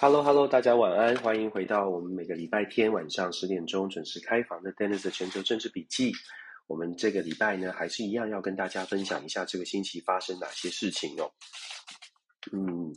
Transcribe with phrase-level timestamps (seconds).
[0.00, 6.12] Hello，Hello，大家晚安，欢迎回到我们每个礼拜天晚上十点钟准时开房的 Dennis 的全球政治笔记。
[6.68, 11.28] 我们这个礼拜呢，还是一样要跟大家分享一下这个星期发生哪些事情哦。
[12.52, 12.94] 嗯，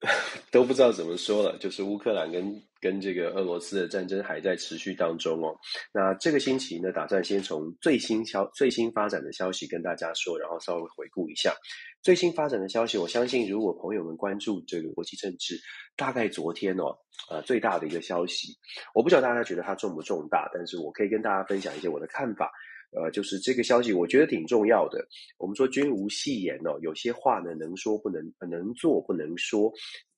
[0.52, 5.56] 都不知道怎么说了，就是乌克兰跟跟这个俄罗斯的战争还在持续当中哦。
[5.92, 11.54] 那这个星期呢，打算先从最新消最新发展的消息跟大家说，然后稍微回顾一下。
[12.02, 15.58] 最新发展的消息，我相信如果朋友们关注这个国际政治，
[15.96, 16.96] 大概昨天哦，
[17.28, 18.56] 呃，最大的一个消息，
[18.94, 22.52] 我不知道大家觉得它重不重大，但是我可以跟大家分享一些我的看法，
[22.96, 25.06] 呃，就是这个消息我觉得挺重要的。
[25.38, 29.70] 我们说君无戏言哦，有些话呢能说不能，能做不能说，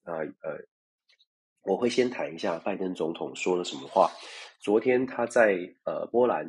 [0.05, 0.59] 啊呃，呃，
[1.65, 4.09] 我会先谈一下拜登总统说了什么话。
[4.61, 6.45] 昨天他在呃波兰，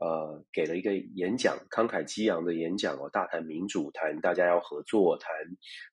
[0.00, 5.30] 呃给了一个演讲，慷慨激昂的演讲哦，大谈民主，谈大家要合作，谈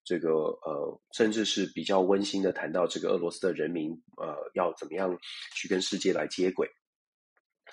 [0.04, 5.18] 这个呃，甚至是比较温馨的谈到这个俄罗斯的人民呃要怎么样
[5.56, 6.70] 去跟世界来接轨。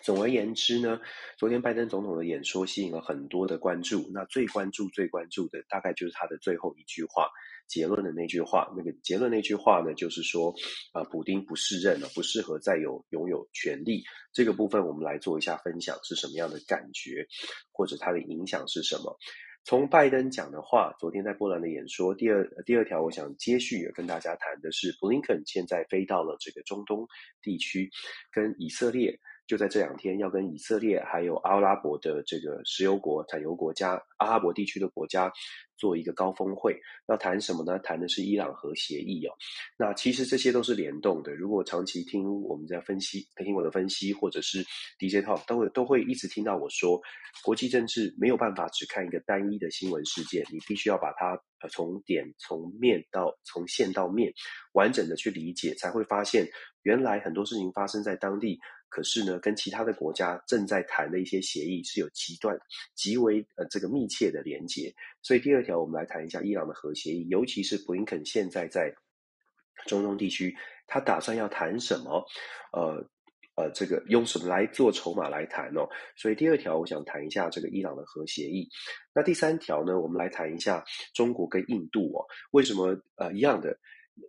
[0.07, 1.01] 总而言之呢，
[1.37, 7.29] 昨天拜登总统的演说吸引了很多的关注，那最关注、最关注的大概就是他的最后一句话。
[7.67, 10.55] 结论的那句话，那个结论那句话呢，就是说，
[10.93, 14.05] 啊、普丁不适任了，不适合再有拥有权力。
[14.33, 17.27] 这个部分我们来做一下分享，是什么样的感觉，
[17.73, 19.19] 或者它的影响是什么？
[19.65, 27.05] 从拜登讲的话，昨天在波兰的演说，第二第二条，我想接续也跟大家谈的是，布林肯现在飞到了这个中东
[27.43, 27.91] 地区，
[28.31, 29.19] 跟以色列。
[29.47, 35.31] 就在这两天，要跟以色列还有阿拉伯的这个石油国、产油国家、阿拉伯地区的国家
[35.77, 36.77] 做一个高峰会。
[37.07, 37.79] 要谈什么呢？
[37.79, 39.33] 谈的是伊朗核协议哦。
[39.79, 41.33] 那其实这些都是联动的。
[41.33, 44.65] 如果长期听我们在分析、听我的分析，或者是
[44.99, 47.01] DJ Talk，都会都会一直听到我说，
[47.45, 54.33] 国际政治没有办法只看一个单一的新闻事件，你必须要把它呃从点从面到从线到面
[54.73, 56.45] 完整的去理解，才会发现
[56.83, 58.59] 原来很多事情发生在当地。
[58.89, 62.59] 可是呢，跟其他的国家正在谈的一些协议是有极端、
[62.95, 64.95] 极为呃这个密切的连接。
[65.23, 68.95] 所以第二条，我们来谈一下伊朗的核协议，尤其是布林肯现在在
[69.87, 72.25] 中东地区，他打算要谈什么？
[72.73, 73.05] 呃
[73.57, 75.89] 呃，这个用什么来做筹码来谈哦？
[76.15, 78.69] 所以第二条，我想谈一下这个伊朗的核协议。
[79.15, 83.71] 那第三条呢，我们来谈一下中国跟印度哦，为什么呃一样的？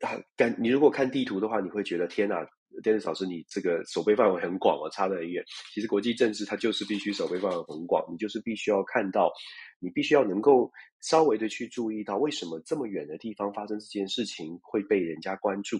[0.02, 2.46] 啊，感你如果看地图的话，你会觉得天哪！
[2.84, 5.44] 电视老师，你这个守备范围很广啊，差得很远。
[5.74, 9.32] 其实国际政治它就是必须守备范围很广，你就是必须要看到，
[9.80, 10.72] 你必须要能够
[11.02, 15.78] 稍微的去注意到，为什么这么远的地方发生这件事情会被人家关注。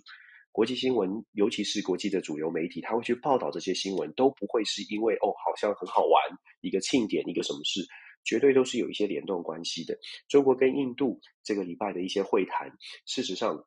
[0.52, 6.22] 国际新闻，尤其是国际的主流媒体，他会去报道这些新闻，都不会是因为哦，好像很好玩，
[6.62, 7.86] 一个庆典，一个什么事，
[8.24, 9.96] 绝对都是有一些联动关系的。
[10.28, 12.72] 中国跟印度这个礼拜的一些会谈，
[13.06, 13.64] 事实上。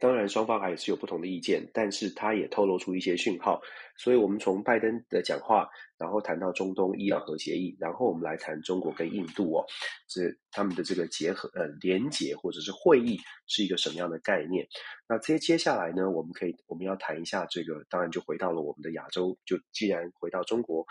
[0.00, 3.60] 当然，双方还是有不同的意见，但是他也透露出一些讯号。
[3.96, 9.64] 所以，我们从拜登的讲话，然后谈到中东伊朗核协议，然后我们来谈中国跟印度哦，
[10.08, 14.66] 这他们的这个结合呃连结或者是会议是一个什么样的概念？
[15.08, 20.84] 那接接下来呢，我们可以我们要谈一下这个，当然就回到了我们的亚洲，就既然回到中国。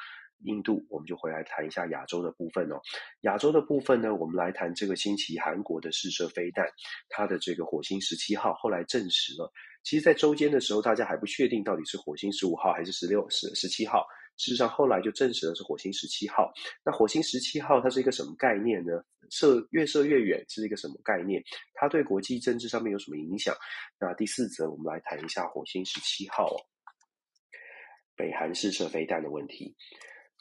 [0.43, 2.79] 印度，我们就回来谈一下亚洲的部分哦。
[3.21, 6.65] 亚洲的部分呢，我们来谈这个星期韩国的试射飞弹，
[7.09, 9.51] 它的这个火星十七号后来证实了。
[9.83, 14.05] 其实，在周间的时候，大家还不确定到底是火星十五号还是十六、十十七号。
[14.37, 16.51] 事实上，后来就证实了是火星十七号。
[16.83, 18.93] 那火星十七号它是一个什么概念呢？
[19.29, 21.43] 射越射越远是一个什么概念？
[21.73, 23.55] 它对国际政治上面有什么影响？
[23.99, 26.57] 那第四则，我们来谈一下火星十七号哦，
[28.15, 29.75] 北韩试射飞弹的问题。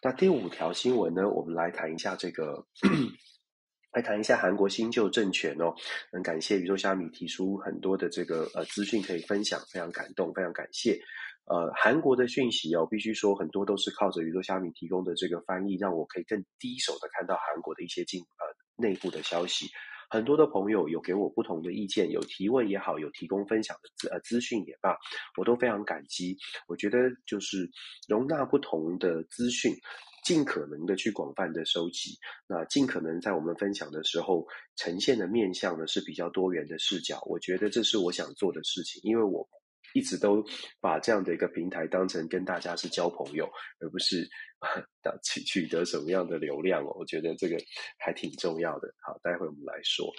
[0.04, 2.66] 那第五条新闻呢，我们来谈一下这个，
[3.94, 5.72] 来谈一下韩国新旧政权哦。
[6.10, 10.98] 很感谢宇宙虾米提出很多的这个呃资讯可以分享，非常感动，非常感谢。
[11.44, 19.66] 呃，韩国的讯息哦，必须说很多都是靠着宇宙虾米提供的这个翻译，让我可以更第一手的看到韩国的一些进呃内部的消息。
[20.12, 24.94] 很多的朋友有给我不同的意见，有提问也好，有提供分享的资呃资讯也罢，
[25.38, 26.36] 我都非常感激。
[26.68, 27.66] 我觉得就是
[28.06, 29.74] 容纳不同的资讯，
[30.22, 32.10] 尽可能的去广泛的收集，
[32.47, 37.18] 那尽可能在我们分享的时候呈现的面向呢是比较多元的视角。
[37.24, 39.48] 我觉得这是我想做的事情，因为我。
[39.94, 40.44] 一直都
[40.80, 43.48] 把这样的一个平台当成跟大家是交朋友，
[43.80, 44.28] 而不是
[45.22, 46.92] 取取得什么样的流量哦。
[46.98, 47.56] 我觉得这个
[47.98, 48.92] 还挺重要的。
[49.00, 50.10] 好，待会我们来说，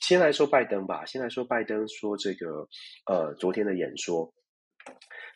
[0.00, 1.04] 先来说拜登吧。
[1.04, 2.68] 先来说拜登说这个
[3.06, 4.32] 呃昨天的演说，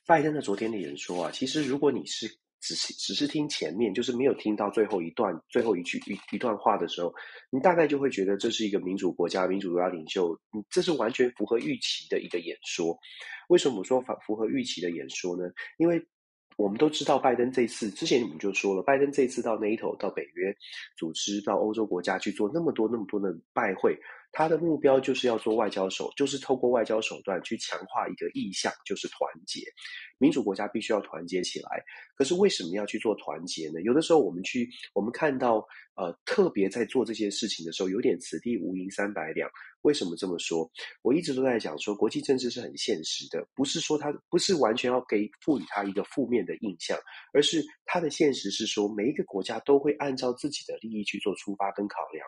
[0.06, 2.26] 拜登的昨天的演说啊，其实如果你是
[2.66, 7.12] 只是只是听前面，就是没有听到最后一段最后一句一一段话的时候，
[7.50, 10.34] 你大概就会觉得这是一个民主国家、民主国家领袖，
[10.70, 12.96] 这是完全符合预期的一个演说。
[13.48, 15.44] 为什么我说符符合预期的演说呢？
[15.76, 16.02] 因为
[16.56, 20.56] 我们都知道，拜登这次之前我们就说了，拜登这次到 NATO、到北约
[20.96, 23.98] 组织、到欧洲国家去做那么多那么多的拜会。
[24.34, 29.16] 他的目标就是要做外交手，就是透过外交手段去强化一个意向，就是团
[29.46, 29.60] 结。
[30.18, 31.82] 民主国家必须要团结起来。
[32.16, 33.80] 可是为什么要去做团结呢？
[33.82, 39.48] 有的时候我们去，我们看到，呃，特别在做这些事情的时候，有点此地无银三百两。
[39.84, 40.70] 为什么这么说？
[41.00, 46.98] 我一直都在讲说，国际政治是很现实的，不是说它不是完全要给赋予它一个负面的印象，
[47.32, 52.26] 而是它的现实是说，每一个国家都会按照自己的利益去做出发跟考量。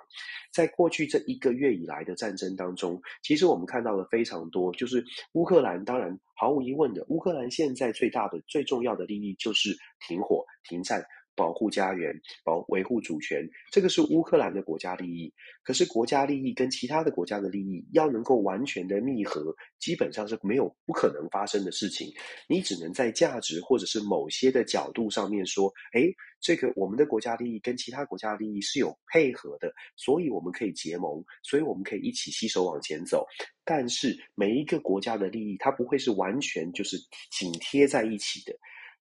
[0.50, 1.96] 在过去这一个月以来。
[2.06, 9.76] 的战争当中，其实我们看到了非常多，就是乌克兰，当然毫无疑问的，乌克兰现在最大的、最重要的利益就是
[10.06, 11.04] 停火、停战。
[11.36, 12.12] 保护家园，
[12.42, 15.32] 保维护主权，这个是乌克兰的国家利益。
[15.62, 22.12] 可是国家利益跟其他的国家的利益要能够完全的密合，基本上是没有不可能发生的事情。
[22.48, 33.26] 你只能在价值或者是某些的角度上面说，诶，这个我们的国家利益跟其他国家利益是有配合的，所以我们可以结盟，所以我们可以一起携手往前走。
[33.64, 36.96] 但是每一个国家的利益，它不会是完全就是
[37.32, 38.56] 紧贴在一起的。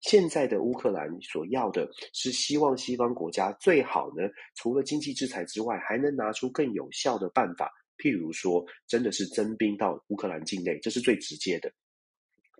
[0.01, 4.23] 现在的乌克兰所要的是希望西方国家最好呢，
[4.55, 11.71] 除了经济制裁之外，还能拿出更有效的办法，譬如说，真的是征兵到乌克兰境内，这是最直接的。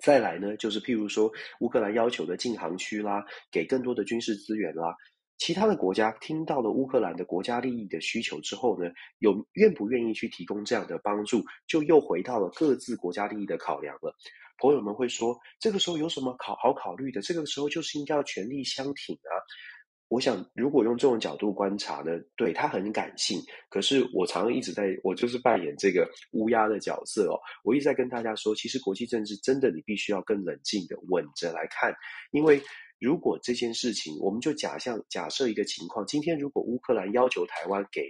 [0.02, 1.32] 再来呢，就是譬如说，
[1.62, 4.96] 乌克兰要求的禁航区啦，给更多的军事资源啦，
[5.38, 8.90] 其他的国家听到了乌克兰的国家利益的需求之后呢，
[9.20, 14.14] 有愿不愿意去提供这样的帮助，就又回到了各自国家利益的考量了。
[14.60, 17.22] 朋友们会说，这个时候有什么考好考虑的？
[17.22, 19.34] 这个时候就是应该要全力相挺啊！
[20.10, 23.40] 我想，如果用这种角度观察呢，对，他很感性。
[23.70, 27.40] 可是我常常一直在，我就是扮演这个乌鸦的角色哦。
[27.64, 31.94] 我一直在跟大家说，其实国际政治真的你必须要更冷静的稳着来看，
[32.32, 32.62] 因为
[33.00, 38.02] 如果这件事情，我们就假象假设一个情况，今天如果乌克兰要求台湾给。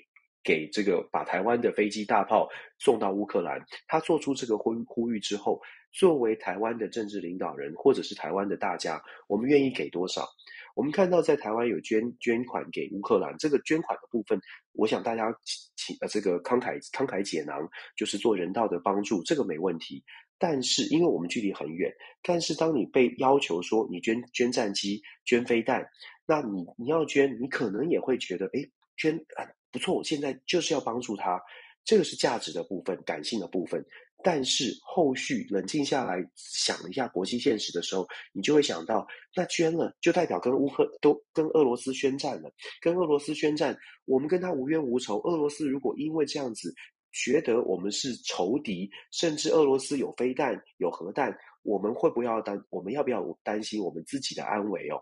[0.44, 2.48] 给这个把台湾的飞机大炮
[2.78, 10.28] 送到乌克兰，他做出这个呼呼吁之后，作为台湾的政治领导人或者是台湾的大家，我们愿意给多少？
[10.76, 14.40] 我们看到在台湾有捐捐款给乌克兰，这个捐款的部分，
[14.74, 15.36] 我想大家
[15.76, 20.04] 请呃这个慷慨慷慨解囊，就是做人道的帮助，这个没问题。
[20.38, 21.92] 但是因为我们距离很远，
[22.24, 25.86] 但是当你被要求说你捐捐战机、捐飞弹，
[26.26, 29.44] 那你你要捐，你可能也会觉得，诶，捐啊。
[29.72, 31.42] 不错，我现在就是要帮助他，
[31.84, 33.86] 这个是价值的部分，感性的部分。
[34.22, 42.52] 但是后续冷静下来想一下国际现实的时候，你就会想到，那捐了就代表跟乌克都跟俄罗斯宣战了，
[42.82, 45.22] 跟俄罗斯宣战，我们跟他无冤无仇。
[45.22, 46.74] 俄罗斯如果因为这样子
[47.14, 51.34] 觉得我们是仇敌，甚至俄罗斯有飞弹、有核弹，
[51.64, 52.62] 我们会不要担？
[52.70, 55.00] 我们要不要担心我们自己的安危哦？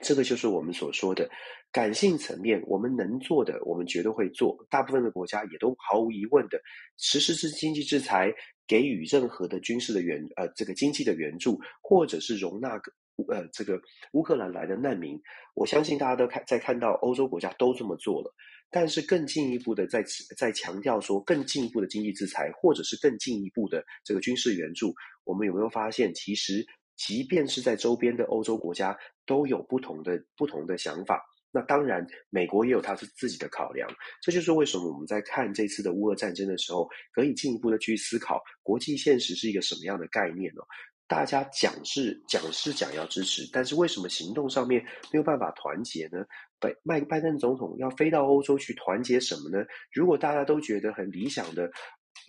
[0.00, 1.28] 这个就是我们所说的
[1.70, 4.66] 感性层面，我们能做的，我们绝对会做。
[4.70, 6.58] 大部分的国家也都毫无疑问的
[6.96, 8.32] 实施是经济制裁，
[8.66, 12.80] 给予任何的军事的援呃这个经济的援助，或者是容纳
[13.28, 13.80] 呃这个
[14.12, 15.20] 乌克兰来的难民。
[15.54, 18.34] 我相信大家都看在看到欧洲国家都这么做了，
[18.70, 20.02] 但是更进一步的在
[20.36, 26.66] 在强调说更进一步的经济制裁，或者是更进一步的这个军事援助，我们有没有发现其实？
[26.96, 28.96] 即便是在周边的欧洲国家，
[29.26, 31.22] 都有不同的不同的想法。
[31.50, 33.88] 那当然，美国也有他自己的考量。
[34.20, 40.62] 这就是为什么我们在看这次的乌俄战争的时候，可以进一步的去思考国际现实是一个什么样的概念呢？
[41.06, 44.82] 大家讲是讲是讲要支持，但是为什么行动上面
[45.12, 46.24] 没有办法团结呢？
[46.58, 49.64] 拜拜拜登总统要飞到欧洲去团结什么呢？
[49.92, 51.70] 如果大家都觉得很理想的，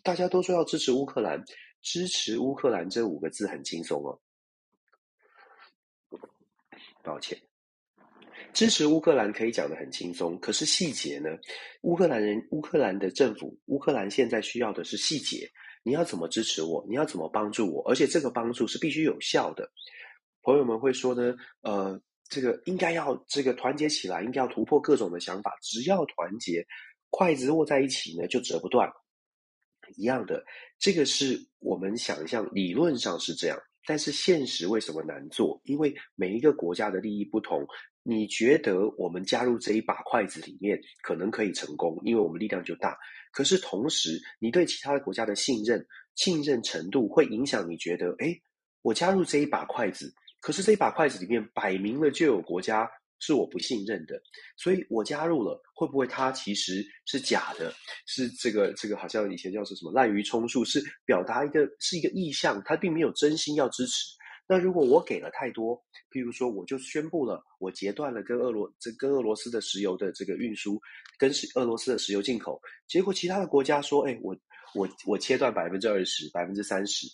[0.04, 1.42] 大家都说要支持乌克兰，
[1.82, 4.20] 支持乌克兰这五个字很轻松哦。
[7.06, 7.40] 抱歉，
[8.52, 11.30] 支持乌克兰可以讲得很轻松，可是细节呢？
[11.84, 15.50] 乌克兰人、乌克兰的政府、乌克兰现在需要的是细节。
[15.84, 16.84] 你要怎么支持我？
[16.90, 17.88] 你要怎么帮助我？
[17.88, 19.70] 而且这个帮助是必须有效的。
[20.42, 25.56] 朋友们会说呢，呃，这个应该要这个团结起来，应该要突破各种的想法。
[25.62, 26.66] 只要团结，
[27.12, 28.92] 筷子握在一起呢，就折不断。
[29.96, 30.44] 一样的，
[30.80, 33.60] 这个是我们想象，理论上是这样。
[33.86, 35.62] 但是现实为什么难做？
[35.66, 37.66] 因为每一个国家的利益不同。
[38.08, 42.96] 你觉得我们加入这一把筷子里面可能可以成功，因为我们力量就大。
[43.32, 48.40] 可是同时，你对其他的国家的信任、信任程度会影响你觉得，诶，
[48.84, 52.88] 我加入这一把筷子，可是这一把筷子里面摆明了就有国家
[53.20, 54.22] 是我不信任的，
[54.58, 57.74] 所以我加入了，会不会它其实是假的？
[58.06, 64.16] 是这个这个好像以前叫做什么滥竽充数，是表达一个是一个意向，它并没有真心要支持。
[64.48, 65.76] 那如果我给了太多，
[66.12, 70.80] 譬如说我就宣布了，我截断了跟俄罗这跟俄罗斯的石油的这个运输，
[71.18, 74.38] 跟俄罗斯的石油进口，结果其他的国家说，哎，我
[74.76, 77.08] 我我切断百分之二十、百分之三十。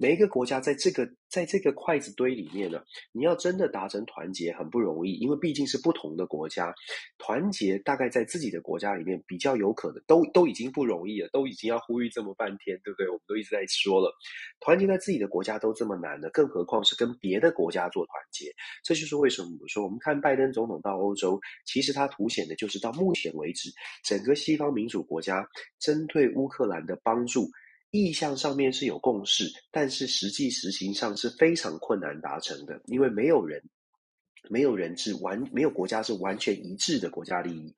[0.00, 6.74] 每一个国家在这个在这个筷子堆里面呢，你要真的达成团结很不容易，因为毕竟是不同的国家，
[7.18, 13.06] 团结大概在自己的国家里面比较有可能，都都已经不容易了，都已经要呼吁这么半天，对不对？
[13.08, 14.10] 我们都一直在说了，
[14.58, 18.50] 团结在自己的国家都这么难了，更何况是跟别的国家做团结。
[18.82, 23.68] 这就是为什么我说，我们看拜登总统到欧洲，其实他凸显的就是到目前为止，
[24.02, 25.46] 整个西方民主国家
[25.78, 27.50] 针对乌克兰的帮助。
[27.90, 33.62] 意向上面是有共识，但是实际实行上是非常困难达成的，因为没有人，
[34.48, 37.74] 没有人是完，没有国家是完全一致的国家利益。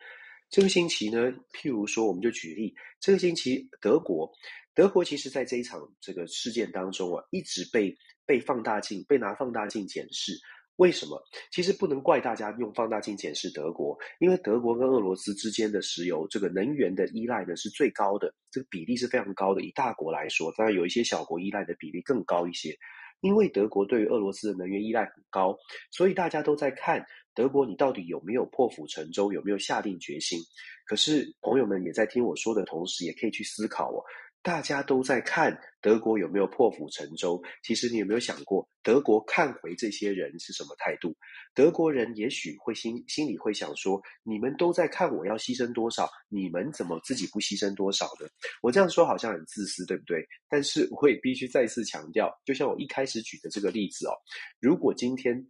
[0.50, 4.30] 这个星期呢，譬如说，我们就举例，这个星期德国，
[4.74, 10.38] 德国其实在这一场这个事件当中啊，一直被被放大镜，被拿放大镜检视。
[10.82, 11.22] 为什么？
[11.52, 19.62] 其实不能怪大家用放大镜检视德国，因为德国跟俄罗斯之间的石油这个能源的依赖呢是最高的，这个比例是非常高的。
[19.62, 22.76] 以大国来说，当然有一些小国依赖的比例更高一些。
[23.20, 25.56] 因为德国对于俄罗斯的能源依赖很高，
[25.92, 30.40] 所以大家都在看德国，你到底有没有破釜沉舟，有没有下定决心？
[30.84, 34.02] 可是朋友们也在听我说的同时，也可以去思考哦。
[34.42, 37.40] 大家都在看德国有没有破釜沉舟。
[37.62, 41.16] 其实你有没有想过，德国看回这些人是什么态度？
[41.54, 48.26] 德国人也许会心心里会想说：你们都在看我要牺牲多少，你们怎么自己不牺牲多少呢？
[48.62, 50.26] 我这样说好像很自私，对不对？
[50.48, 54.12] 但是我也必须再次强调，就像我一开始举的这个例子哦，
[54.58, 55.46] 如果今天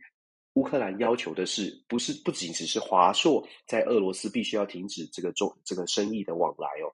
[0.55, 6.93] 乌克兰要求的是不是不仅只是华硕在俄罗斯必须要停止这个中这个生意的往来哦。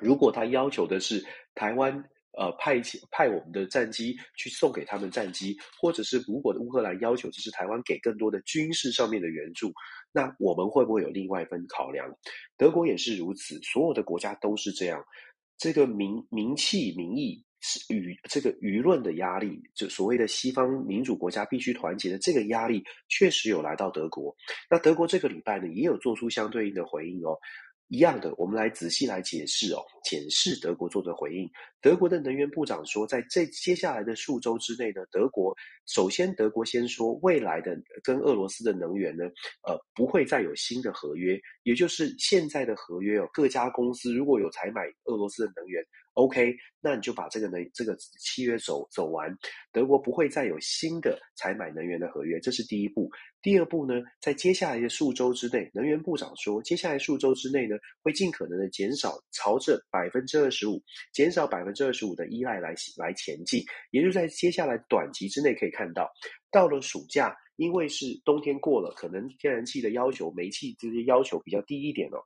[0.00, 1.92] 如果他要求的是台湾，
[2.38, 2.80] 呃，派
[3.10, 9.72] 派我们的战机去送给他们战机，或者是如果乌克兰要求就是台湾给更多的军事上面的援助，
[10.12, 12.08] 那我们会不会有另外一份考量？
[12.56, 15.04] 德国也是如此，所有的国家都是这样。
[15.58, 24.34] 这个民民气民意是与这个舆论的压力，就所谓的西方民主国家必须团结的这个压力，确实有来到德国。
[24.70, 27.36] 那德国这个礼拜呢，也有做出相对应的回应哦。
[27.90, 31.50] 一样的，我们来仔细来解释哦，检视德国做的回应。
[31.80, 35.52] 德国的能源部长说，在这接下来的数周之内呢，德国
[35.86, 39.24] 首先德国先说，未来的跟俄罗斯的能源呢，
[39.66, 45.84] 呃，不会再有新的合约，也就是现在的合约哦，各家公司如果有采买俄罗斯的能源。
[46.14, 49.34] OK，那你就把这个呢，这个契约走走完，
[49.72, 53.10] 德国不会再有新的采买能源的合约，这是第一步。
[53.40, 66.10] 第二步呢，在接下来的数周之内，能源部长说，接下来数周之内呢，会尽可能的减少朝着百分之二十五，减少百分之二十五的依赖来来前进，也就是在接下来短期之内可以看到，
[66.50, 72.18] 到了暑假，因为是冬天过了，可能天然气的要求、煤气这些要求比较低一点哦。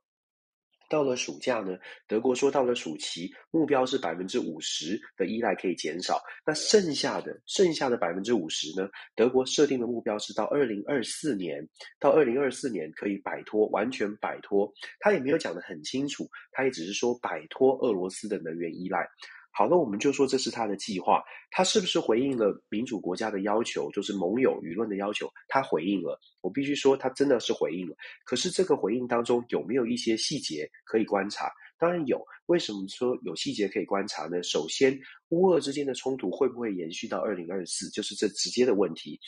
[0.89, 1.77] 到了暑假呢，
[2.07, 6.21] 德国说到了暑期，目标是百分之五十的依赖可以减少。
[6.45, 8.89] 那剩下的剩下的百分之五十呢？
[9.15, 11.67] 德国设定的目标是到二零二四年，
[11.99, 14.71] 到二零二四年可以摆脱，完全摆脱。
[14.99, 19.07] 他也没有讲得很清楚，他也只是说摆脱俄罗斯的能源依赖。
[19.57, 25.31] 好了，我们就说这是他的计划，他是不是回应了民主国家的要求，就是盟友舆论的要求？
[25.47, 27.95] 他回应了，我必须说他真的是回应了。
[28.25, 31.49] 可是这个回应当中有没有一些细节可以观察？
[31.79, 32.21] 当然有。
[32.47, 34.43] 为什么说有细节可以观察呢？
[34.43, 37.89] 首先，乌俄之间的冲突会不会延续到二零二四？
[37.89, 39.19] 就是这直接的问题。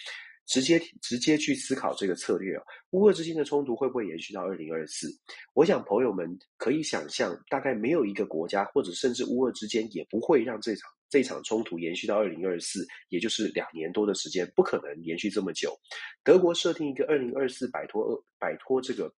[0.48, 5.10] 直接直接去思考这个策略哦，乌俄之间的冲突会不会延续到二零二四？
[5.54, 6.26] 我想朋友们
[6.58, 15.78] 可以想象，大概没有一个国家，或者甚至乌俄之间也不会让这场这场冲突延续到二零二四，也就是两年多的时间，不可能延续这么久。
[16.24, 19.14] 德国设定一个二零二四摆脱俄摆脱这个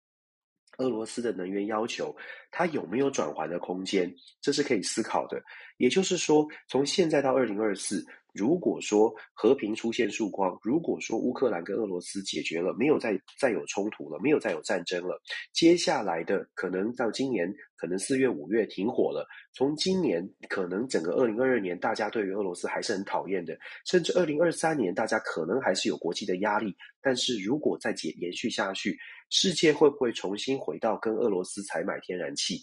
[0.78, 2.12] 俄罗斯的能源要求，
[2.50, 4.12] 它有没有转圜的空间？
[4.40, 5.40] 这是可以思考的。
[5.76, 8.04] 也就是说，从现在到二零二四。
[8.32, 15.20] 如果说和平出现曙光，如果说乌克兰跟俄罗斯解决了，没有再再有冲突了，没有再有战争了，
[15.52, 19.26] 接下来的可能到今年，可能四月五月停火了。
[19.52, 26.74] 从今年可能整个二零二二年，大家对于俄罗斯还是很讨厌的，甚至二零二三年大家可能还是有国际的压力。
[27.02, 28.96] 但是如果再解延续下去，
[29.30, 32.62] 世界会不会重新回到跟俄罗斯采买天然气，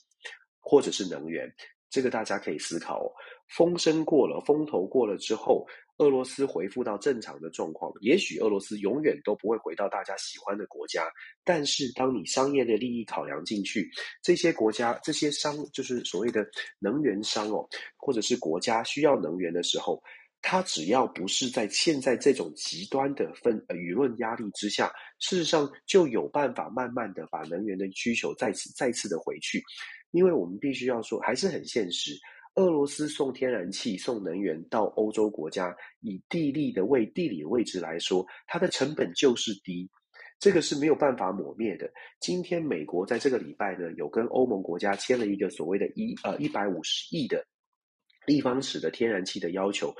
[0.59, 1.51] 或者是能源？
[1.89, 3.11] 这个大家可以思考哦。
[3.55, 5.65] 风声过了，风头过了之后，
[5.99, 11.07] 俄罗斯恢复到正常的状况，也许俄罗斯永远都不会回到大家喜欢的国家。
[11.45, 13.89] 但是，当你商业的利益考量进去，
[14.21, 16.45] 这些国家、这些商，就是所谓的
[16.77, 17.65] 能源商哦，
[17.95, 20.03] 或者是国家需要能源的时候，
[20.41, 29.63] 它只要不是在现在这种极端的分呃舆论压力之下，事实上就有办法慢慢的把能源的需求再次再次的回去。
[30.11, 32.11] 因为我们必须要说，还是很现实。
[32.55, 39.87] 俄罗斯送天然气、送能源到欧洲国家，以地利的位地理位置来说，它的成本就是低，
[40.39, 41.87] 这个是没有办法抹灭的。
[42.19, 47.45] 今天美国在这个礼拜呢，有跟欧盟国家签了一个所谓的一呃一百五十亿的
[48.25, 49.93] 立方尺的天然气的要求。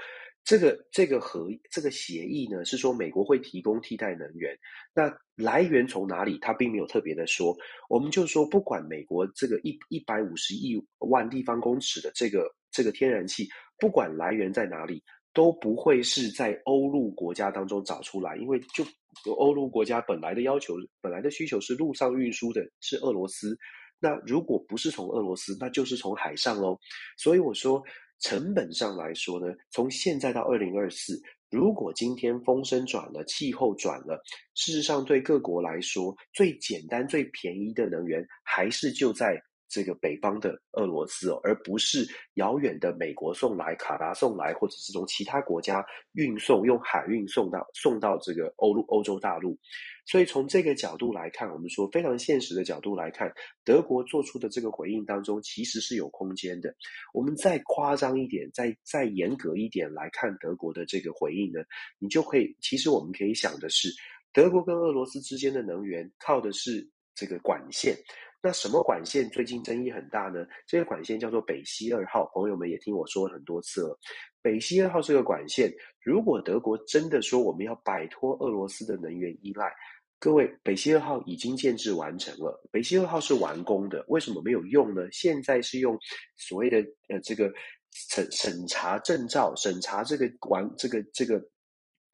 [0.48, 4.58] 这个这个和这个协议呢，是说美国会提供替代能源，
[4.94, 6.38] 那来源从哪里？
[6.40, 7.54] 他并没有特别的说。
[7.90, 13.46] 我们就说，不管美国这个一一百五十亿万立方公尺的这个这个天然气，
[13.78, 18.86] 不管来源在哪里，都不会是在欧陆国家当中找出来，因为就
[19.34, 23.58] 欧陆国家本来的要求、本来的需求是陆上运输的，是俄罗斯。
[24.00, 26.80] 那如果不是从俄罗斯，那就是从海上喽。
[27.18, 27.84] 所以我说。
[28.20, 34.22] 成本上来说呢，从现在到二零二四，如果今天风声转了，气候转了，
[34.56, 39.42] 事实上对各国来说，最简单、最便宜的能源还是就在。
[39.70, 49.58] 这个北方的俄罗斯，而不是遥远的美国送来、卡达送来，或者是从其他国家运送，用海运送到送到这个欧陆欧洲大陆。
[50.06, 53.30] 所以从这个角度来看，我们说非常现实的角度来看，
[53.66, 56.74] 德国做出的这个回应当中，其实是有空间的。
[57.14, 61.60] 我们再夸张一点，再再严格一点来看德国的这个回应呢，
[62.00, 63.90] 你就可以，其实我们可以想的是，
[64.32, 67.94] 德国跟俄罗斯之间的能源靠的是这个管线。
[68.42, 70.46] 那什么管线最近争议很大呢？
[70.66, 74.00] 这个管线叫做北溪二号，朋友们也听我说很多次了。
[74.42, 79.74] 北溪二号这个管线，如果德国真的说我们要摆脱俄罗斯的能源依赖，
[80.20, 85.02] 各位，北溪二号已经建制完成了，北溪二号是完工的，为什么没有用呢？
[85.12, 85.98] 现在是用
[86.36, 86.78] 所谓的
[87.10, 87.52] 呃这个
[87.92, 91.44] 审审查证照，审查这个完这个这个。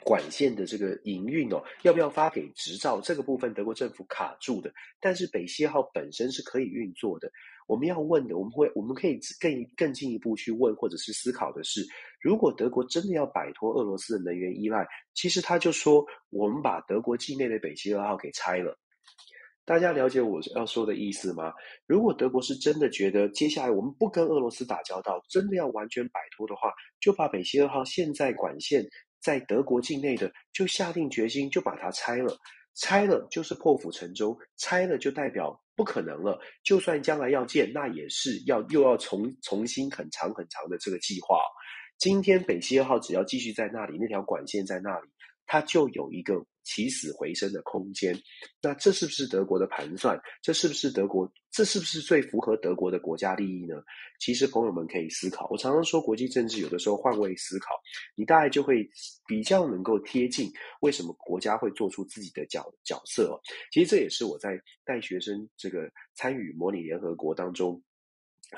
[0.05, 3.01] 管线的这个营运哦，要不要发给执照？
[3.01, 4.71] 这个部分德国政府卡住的。
[4.99, 7.31] 但是北溪号本身是可以运作的。
[7.65, 11.85] 我们要问的，我们会我们可以更更进一步去问或者是思考的是，
[12.19, 18.77] 如果德国真的要摆脱俄罗斯的能源依赖，其实他就说我们把德国境内的北溪二号给拆了。
[19.65, 21.53] 大家了解我要说的意思吗？
[21.87, 28.85] 如果德国是真的觉得接下来我们不跟俄罗斯打交道，真的要完全摆脱的话，就把北溪二号现在管线。
[29.23, 32.37] 在德国境内的，就下定决心就把它拆了，
[32.75, 36.37] 拆了就是破釜沉舟，拆了就代表不可能了。
[36.63, 41.39] 就算将来要建，那也是要又要重重新很长很长的这个计划。
[41.97, 45.09] 今天北溪二号只要继续在那里，那条管线在那里。
[45.53, 48.19] 它就有一个起死回生的空间，
[48.59, 50.19] 那这是不是德国的盘算？
[50.41, 51.31] 这是不是德国？
[51.51, 53.75] 这是不是最符合德国的国家利益呢？
[54.19, 55.47] 其实朋友们可以思考。
[55.51, 57.75] 我常常说，国际政治有的时候换位思考，
[58.15, 58.89] 你大概就会
[59.27, 63.39] 比较能够贴近为什么国家会做出自己的角角色。
[63.71, 67.79] 其实这也是我在带学生这个参与模拟联合国当中。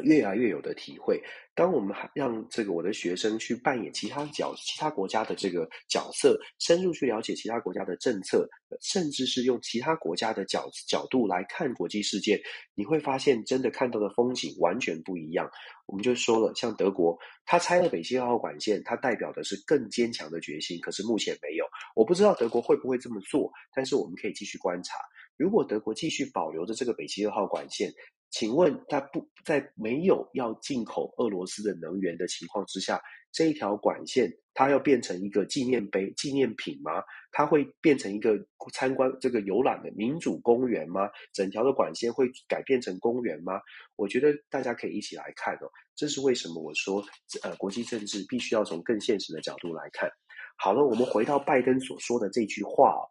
[0.04, 1.22] 越来越有的体会。
[1.54, 8.46] 当我们让这个我的学生去扮演其他角、其他国家的这个角色，深入去了解其他国家的政策，
[8.82, 12.38] 甚至是用其他国家的角角度来看国际事件，
[12.74, 15.50] 你会发现真的看到的风景完全不一样。
[15.86, 20.78] 我们就说了，像德国，他拆了北溪二号管线，它代表的是更坚强的决心。
[20.82, 24.98] 可是目前没有，我不知道德国会不会这么做，但是我们可以继续观察。
[25.38, 27.92] 如果德国继续保留着这个北溪二号管线，
[28.30, 37.04] 请问，它不在没有要进口俄罗斯的能源的情况之下，这一条管线它要变成一个纪念碑、纪念品吗？
[37.32, 38.38] 它会变成一个
[38.74, 41.10] 参观这个游览的民主公园吗？
[41.34, 43.60] 整条的管线会改变成公园吗？
[43.96, 45.72] 我觉得大家可以一起来看哦。
[45.96, 47.04] 这是为什么我说，
[47.44, 50.10] 呃，国际政治必须要从更现实的角度来看。
[50.58, 53.02] 好了，我们回到拜登所说的这句话，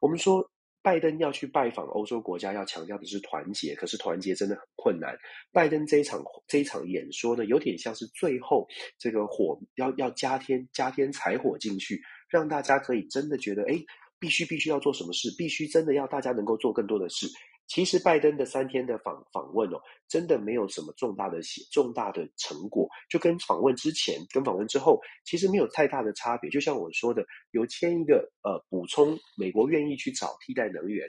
[0.00, 0.50] 我们说。
[0.82, 5.14] 拜登要去拜访欧洲国家，要强调的是团结，可是团结真的很困难。
[5.52, 8.66] 拜登这一场这一场演说呢，有点像是最后
[8.98, 13.78] 这个火要要加添加添柴火进去，让大家可以真的觉得，哎，
[14.18, 17.26] 必须必须要做什么事，必须真的要大家能够做更多的事。
[17.70, 21.38] 其实拜登的三天的访访问哦，真的没有什么重大的
[21.70, 26.50] 重大的成果，就跟访问之前跟访问之后，其实没有太大的差别。
[26.50, 31.08] 就像我说的，有签一个呃补充，美国愿意去找替代能源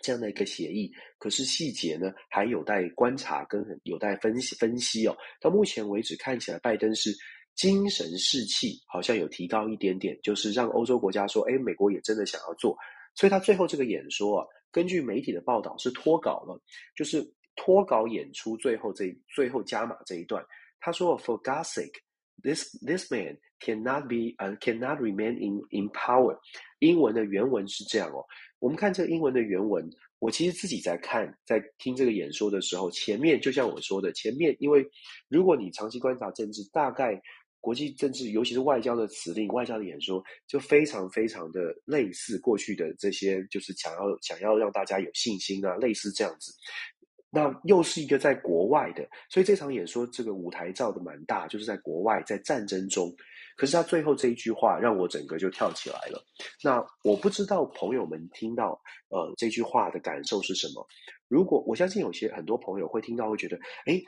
[0.00, 5.16] 这样的一个协议，可是细节呢还有待观察跟有待分析分析哦。
[5.40, 7.14] 到目前为止看起来，拜登是
[7.54, 12.76] 精神士气好像有提高一点点，就是让欧洲国家说，哎，美国也真的想要做。
[13.14, 16.60] 所以他最后这个演说啊，根据媒体的报道是脱稿了，
[16.96, 17.22] 就是
[17.56, 20.44] 脱稿演出最后这最后加码这一段。
[20.80, 22.00] 他说：“For God's sake,
[22.42, 26.38] this this man cannot be and、uh, cannot remain in in power。”
[26.80, 28.24] 英文的原文是这样哦。
[28.58, 34.88] 我们看这个英文的原文，我其实自己在看，在听这个演说的时候，前面就像我说的，前面因为
[35.28, 37.20] 如果你长期观察政治，大概。
[37.60, 46.52] 国际政治，尤其是外交的辞令、外交的演说，就非常非常的类似过去的这些，就是想要想要让大家有信心啊，类似这样子。
[47.32, 53.14] 那又是一个在国外的，所以这场演说这个舞台造的蛮大，就是在国外，在战争中。
[53.56, 56.24] 可是他最后这一句话让我整个就跳起来了。
[56.64, 60.84] 那我不知道朋友们听到呃这句话的感受是什么？
[61.28, 64.02] 如果我相信有些很多朋友会听到会觉得，诶，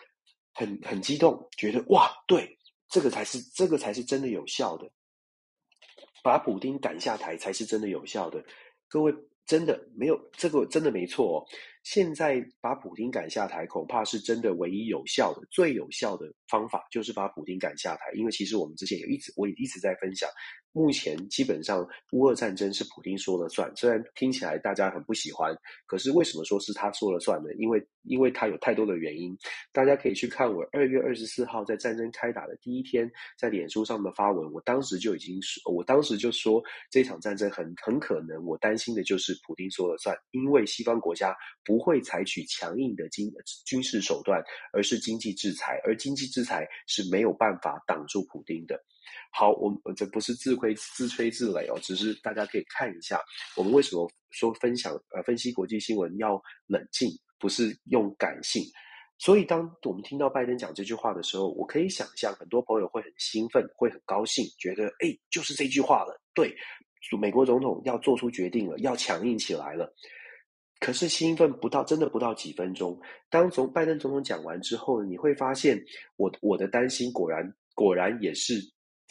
[0.54, 2.58] 很很激动，觉得哇，对。
[2.92, 4.86] 这个才是，这个才是真的有效的，
[6.22, 8.44] 把普丁赶下台才是真的有效的。
[8.86, 9.10] 各位
[9.46, 11.40] 真的没有这个，真的没错哦。
[11.84, 18.12] 现在把普丁赶下台，恐怕是真的唯一有效的、最有效的方法，就是把普丁赶下台。
[18.14, 20.28] 因为其实我们之前有一直，我也一直在分享。
[20.72, 23.70] 目前基本上，乌俄战争是普京说了算。
[23.76, 25.54] 虽然听起来大家很不喜欢，
[25.86, 27.52] 可是为什么说是他说了算呢？
[27.58, 29.36] 因为，因为他有太多的原因。
[29.70, 34.50] 大家可以去看我二月二十四号在战争开打的第一天，在脸书上的发文。
[34.52, 43.30] 我当时就已经说，我当时就说，这场战争很很可能，我担心的就是普丁说了算，因为西方国家不会采取强硬的经
[43.66, 48.82] 军事手段，而是经济制裁，而经济制裁是没有办法挡住普丁的。
[49.32, 53.20] 好，我这不是自亏自吹自擂哦，只是大家可以看一下，
[53.56, 58.62] 我们为什么说分享呃分析国际新闻要冷静，不是用感性。
[59.18, 66.52] 所以当我们听到拜登讲这句话的时候，我可以想象很多朋友会很兴奋，会很高兴，觉得诶，就是这句话了，对，
[67.20, 69.94] 美国总统要做出决定了，要强硬起来了。
[70.80, 75.80] 可是兴奋不到，真的不到几分钟，当从拜登总统讲完之后，你会发现
[76.16, 78.60] 我我的担心果然果然也是。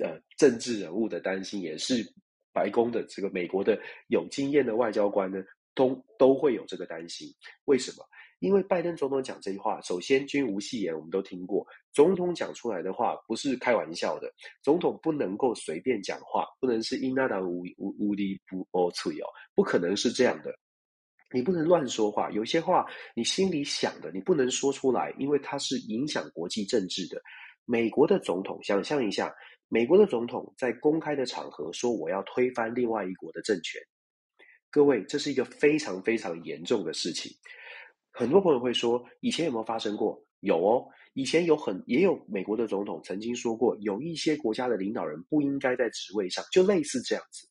[0.03, 2.03] 呃，政治人物的担心也是
[2.51, 5.43] 白宫的这个美国的有经验的外交官呢，
[5.75, 7.27] 都都会有这个担心。
[7.65, 8.05] 为什么？
[8.39, 14.33] 因为拜登总统讲这句话，首先君无戏言，我们都听过，总统讲出来的话不是开玩笑的，
[14.63, 20.51] 总统不能够随便讲话，不能是因那当无无无理不哦吹哦，不可能是这样的，
[21.31, 22.83] 你不能乱说话，有些话
[23.13, 27.21] 你心里想的，你不能说出来，因为它是影响国际政治的。
[27.65, 29.31] 美国的总统，想象一下。
[29.73, 33.81] 美国的总统在公开的场合说：“我要推翻另外一国的政权。”
[34.69, 37.31] 各位，这是一个非常非常严重的事情。
[38.11, 47.47] 很多朋友会说：“以前有没有发生过？”有哦，以前有很也有美国的总统曾经说过，有一些国家的领导人不应该在职位上，就类似这样子。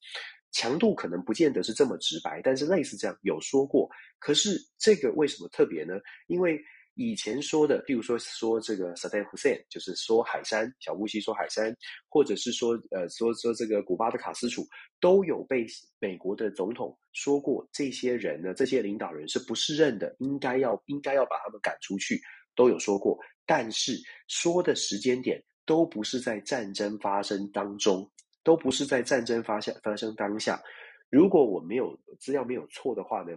[0.53, 3.89] 强度可能不见得是这么直白，但是类似这样有说过。
[4.19, 5.95] 可是这个为什么特别呢？
[6.27, 6.61] 因为
[7.03, 11.75] 以前说的，譬如说说这个萨达姆·侯赛因，就是说海山，小布希说海山，
[12.11, 14.67] 或者是说呃说说这个古巴的卡斯楚，
[15.01, 15.67] 都有被
[15.99, 22.21] 美国的总统说过，这些人呢，这些领导人是不适任的，应该要应该要把他们赶出去，
[22.55, 23.19] 都有说过。
[23.47, 28.07] 但是说的时间点都不是在战争发生当中，
[28.45, 30.63] 都不是在战争发生发生当下。
[31.09, 33.33] 如果我没有资料没有错的话呢？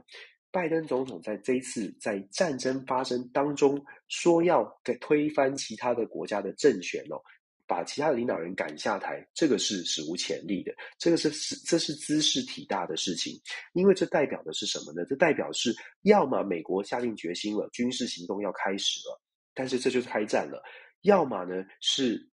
[0.53, 7.17] 拜登总统在这一次在战争发生当中说要给推翻其他的国家的政权哦，
[7.65, 11.31] 把其他的领导人赶下台，这个是史无前例的，这个是
[11.65, 13.33] 这是兹事体大的事情，
[13.73, 15.03] 因为这代表的是什么呢？
[15.09, 19.19] 这代表是要么美国下定决心了，军事行动要开始了，
[19.55, 20.61] 但是这就是开战了；
[21.01, 22.29] 要么呢是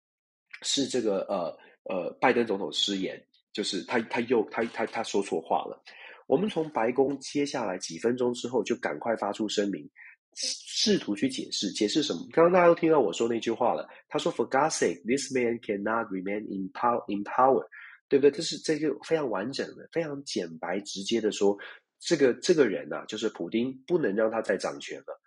[0.63, 5.81] 是这个呃呃拜登总统失言，就是他他又他他他说错话了。
[6.29, 9.89] 我们从白宫接下来几分钟之后就赶快发出声明，
[10.37, 12.21] 试图去解释，解释什么？
[12.31, 13.89] 刚刚大家都听到我说那句话了。
[14.09, 17.03] 他说：“For God's sake, this man cannot remain in power.
[17.09, 17.67] In power，
[18.09, 18.31] 对不对？
[18.31, 21.57] 这是这就非常完整的、非常简白直接的说，
[21.99, 25.21] 这个这个人呐、就是普丁，不能让他再掌权了。”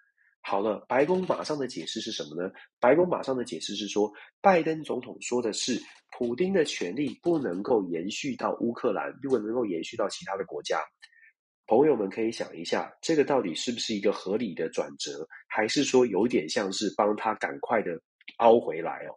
[0.44, 2.52] 好了，白宫马上的解释是什么呢？
[2.80, 5.80] 白宫马上的解释是说，拜登总统说的是，
[6.18, 10.82] 普丁的权力不能够延续到乌克兰，不能够延续到其他的国家。
[11.68, 17.92] 朋友们可以想一下，这个到底是不是一个合理的转折，还是说有点像是帮他赶快的
[18.38, 19.16] 凹回来哦？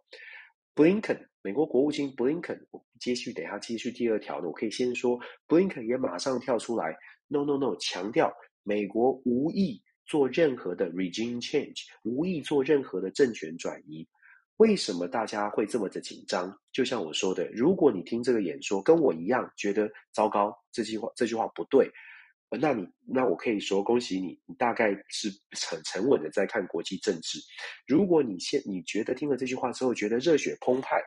[0.73, 6.95] 布林肯，美国国务卿布林肯，我接续等下接续第二条的，我可以先说，布林肯也马上跳出来
[7.27, 8.31] ，no no no，强调
[8.63, 9.81] 美国无意。
[10.05, 14.07] 做任何的 regime change，无意做任何的政权转移。
[14.57, 16.57] 为什么大家会这么的紧张？
[16.71, 21.91] 就像我说的，如果你听这个演说跟我一样觉得糟糕，这句话这句话不对，
[22.49, 25.29] 那你那我可以说恭喜你，你大概是
[25.69, 27.37] 很沉稳的在看国际政治。
[27.85, 31.01] 如果你现你觉得听了这句话之后觉得热血澎湃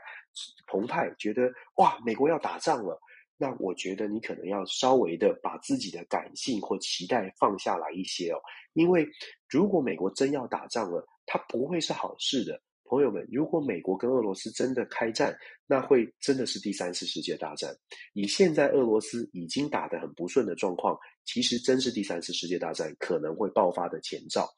[0.67, 3.01] 澎湃，觉得哇美国要打仗了。
[3.41, 8.41] 那我觉得你可能要稍微的把自己的感性或期待放下来一些哦，
[8.73, 9.09] 因为
[9.49, 13.25] 如果美国真要打仗了，它不会是好事的，朋友们。
[13.31, 17.73] 如果美国跟俄罗斯真的开战，那会真的是第三次世界大战。
[18.13, 24.53] 以现在俄罗斯已经打得很不顺的状况，其实真是第三次世界大战可能会爆发的前兆。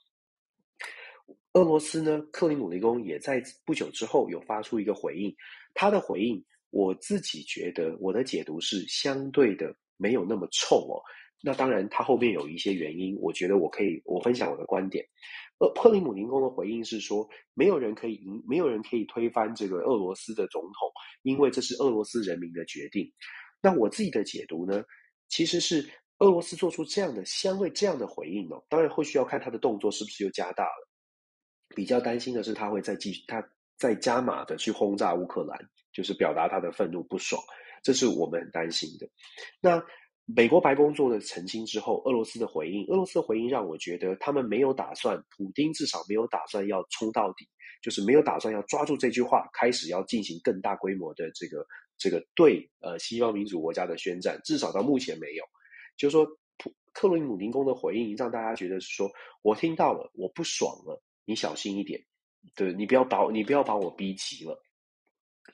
[1.53, 5.37] 俄罗斯呢，克里姆林宫也在不久之后有发出一个回应，
[5.75, 6.43] 他的回应。
[6.71, 11.03] 我自己觉得我的解读是相对的没有那么冲哦。
[11.43, 15.05] 那当然，它后面有一些原因，我觉得我可以我分享我的观点。
[15.59, 20.91] 呃，克里姆林宫的回应是说，没有人可以赢，没有人可以推翻这个俄罗斯的总统，
[21.23, 23.11] 因为这是俄罗斯人民的决定。
[23.63, 24.83] 那我自己的解读呢，
[25.29, 28.63] 其实是俄罗斯做出这样的相对这样的回应哦。
[28.69, 30.89] 当然后续要看他的动作是不是又加大了。
[31.75, 33.43] 比较担心的是，他会再继续他
[33.81, 35.59] 再加码的去轰炸乌克兰。
[35.93, 37.43] 就是表达他的愤怒不爽，
[37.83, 39.09] 这是我们很担心的。
[39.61, 39.83] 那
[40.25, 47.45] 美国白宫做了澄清之后，俄罗斯的回应，俄罗斯的回应让我觉得他们没有打算，普丁至少没有打算要冲到底，
[47.83, 51.67] 就是没有打算要抓住这句话，开始要进行更大规模的这个
[51.99, 55.45] 这个对呃西方民主国家的宣战，至少到目前没有。
[55.97, 56.25] 就是说，
[56.93, 59.11] 克里姆林宫的回应让大家觉得是说，
[59.43, 62.01] 我听到了，我不爽了，你小心一点，
[62.55, 64.61] 对，你不要把你不要把我逼急了。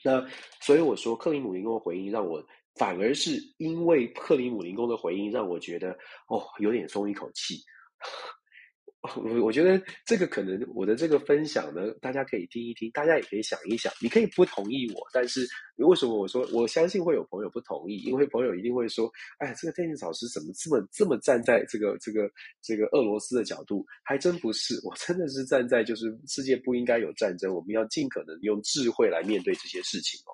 [0.03, 0.25] 那
[0.61, 2.45] 所以我说，克里姆林宫的回应让我
[2.75, 5.93] 反而是因为克里姆林宫的回应让我觉得
[6.29, 7.63] 哦，有点松一口气。
[9.17, 13.93] 我我觉得这个可能我的这个分享呢，大家可以听一听，大家也可以想一想。
[14.01, 15.47] 你可以不同意我，但是
[15.85, 17.99] 为什么我说我相信会有朋友不同意？
[17.99, 22.31] 因为朋友一定会说：“哎，这个 Dennis 老师怎么这么这么站在这个这个
[22.63, 30.33] 这个俄罗斯的角度？”还真不是，我真的是站在就是世界不应该有战争，我们要尽可能用智慧来面对这些事情哦。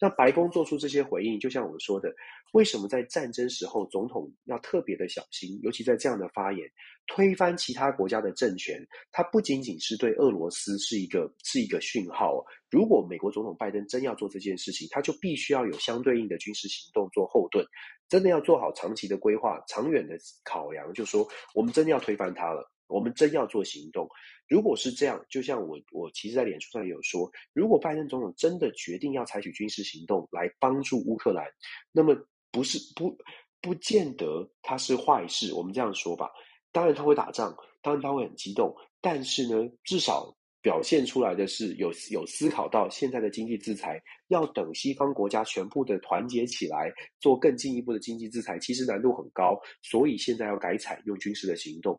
[0.00, 2.14] 那白宫做出这些回应，就像我说的，
[2.52, 5.58] 为什么在战争时候总统要特别的小心？
[5.62, 6.70] 尤其在这样的发言，
[7.08, 12.44] 推翻其他国家的政权，它不仅仅是对俄罗斯是一个是一个讯号。
[12.70, 17.66] 如果美国总统拜登真要做这件事情，他就必须要有相对应的军事行动做后盾，
[18.08, 22.70] 真的要做好长期的规划、长远的考量，就说我们真的要推翻他了。
[22.88, 24.08] 我们真要做行动，
[24.48, 31.46] 如果是这样，就像我我其实，在脸书上也有说，如果拜登总统真的决定要采取军事行动来帮助乌克兰，
[31.92, 32.16] 那么
[32.50, 33.14] 不是不
[33.60, 35.52] 不见得他是坏事。
[35.52, 36.30] 我们这样说吧，
[36.72, 51.98] 当然他会打仗，当然他会很激动，但是呢，至少表现出来的是有有思考到现在的经济制裁要等西方国家全部的团结起来做更进一步的经济制裁，其实难度很高，所以现在要改采用军事的行动。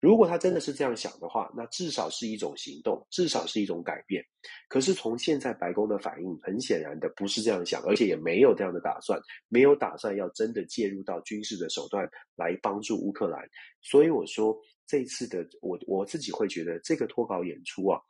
[0.00, 4.24] 如果他真的是这样想的话，那至少是一种行动，至少是一种改变。
[4.66, 13.46] 可是从现在白宫的反应，很显然的不是这样想，而且也没有这样的打算，没有打算要真的介入到军事的手段来帮助乌克兰。
[13.82, 14.56] 所以我说，
[14.90, 18.00] 这次的我我自己会觉得这个脱稿演出啊，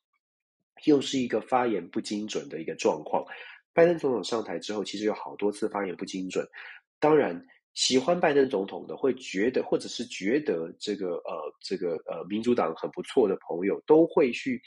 [0.87, 3.23] 又是一个发言不精准的一个状况。
[3.75, 6.49] 拜登总统上台之后，其实有好多次发言不精准，
[6.99, 7.47] 当然。
[7.73, 14.61] 喜欢拜登总统的会觉得，或者是觉得这个呃这个呃民主党很不错的朋友，都会去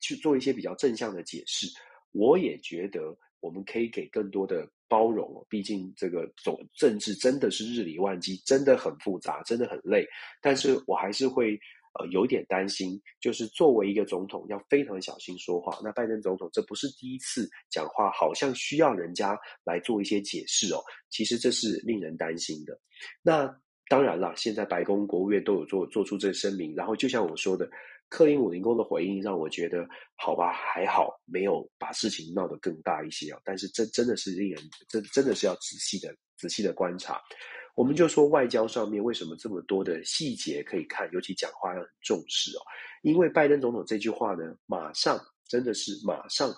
[0.00, 1.66] 去做一些比较正向的解释。
[2.12, 10.06] 我也觉得我们可以给更多的包容，毕竟这个总政治真的是日理万机，真的很复杂，真的很累。
[10.40, 11.58] 但是我还是会。
[11.98, 15.78] 呃，有点担心，就是作为一个总统，要非常小心说话。
[15.82, 20.84] 那拜登总统这不是第一次讲话，好像需要人家来做一些解释哦。
[21.08, 22.78] 其实这是令人担心的。
[23.22, 23.50] 那
[23.88, 26.74] 当然了，现在白宫、国务院都有做做出这个声明。
[26.74, 27.66] 然后就像我说的，
[28.08, 33.40] 克林姆林宫的回应让我觉得，好吧，还好没有把事情闹得更大一些啊。
[33.44, 37.20] 但是这真的是令人，这真的是要仔细的、仔细的观察。
[37.74, 42.60] 我们就说外交上面为什么这么多的细节可以看，尤其讲话要很重视哦。
[43.02, 46.54] 因为拜登总统这句话呢，马上真的是马上，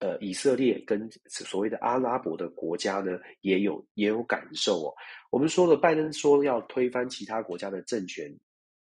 [0.00, 4.94] 呃，以色列跟所谓的阿拉伯的国家呢也有也有感受哦。
[5.30, 8.30] 我们说了，拜登说要推翻其他国家的政权。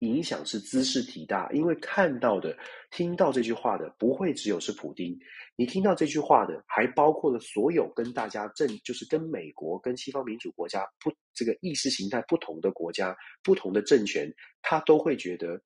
[0.00, 2.56] 影响是姿势体大，因为看到的、
[2.90, 5.18] 听到这句话的不会只有是普丁，
[5.56, 14.32] 你听到这句话的还包括了所有跟大家政，就是跟美国、跟西方民主国家不这个意识形态不同的国家、不同的政权，
[14.62, 15.60] 他都会觉得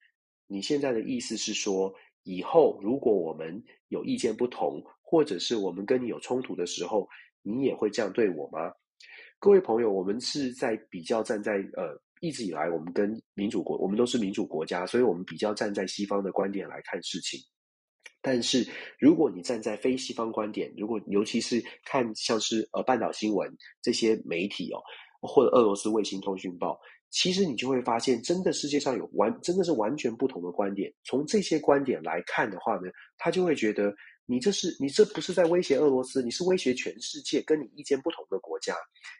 [0.46, 1.92] 你现在的意思是说，
[2.22, 4.82] 以后如果我们有意见不同。
[5.12, 7.06] 或者是我们跟你有冲突的时候，
[7.42, 8.72] 你也会这样对我吗？
[9.38, 17.40] 各位朋友，我们是在比较站在呃，一直以来我们跟民主国，我们都是民主国家，所以我们比较站在西方的观点来看事情。
[18.20, 18.64] 但是
[19.00, 24.78] 如果你站在非西方观点，如果尤其是看像是呃半岛新闻这些媒体哦，
[25.20, 26.78] 或者俄罗斯卫星通讯报，
[27.10, 30.94] 其实你就会发现，真的世界上有完真的是完全不同的观点。
[31.02, 32.82] 从这些观点来看的话呢，
[33.18, 33.92] 他就会觉得。
[34.32, 38.74] 你这是你这不是在威胁俄罗斯，你是威胁全世界跟你意见不同的国家，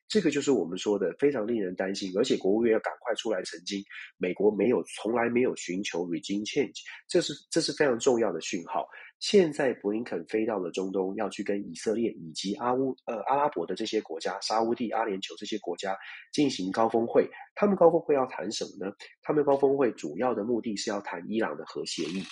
[0.09, 2.11] 这个就是我们说的非常令人担心。
[2.17, 3.85] 而且国务院要赶快出来澄清，
[4.17, 8.89] 美国没有从来没有寻求 regime change，这是这是非常重要的讯号。
[9.19, 15.95] 现在布林肯飞到了中东，要去跟以色列以及阿乌呃阿拉伯的这些国家，沙乌地、阿联酋这些国家
[16.33, 17.29] 进行高峰会。
[17.55, 18.91] 他们高峰会要谈什么呢？
[19.23, 22.25] 他们高峰会主要的目的是要谈伊朗的核协议。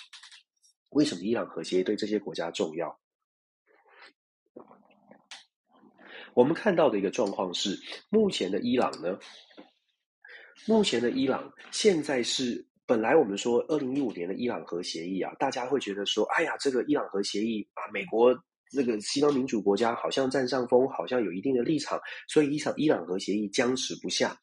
[0.91, 2.97] 为什么伊朗核协议对这些国家重要？
[6.33, 7.77] 我们看到的一个状况是，
[8.09, 9.19] 目前的伊朗呢，
[10.65, 18.33] 目前的伊朗现在是本来我们说二零一五年的伊朗核协议啊，大家会觉得说，哎呀，这个伊朗核协议啊，美国
[18.69, 21.99] 这个西方民主国家好像占上风，好像有一定的立场，
[22.29, 24.37] 所以伊朗伊朗核协议僵持不下。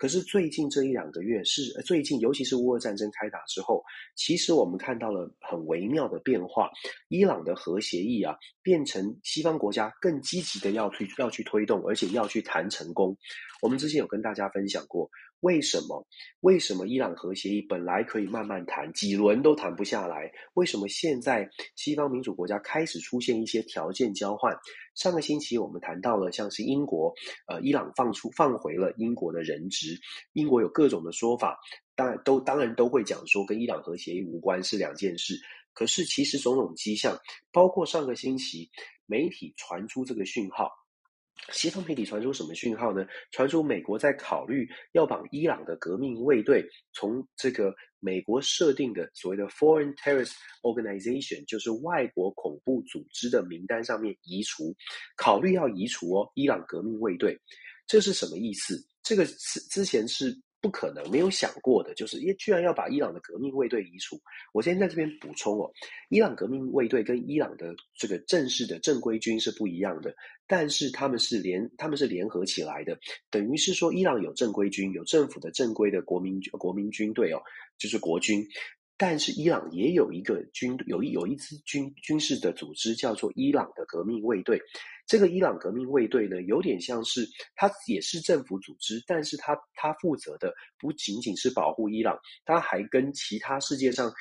[0.00, 3.84] 可是最近这一两个月是最近，尤其是乌俄战争开打之后，
[4.16, 6.70] 其实我们看到了很微妙的变化。
[7.08, 13.14] 伊朗的核协议啊，变成西方国家更积极的要去要去推动，而且要去谈成功。
[13.60, 15.10] 我们之前有跟大家分享过。
[15.40, 16.06] 为什么？
[16.40, 20.30] 为什么伊朗核协议本来可以慢慢谈，几轮都谈不下来？
[20.54, 24.54] 为什么现在西方民主国家开始出现一些条件交换？
[24.94, 27.14] 上个星期我们谈到了，像是英国，
[27.46, 29.98] 呃，伊朗放出放回了英国的人质，
[30.34, 31.58] 英国有各种的说法，
[31.94, 35.40] 当然都当然都会讲说跟伊朗核协议无关是两件事。
[35.72, 37.18] 可是其实种种迹象，
[37.52, 38.68] 包括上个星期
[39.06, 40.79] 媒体传出这个讯号。
[41.52, 43.06] 西方媒体传出什么讯号呢？
[43.32, 54.74] 传出美国在考虑要把伊朗的革命卫队从这个美国设定的所谓的 Foreign Terrorist Organization，就是外国恐怖组织的名单上面移除，
[55.16, 57.38] 考虑要移除哦，伊朗革命卫队，
[57.86, 58.76] 这是什么意思？
[59.02, 60.38] 这个是之前是。
[60.60, 64.20] 不可能没有想过的，就是耶，居然要把伊朗的革命卫队移除。
[64.52, 65.70] 我先在这边补充哦，
[66.10, 70.14] 伊朗革命卫队跟伊朗的这个正式的正规军是不一样的，
[70.46, 72.98] 但是他们是联他们是联合起来的，
[73.30, 77.40] 等于是说伊朗有正规军，有政府的正规的国民国民军队哦，
[77.78, 78.46] 就是国军。
[78.96, 84.60] 但是伊朗也有一个军，有一有一支军军事的组织叫做伊朗的革命卫队。
[85.10, 94.12] 这个伊朗革命卫队呢，有点像是它也是政府组织，但是它它负责的不仅仅是保护伊朗，它还跟其他世界上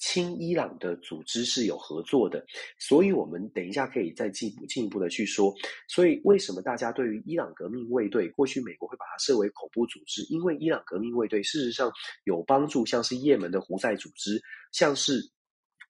[0.00, 2.44] 亲伊朗的组织是有合作的，
[2.76, 5.54] 所以我们等一下可以再进一步进一步的去说。
[5.86, 10.24] 所以为什么大家对于伊朗革命卫队，过去美国会把它设为恐怖组织？
[10.28, 11.88] 因为伊朗革命卫队事实上
[12.24, 15.22] 有帮助，像是也门的胡塞组织，像是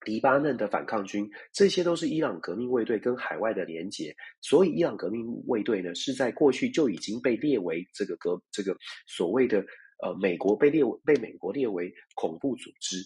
[0.04, 4.14] 黎巴嫩的反抗军，这些都是伊朗革命卫队跟海外的连结。
[4.40, 9.64] 所以伊朗革命卫队呢，是在过去就已经被列为这个革这个所谓的
[10.02, 12.98] 呃美国被列为被美国列为恐怖组织。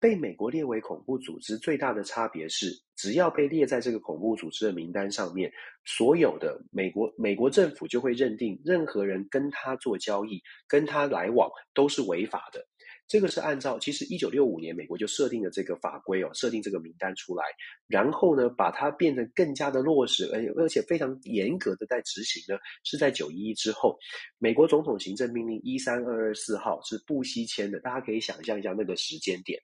[0.00, 5.50] 被美国列为恐怖组织最大的差别是，只要被列在这个恐怖组织的名单上面，
[5.86, 12.62] 所有的美国美国政府就会认定任何人跟他做交易、跟他来往都是违法的。
[13.06, 17.44] 这个是按照，其实一九六五年美国就设定了这个法规哦，设定这个名单出来，
[17.86, 23.96] 然后呢，把它变得更加的落实，而且而且非常严格的在执行呢，是在九一一之后，
[24.38, 29.60] 美国总统行政命令一三二二四号是布希签的，大家可以想象一下那个时间点，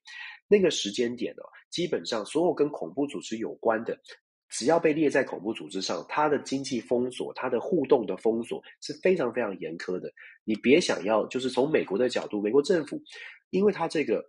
[0.47, 3.99] 那个时间点哦，基本上所有跟恐怖组织有关的。
[4.51, 10.13] 只要被列在恐怖组织上，它的经济封锁、它的互动的封锁是非常非常严苛的。
[10.45, 13.01] 你别想要，就是从美国的角度，美国政府，
[13.51, 14.25] 因为它这个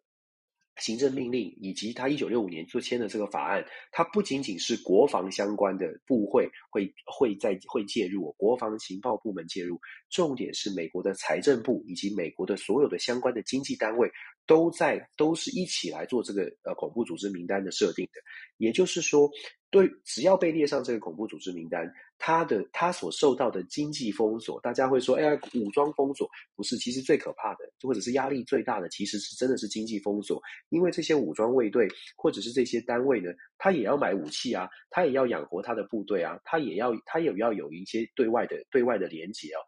[0.77, 14.09] 行政命令以及他一九六五年做签的这个法案，它不仅仅是国防相关的部会会会在会介入，国防情报部门介入，重点是美国的财政部以及美国的所有的相关的经济单位
[14.47, 18.21] 都在都是一起来做这个呃恐怖组织名单的设定的。
[18.57, 19.29] 也就是说。
[19.71, 21.89] 对，只要被列上这个恐怖组织名单，
[22.23, 39.59] 他的他所受到的经济封锁，大家会说，哎呀，武装封锁不是，其实最可怕的，或者是压力最大的，其实是真的是经济封锁，因为这些武装卫队或者是这些单位呢，他也要买武器啊，他也要养活他的部队啊，他也要他也要有一些对外的对外的连接哦。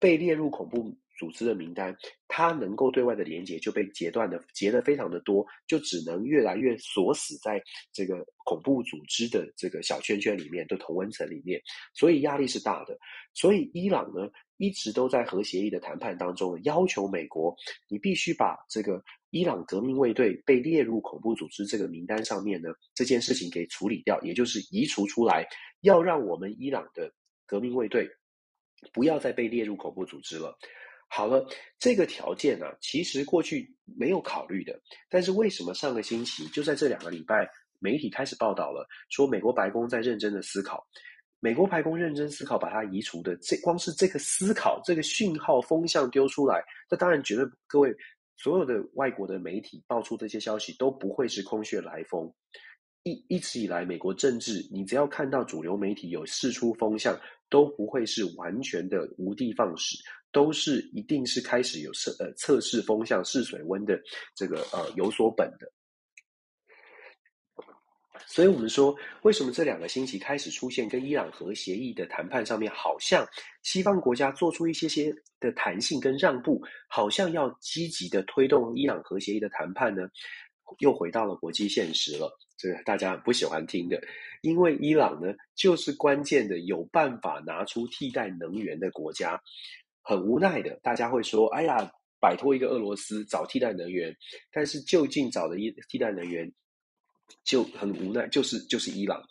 [0.00, 1.94] 被列入恐怖组织的名单，
[2.26, 11.60] 它能够对外的连接就被截断的截的非常的多，就只能越来越锁死在这个恐怖组织的这个小圈圈里面，的同温层里面，
[11.92, 12.98] 所以压力是大的。
[13.34, 17.54] 所以伊朗呢，一直都在核协议的谈判当中要求美国，
[17.88, 25.46] 你必须把这个伊朗革命卫队被列入恐怖组织这个名单上面呢，这件事情给处理掉，也就是移除出来，
[25.82, 27.12] 要让我们伊朗的
[27.46, 28.08] 革命卫队
[28.92, 30.56] 不要再被列入恐怖组织了。
[31.08, 31.44] 好了，
[31.78, 34.80] 这个条件呢、啊，其实过去没有考虑的。
[35.08, 37.48] 但是为什么上个星期就在这两个礼拜，
[37.80, 40.86] 媒体开始报道了，说美国白宫在认真的思考，
[41.40, 47.92] 美国白宫认真思考把它移除的，这光是这个思考，这个讯号风向丢出来，那当然绝对各位
[48.36, 52.32] 所有的外国的媒体爆出这些消息都不会是空穴来风。
[53.02, 57.18] 一一直以来，美国政治，你只要看到主流媒体有释出风向，
[57.50, 59.98] 都不会是完全的无的放矢，
[60.32, 64.00] 都是一定是开始有测呃测试风向、试水温的
[64.34, 65.70] 这个呃有所本的。
[68.26, 73.26] 所以我们说，为什么这两个星期开始出现跟伊朗核协议的谈判上面，好像
[73.62, 80.08] 西方国家做出一些些的弹性跟让步，好像要积极的推动伊朗核协议的谈判呢？
[80.78, 82.30] 又回到了国际现实了，
[82.60, 83.98] 这个大家不喜欢听的，
[84.42, 89.40] 因为伊朗呢就是关键的有办法拿出替代能源的国家，
[90.02, 91.90] 很无奈的，大家会说，哎呀，
[92.20, 94.14] 摆脱一个俄罗斯找替代能源，
[94.52, 96.52] 但是就近找的一替代能源
[97.44, 99.24] 就很无奈，就是就是伊朗，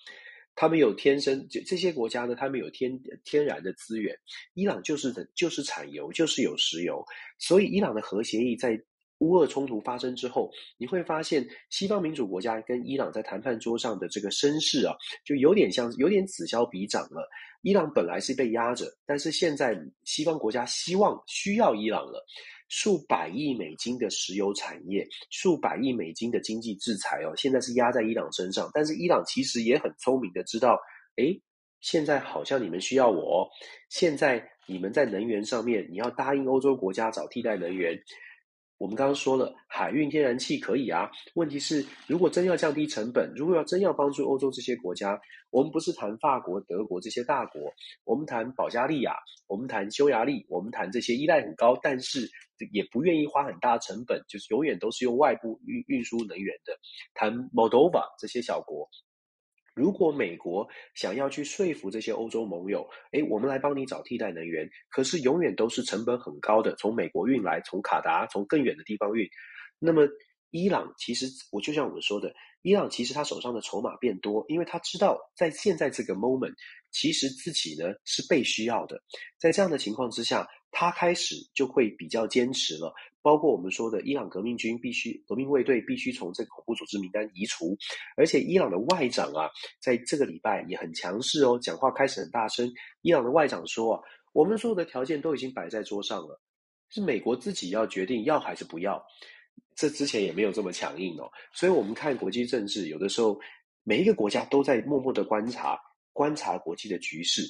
[0.55, 4.17] 他们有天生这这些国家呢，他们有天天然的资源，
[4.55, 7.05] 伊朗就是的就是产油，就是有石油，
[7.38, 8.82] 所以伊朗的核协议在。
[9.20, 17.30] 乌俄冲突发生之后，你会发现西方民主国家跟伊朗在谈判桌上的这个声势啊，就有点像，有点此消彼长了。
[17.61, 22.26] 伊朗本来是被压着，但是现在西方国家希望需要伊朗了，
[22.70, 28.72] 数百亿美金的石油产业，数百亿美金的经济制裁哦，现在是压在伊朗身上。
[28.74, 30.80] 但是伊朗其实也很聪明的知道，
[31.17, 31.38] 诶，
[31.82, 33.45] 现在好像你们需要我，
[33.89, 38.01] 现在你们在能源上面，你要答应欧洲国家找替代能源。
[38.80, 41.11] 我们刚刚说了，海运天然气可以啊。
[41.36, 45.19] 问题是，如果真要降低成本，如果要真要帮助欧洲这些国家，
[45.49, 47.61] 我们不是谈法国、德国这些大国，
[48.05, 49.13] 我们谈保加利亚，
[49.47, 52.21] 我们谈匈牙利，我们谈这些依赖很高，但是
[52.71, 56.80] 也不愿意花很大成本，就是永远都是用外部运运输能源的，
[57.13, 58.89] 谈 Moldova 这些小国。
[59.80, 69.25] 如果美国想要去说服这些欧洲盟友，诶，我们来帮你找替代能源，可是永远都是成本很高的，从美国运来，从卡达，从更远的地方运。
[69.80, 70.05] 那么，
[70.51, 76.53] 伊朗其实，我就像我们说的，伊朗其实他手上的筹码变多，因为他知道在现在这个 moment，
[76.91, 79.01] 其实自己呢是被需要的。
[79.39, 82.93] 在这样的情况之下，他开始就会比较坚持了。
[83.22, 87.78] 包括我们说的，伊朗革命军必须革命卫队必须从这个恐怖组织名单移除，
[88.15, 89.49] 而且伊朗的外长啊，
[89.82, 92.72] 在这个礼拜也很强势哦，讲话开始很大声。
[93.01, 94.01] 伊朗的外长说啊，
[94.32, 96.41] 我们所有的条件都已经摆在桌上了，
[96.89, 99.03] 是美国自己要决定要还是不要。
[99.76, 103.38] 这之前也没有这么强硬哦，所以我们看国际政治，有的时候
[103.84, 105.78] 每一个国家都在默默的观察
[106.13, 107.43] 观察国际的局势。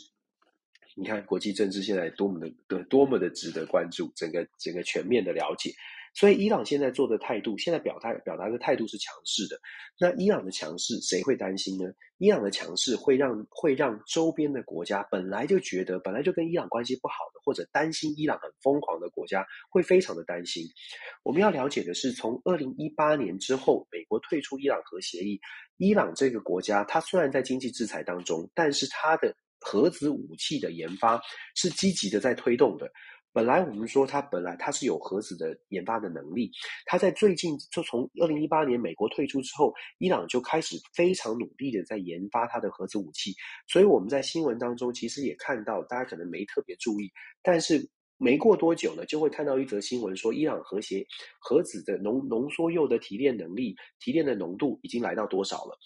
[0.95, 5.71] 你看国际政治现在多么的多多么的值得关注，整个整个全面的了解。
[6.15, 9.55] 所以伊朗现在做的态度，现在表态表达的态度是强势的。
[9.99, 11.85] 那伊朗的强势，谁会担心呢？
[12.17, 20.65] 伊朗的强势会让会让周边的国家本来就觉得本来就跟伊朗关系不好的，或者担心伊朗很疯狂的国家，会非常的担心。
[21.23, 25.39] 我们要了解的是，从二零一八年之后，美国退出伊朗核协议，
[25.77, 31.21] 伊朗这个国家，它虽然在经济制裁当中，但是它的核子武器的研发
[31.55, 32.89] 是积极的在推动的。
[33.31, 36.51] 本来我们说它本来它是有核子的研发的能力，
[36.85, 43.31] 它在最近就从二零一八年美国退出之后，伊朗就开始非常努力的在研发它的核子武器。
[43.67, 47.07] 所以我们在新闻当中其实也看到，大家可能没特别注意，
[47.43, 47.87] 但是
[48.17, 51.05] 没过多久呢，就会看到一则新闻说，伊朗核协
[51.39, 55.77] 核子的浓浓缩铀的提炼能力、提炼的浓度已经来到多少了。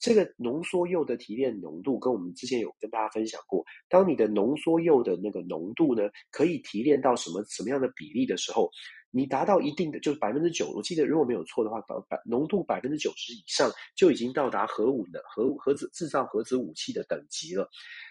[0.00, 8.70] 这个浓缩铀的提炼浓度，跟我们之前有跟大家分享过，当你的浓缩铀的那个浓度呢，可以提炼到什么什么样的比例的时候，
[9.10, 17.68] 你达到一定的，就是百分之九，我记得如果没有错的话，百浓度百分之九十以上，就已经到达核武的核核子制造核子武器的等级了。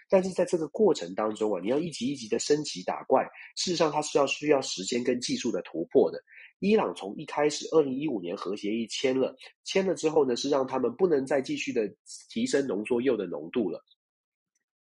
[0.08, 3.24] 但是在这个过程当中啊，你要一级一级的升级打怪，
[3.56, 6.22] 事实上它是要需要时间跟技术的突破的。
[6.60, 11.90] 伊朗从一开始，二零一五年核协议签了，签了之后呢，是让他们不能再继续的
[12.28, 13.82] 提升浓缩铀的浓度了。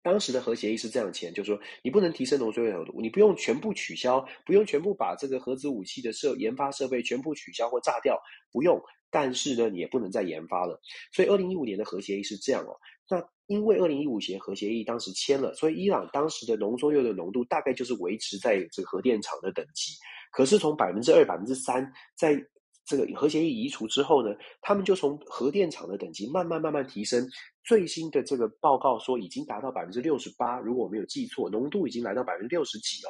[0.01, 8.17] 当时的核协议是这样签，就是说你不能提升农作业度，你不用全部取消，不用全部把这个核子武器的设研发设备全部取消或炸掉，
[8.51, 8.81] 不用。
[9.09, 10.79] 但是呢，你也不能再研发了。
[11.11, 12.75] 所以，二零一五年的核协议是这样哦。
[13.09, 19.93] 那因为二零一五年核协议当时签了，所以伊朗当时的浓缩铀的浓度大概就是维持在这个核电厂的等级。
[20.35, 22.35] 可是从百分之二、百分之三，在
[22.85, 27.25] 这个核协议移除之后呢，他们就从核电厂的等级慢慢慢慢提升。
[27.63, 33.09] 最新的这个报告说，已经达到百分之六十八，如果我没有记错，浓度已经来到百分之六十几哦。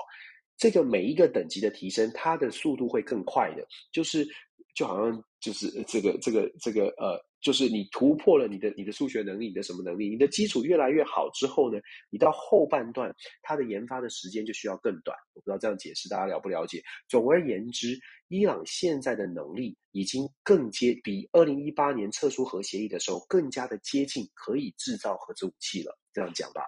[0.55, 4.28] 这个每一个等级的提升，它的速度会更快的，就是。
[4.76, 10.09] 就好像就是这个这个这个呃，就是你突破了你的你的数学能力，你的什么能力？
[10.09, 15.17] 你的基础越来越好之后呢，你到后半段，它的研发的时间就需要更短。
[15.34, 16.84] 我不知道这样解释大家了不了解？
[17.07, 17.97] 总而言之，
[18.28, 25.97] 伊朗现在的能力已经更接比二零一八年撤出核协议的时候更加的接近可以制造核子武器了。
[26.11, 26.61] 这样讲吧。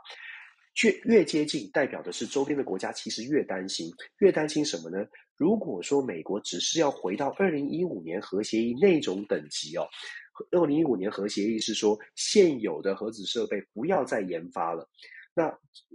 [0.83, 5.03] 越越接近，代表的是周边的国家其实越担心，越担心什么呢？
[5.35, 9.87] 如果说美国只是要回到二零一五年核协议那种等级哦，
[10.51, 14.87] 二零一五年核协议是说现有的核子设备不要再研发了，
[15.33, 15.45] 那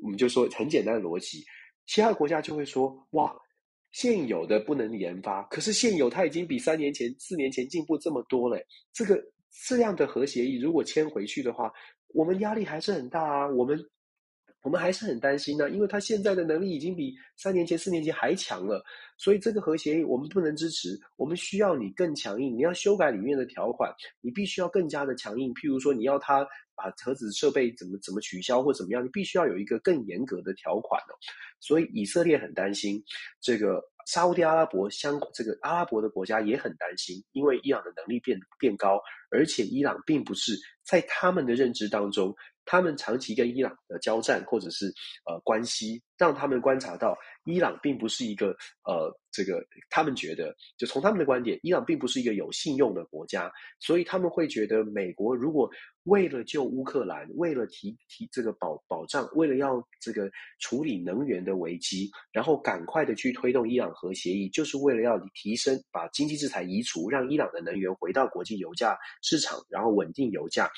[0.02, 1.44] 我们就说很简单的逻辑，
[1.86, 3.32] 其他国家就会说哇，
[3.92, 8.60] 现有的不能研发，可是现有它已经比三年前、四年前进步这么多了，
[8.92, 9.22] 这个
[9.68, 11.72] 这样的核协议如果签回去的话，
[12.08, 13.78] 我们压力还是很大啊，我们。
[14.62, 18.82] 我们还是很担心呢，因为他现在的能力已经比三年前、四年前还强了，
[19.18, 20.98] 所以这个核协议我们不能支持。
[21.16, 25.52] 我们需要你更强硬，你要修改里面的条款，你必须要更加的强硬。
[25.54, 26.46] 譬如说，你要他
[26.76, 31.14] 把核子设备怎么怎么取消或怎么样，你必须要有一个更严格的条款哦。
[31.58, 33.02] 所以以色列很担心，
[33.40, 39.00] 这个沙乌地阿拉伯相这个阿拉伯的国家也很担心，因为伊朗的能力变变高，
[39.30, 42.32] 而且伊朗并不是在他们的认知当中。
[42.64, 44.86] 他们长期跟伊朗的交战，或者是
[45.26, 53.50] 呃关系，让他们观察到伊朗并不是一个呃这个，他们觉得就从他们的观点，伊朗并不是一个有信用的国家，
[53.80, 55.70] 所以他们会觉得美国如果
[56.04, 70.68] 为了救乌克兰，为了提提这个保保障，为了要这个处理能源的危机，然后赶快的去推动伊朗核协议，就是为了要提升把经济制裁移除，让伊朗的能源回到国际油价市场，然后稳定油价。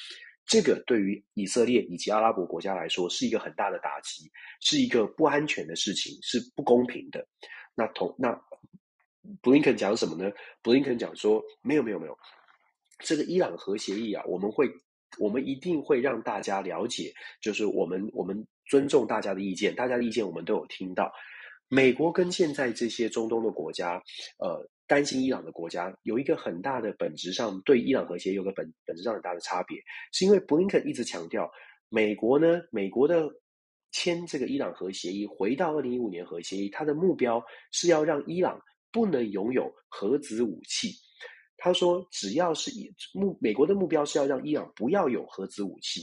[0.46, 4.30] 这个对于以色列以及阿拉伯国家来说是一个很大的打击，
[4.60, 7.26] 是一个不安全的事情，是不公平的。
[7.74, 8.38] 那同那
[9.40, 10.30] 布林肯讲什么呢？
[10.62, 12.18] 布林肯讲说，没有没有没有，
[12.98, 14.70] 这个伊朗核协议啊，我们会
[15.18, 21.12] 我们一定会让大家了解，就是我们我们尊重大家的意见，大家的意见我们都有听到。
[21.68, 24.02] 美国跟现在这些中东的国家，
[24.38, 24.68] 呃。
[24.86, 29.78] 担心伊朗的国家有一个很大的本质上对伊朗核协议有个本本质上很大的差别，
[30.12, 31.50] 是因为布林肯一直强调，
[31.88, 33.28] 美国呢，美国的
[33.92, 38.60] 签这个伊朗核协议，回到二零一五年核协议，它的目标是要让伊朗
[38.92, 40.90] 不能拥有核子武器。
[41.56, 46.02] 他说，只要是以目美国的目标是要让伊朗不要有核子武器。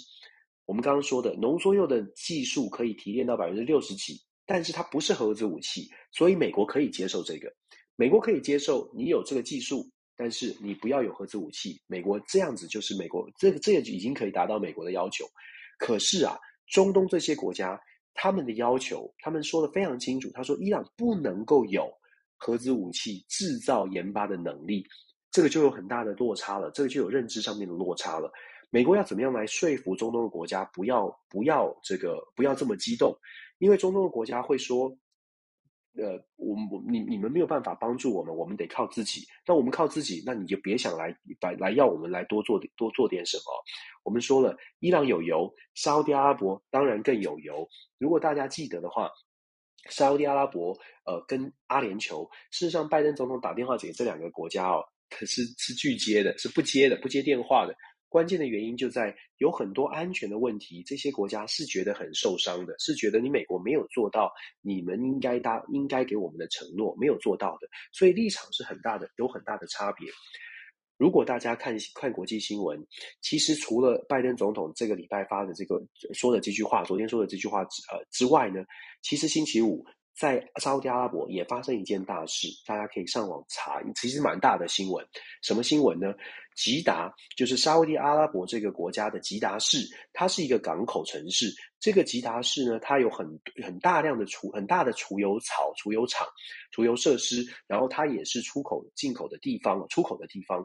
[0.65, 4.15] 我们刚刚说的浓缩铀的技术可以提炼到百分之六十几，
[4.45, 7.53] 但是它不是核子武器，所以美国可以接受这个。
[7.95, 11.79] 美国可以接受你有这个技术，但是你不要有核子武器。
[11.85, 15.23] 美国这样子就是美国，这个这也已经可以达到美国的要求。
[15.77, 16.35] 可是啊，
[16.67, 17.79] 中东这些国家
[18.15, 20.31] 他们的要求，他们说得非常清楚。
[20.33, 21.91] 他说，伊朗不能够有
[22.37, 24.83] 核子武器制造研发的能力，
[25.29, 26.71] 这个就有很大的落差了。
[26.71, 28.31] 这个就有认知上面的落差了。
[28.71, 33.15] 美国要怎么样来说服中东的国家不要不要这个不要这么激动？
[33.59, 34.91] 因为中东的国家会说。
[35.97, 39.27] 呃，我们我你你们没有办法帮助我们，我们得靠自己。
[39.45, 43.43] 那我们靠自己，那你就别想来来来要我们来多做多做点什么。
[44.03, 47.67] 我们说了，伊朗有油，沙乌地阿拉伯当然更有油。
[47.97, 49.09] 如果大家记得的话，
[49.89, 50.71] 沙乌地阿拉伯
[51.05, 57.75] 呃跟阿联酋，事实上拜登总统打电话给这两个国家哦，可是是拒接的，是不接的，不接电话的。
[58.11, 70.11] 关键的原因就在有很多安全的问题，这些国家是觉得很受伤的，是觉得你美国没有做到你们应该答应该给我们的承诺，没有做到的，所以立场是很大的，有很大的差别。
[70.97, 72.85] 如果大家看看国际新闻，
[73.21, 75.81] 其实除了拜登总统这个礼拜发的这个
[76.13, 78.65] 说的这句话，昨天说的这句话之呃之外呢，
[79.01, 79.85] 其实星期五。
[80.15, 85.05] 在沙乌地阿拉伯也发生一件大事，大家可以上网查，其实蛮大的新闻。
[85.41, 86.13] 什么新闻呢？
[86.55, 91.51] 吉达就是沙乌地阿拉伯这个国家的吉达市，它是一个港口城市。
[91.79, 93.25] 这个吉达市呢，它有很
[93.63, 96.27] 很大量的储很大的储油草、储油厂、
[96.71, 100.63] 储油设施，然后它也是出口进口的地方，出口的地方。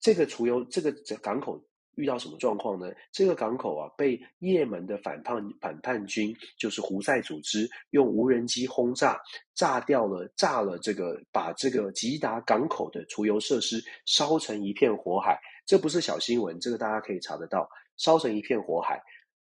[0.00, 1.60] 这个储油这个港口
[1.98, 2.92] 遇到什么状况呢？
[3.10, 9.20] 这个港口啊，被也门的反叛反叛军，就是胡塞组织，用无人机轰炸，
[9.56, 15.36] 炸掉了，炸了这个，把这个吉达港口的储油设施烧成一片火海。
[15.66, 19.02] 这不是小新闻，这个大家可以查得到，烧成一片火海。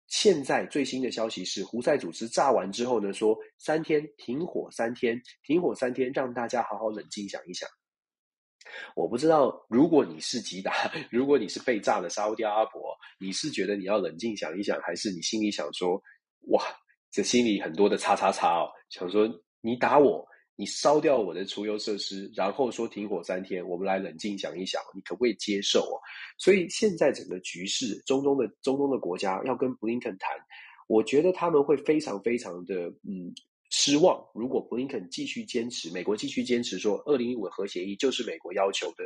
[0.07, 7.69] 现在最新的消息是，胡塞组织炸完之后呢，说三天停火，三天停火，三天，让大家好好冷静想一想。
[8.95, 16.01] 我不知道，如果你是吉达， 如果你是被炸的沙乌地阿拉伯，你是觉得你要冷静想一想，还是你心里想说，
[16.49, 16.63] 哇，
[17.11, 19.27] 这心里很多的叉叉叉哦，想说
[19.61, 25.95] 你打我，你烧掉我的储油设施，然后说停火三天，我们来冷静想一想，你可不可以接受哦？
[26.37, 30.29] 所以现在整个局势，中东的中东的国家要跟布林肯谈，
[30.87, 33.33] 我觉得他们会非常非常的嗯。
[33.71, 34.23] 失望。
[34.35, 39.03] 如果布林肯继续坚持，美国继续坚持说二零一五核协议就是美国要求的，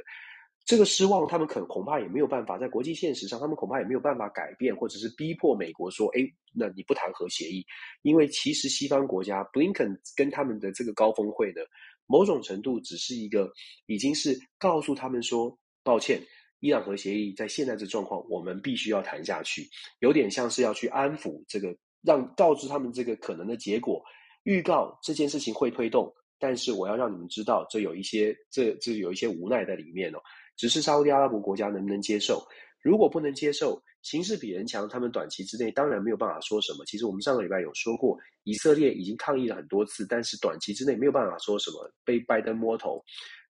[0.66, 7.64] 这个失望，他们可恐怕也没有办法在国际现实上，他们恐怕也没有办法改变，或者是逼迫美国说，哎，那你不谈核协议，
[8.02, 11.62] 因为其实西方国家布林肯跟他们的这个高峰会呢，
[12.08, 13.52] 某种程度只是一个，
[13.86, 16.20] 已经是告诉他们说，抱歉，
[16.60, 24.04] 伊朗核协议在现在这状况，我们必须要谈下去，有点像是要去安抚这个，让告知他们这个可能的结果。
[24.46, 30.18] 预告这件事情会推动，但是我要让你们知道，这有一些这这有一些无奈在里面哦。
[30.56, 32.42] 只是沙乌地阿拉伯国家能不能接受？
[32.82, 36.86] 如果不能接受，形势比人强，他们短期之内当然没有办法说什么。
[36.86, 43.04] 其实我们上个礼拜有说过，以色列已经抗议了很多次，但是短期之内没有办法说什么，被拜登摸头，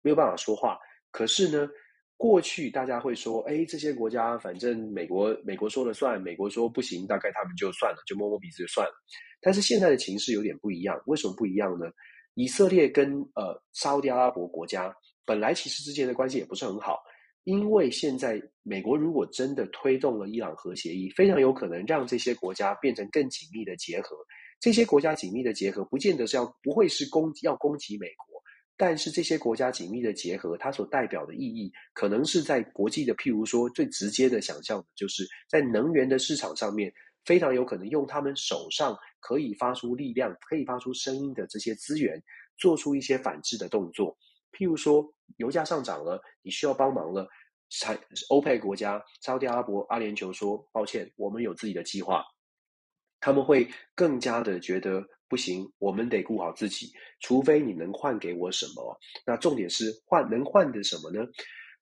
[0.03, 0.79] 没有办法说话。
[1.11, 1.69] 可是呢，
[2.17, 8.93] 过去大家会说，哎，这些国家反正美国美国说了算，美国说不行，大概他们就算了，就摸摸鼻子就算了。
[9.41, 11.87] 但是现在的情势有点不一样，为什么不一样呢？
[12.35, 14.95] 以色列跟呃沙乌地阿拉伯国家
[15.27, 16.99] 本来其实之间的关系也不是很好，
[17.45, 24.17] 因为现在美国如果真的推动了伊朗核协议，非常有可能让这些国家变成更紧密的结合。
[24.61, 28.32] 这些国家紧密的结合，不见得是要不会是攻要攻击美国，
[28.83, 36.93] 但是这些国家紧密的结合，它所代表的意义，可能是在国际的，譬如说最直接的想象，就是在能源的市场上面。
[37.25, 42.21] 非常有可能用他们手上可以发出力量、可以发出声音的这些资源，
[42.59, 44.19] 做出一些反制的动作。
[44.51, 47.29] 譬如说，油价上涨了，你需要帮忙了，
[47.71, 47.97] 产
[48.31, 52.25] 欧佩国家、沙特阿伯、阿联酋说：“抱歉，我们有自己的计划。”
[53.23, 55.01] 他们会更加的觉得
[55.33, 58.95] 不行，我们得顾好自己，除非你能换给我什么。
[59.25, 61.27] 那重点是换能换的什么呢？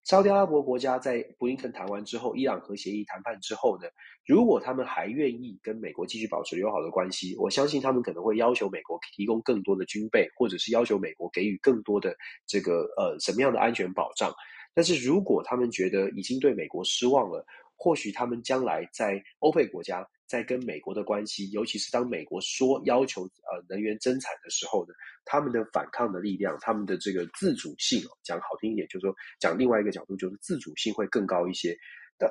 [0.05, 3.89] 沙乌地阿拉伯国家在布林肯谈完之后，伊朗核协议谈判之后呢，
[4.25, 12.15] 如果他们还愿意跟美国继续保持友好的关系，我相信他们可能会要求美国提供更多的军备，或者是要求美国给予更多的
[12.47, 14.33] 这个呃什么样的安全保障。
[14.73, 17.45] 但是如果他们觉得已经对美国失望了，
[17.75, 20.07] 或许他们将来在欧佩国家。
[20.31, 31.77] 在跟美国的关系，尤其是当美国说要求呃能源增产的时候呢，他们的反抗的力量，他们的这个自主性哦，讲好听一点，就是说讲另外一个角度，就是自主性会更高一些。
[32.17, 32.31] 当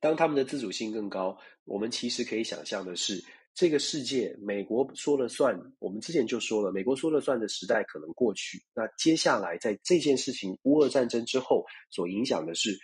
[0.00, 3.22] 当他们的自主性更高，我们其实可以想象的是，
[3.52, 5.54] 这个世界美国说了算。
[5.78, 8.62] 我们之前就说了，美国说了算的时代可能过去。
[8.72, 12.78] 那接下来在这件事情乌俄战争之后，所影响的是。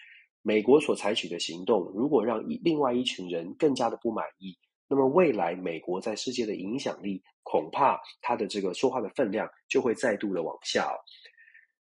[0.46, 4.56] 美国所采取的行动，如果让一另外一群人更加的不满意，
[4.88, 10.94] 那么未来美国在世界的影响力，恐怕他的这个说话的分量就会再度的往下哦。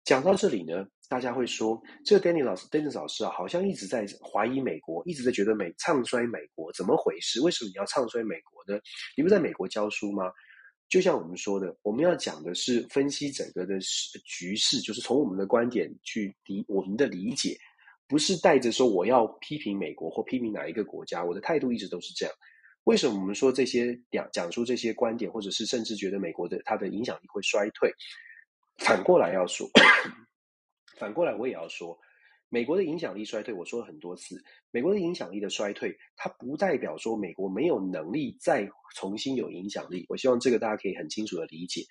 [0.02, 7.42] 讲到这里呢，大家会说，这个 Danny 老师，Danny 老师啊，好像一直在怀疑美国，一直在觉得美唱衰美国，怎么回事？
[7.42, 8.80] 为什么你要唱衰美国呢？
[9.14, 10.32] 你不在美国教书吗？
[10.88, 13.78] 就像我们说的，我们要讲的是分析整个的
[14.24, 17.54] 局势，就是从我们的观点去理我们的理解。
[18.06, 22.34] 不是带着说我要批评美国或批评哪一个国家，我的态度一直都是这样。
[22.84, 27.90] 为什么我们说这些讲讲出这些观点，或者是甚至觉得美国的它的影响力会衰退？
[28.78, 29.66] 反过来要说，
[30.98, 31.98] 反过来我也要说，
[32.50, 34.36] 美国的影响力衰退，我说了很多次，
[34.70, 40.04] 美国的影响力的衰退，它不代表说美国没有能力再重新有影响力。
[40.10, 41.82] 我希望这个大家可以很清楚的理解。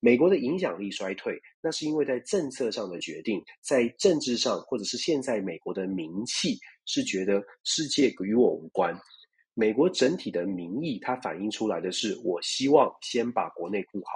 [0.00, 8.96] 美国的影响力衰退，那是因为在政策上的决定，在政治上，或者是现在美国的名气是觉得世界与我无关。
[9.54, 14.12] 美国整体的民意，它反映出来的是，我希望先把国内顾好。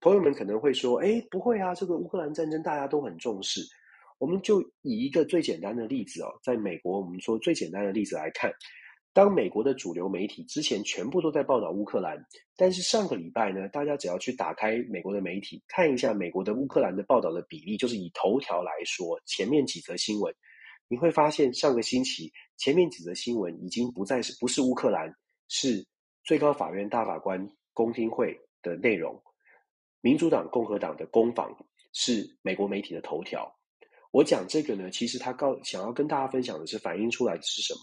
[0.00, 3.60] 朋友们可能会说，哎，不会啊，这个乌克兰战争大家都很重视。
[4.18, 8.50] 我们就以一个最简单的例子哦，在美国，我们说最简单的例子来看。
[9.14, 12.16] 当美国的主流媒体之前全部都在报道乌克兰，
[12.56, 20.34] 但是上个礼拜呢，大家只要去打开美国的媒体看一下美国的乌克兰的报道的比例，就是以头条来说，前面几则新闻，
[20.88, 25.14] 你会发现上个星期前面几则新闻已经不再是不是乌克兰，
[25.48, 25.86] 是
[26.24, 29.22] 最高法院大法官公听会的内容。
[30.00, 31.54] 民主党、共和党的攻防
[31.92, 33.54] 是美国媒体的头条。
[34.10, 37.80] 我讲这个呢，其实他告想要跟大家分享的是，反映出来的是什么？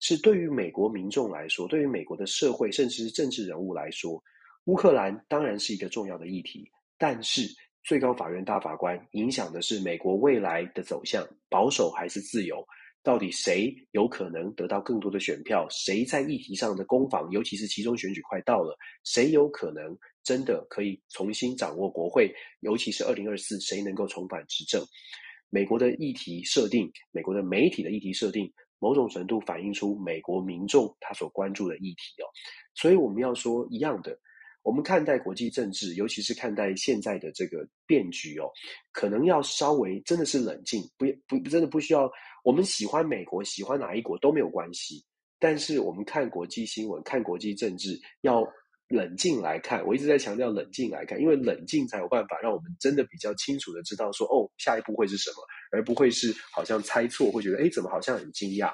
[0.00, 4.22] 是对于美国民众来说，对于美国的社会，甚至是政治人物来说，
[4.64, 7.48] 乌克兰当然是一个重要的议题，但是。
[7.86, 12.66] 最高法院大法官影响的是美国未来的走向，保守还是自由？
[13.02, 15.66] 到底谁有可能得到更多的选票？
[15.68, 18.74] 谁在议题上的攻防，尤其是其中选举快到了，
[19.04, 22.34] 谁有可能真的可以重新掌握国会？
[22.60, 24.82] 尤其是二零二四，谁能够重返执政？
[25.50, 28.50] 美国的议题设定，美国的媒体的议题设定，
[28.84, 32.28] 某种程度反映出美国民众他所关注的议题哦。
[32.74, 34.14] 所以我们要说一样的。
[34.62, 38.50] 我们看待国际政治，尤其是看待现在的这个变局哦，
[38.92, 42.10] 可能要稍微真的是冷静，不不真的不需要。
[42.42, 45.02] 我们喜欢美国，喜欢哪一国都没有关系。
[45.38, 48.42] 但是我们看国际新闻、看国际政治，要
[48.88, 49.84] 冷静来看。
[49.86, 55.36] 我一直在强调冷静来看，因为冷静才有办法让我们真的比较清楚的知道说，哦，下一步会是什么，
[55.72, 58.72] 而不会是好像猜错，会觉得，哎，怎么好像很惊讶。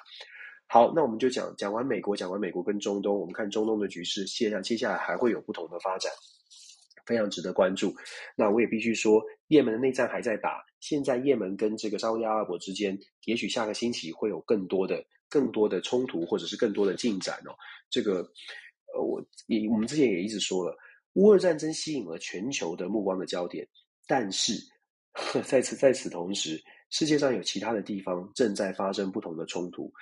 [0.66, 6.12] 好，那我们就讲讲完美国，讲完美国跟中东，我们看中东的局势，接下接下来还会有不同的发展，
[7.06, 7.92] 非常值得关注。
[8.36, 17.50] 那我也必须说，也门的内战还在打，现在也门跟这个沙乌地阿拉伯之间，也许下个星期会有更多的、更多的冲突，或者是更多的进展哦。
[17.90, 18.24] 这个，
[18.94, 20.76] 呃，我也我们之前也一直说了，
[21.14, 23.66] 乌俄战争吸引了全球的目光的焦点，
[24.06, 24.54] 但是
[25.44, 29.92] 在此在此同时，世界上有其他的地方正在发生不同的冲突。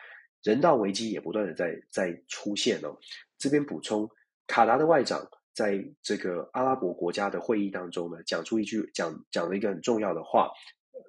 [0.42, 2.96] 人道危机也不断的在在出现哦。
[3.38, 4.08] 这边补充，
[4.46, 5.20] 卡达的外长
[5.52, 10.50] 在这个阿拉伯国家的会议当中呢，讲出一句讲讲了一个很重要的话。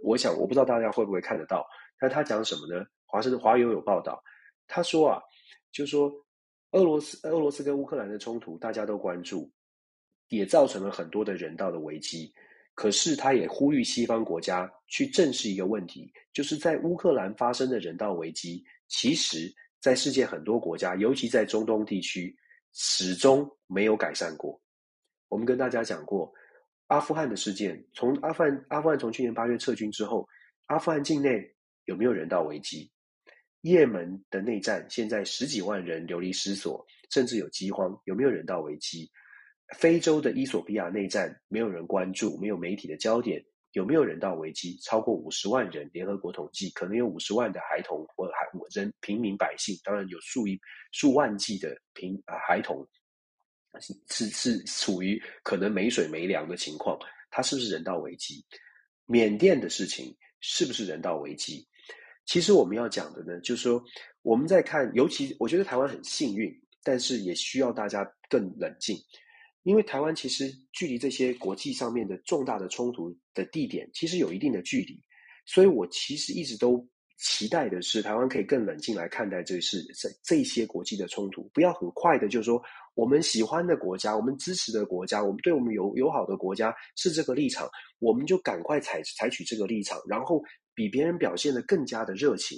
[0.03, 1.65] 我想我不知道大家会不会看得到，
[1.99, 2.86] 但他讲什么呢？
[3.05, 4.21] 华盛顿华友有报道，
[4.67, 5.21] 他说啊，
[5.71, 6.11] 就说
[6.72, 9.51] 俄罗斯俄罗斯跟乌克兰的冲突大家都关注，
[10.28, 12.34] 也造成了很多的人道的危机。
[12.76, 18.63] 可是他也呼吁西方国家去正视一个问题，就是在乌克兰发生的人道危机。
[18.88, 22.34] 其实，在世界很多国家，尤其在中东地区，
[22.74, 24.59] 始终没有改善过。
[25.28, 26.32] 我们跟大家讲过，
[26.88, 30.26] 阿富汗的事件，从阿富汗阿富汗从去年八月撤军之后，
[30.67, 31.53] 阿富汗境内
[31.86, 32.89] 有没有人道危机？
[33.62, 39.10] 也门的内战，现在十几万人流离失所，甚至有饥荒，有没有人道危机？
[39.78, 43.43] 非洲的伊索比亚内战，没有人关注，没有媒体的焦点。
[43.74, 44.76] 有没有人道危机？
[44.82, 50.60] 超过五十万人，联合国统计可能有五十万的孩童或孩人平民百姓，当然有数以
[50.91, 52.84] 数万计的平啊孩童
[54.07, 56.97] 是是处于可能没水没粮的情况，
[57.30, 58.43] 它是不是人道危机？
[59.05, 61.68] 缅甸的事情是不是人道危机？
[62.30, 63.84] 其实我们要讲的呢，就是说
[64.21, 66.53] 我们在看，尤其我觉得台湾很幸运，
[66.84, 68.95] 但是也需要大家更冷静。
[69.63, 75.01] 因为台湾其实距离这些国际上面的重大的冲突的地点，其实有一定的距离，
[75.47, 82.61] 所以我其实一直都期待的是，台湾可以更冷静来看待这事，这这些国际的冲突，不要很快的就说
[82.93, 87.67] 我们喜欢的国家，我们支持的国家，我们对我们友友好的国家是这个立场，
[87.97, 90.39] 我们就赶快采采取这个立场，然后
[90.80, 92.57] 比别人表现得更加的热情，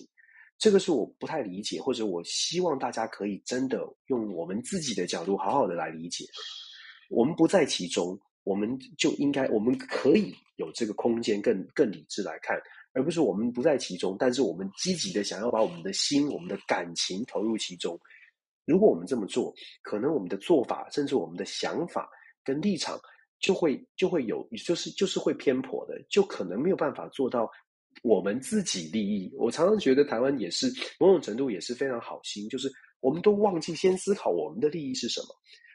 [0.60, 6.24] 这个是我不太理解，或者我希望大家可以真的用我们自己的角度好好的来理解。
[7.10, 12.62] 我们不在其中，我们就应该，我们可以有这个空间更更理智来看，
[12.94, 18.00] 而不是我们不在其中，但是我们积极的想要把我们的心、我们的感情投入其中。
[18.66, 19.52] 如果我们这么做，
[19.82, 22.08] 可能我们的做法，甚至我们的想法
[22.44, 23.00] 跟立场，
[23.40, 27.50] 就会就会有，就是就是会偏颇的，就可能没有办法做到
[28.04, 29.32] 我们自己利益。
[29.38, 35.28] 我常常觉得台湾也是某种程度也是非常好心，就是我们都忘记先思考我们的利益是什么。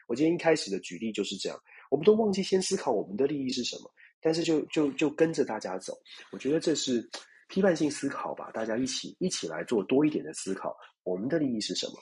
[0.07, 1.59] 我今天一开始的举例就是这样，
[1.91, 3.91] 我们都忘记先思考我们的利益是什么，
[4.21, 5.97] 但是就就就跟着大家走，
[6.31, 7.05] 我觉得这是
[7.49, 11.93] 批判性思考吧，大家一起一起来做多一点的思考，我们的利益是什么？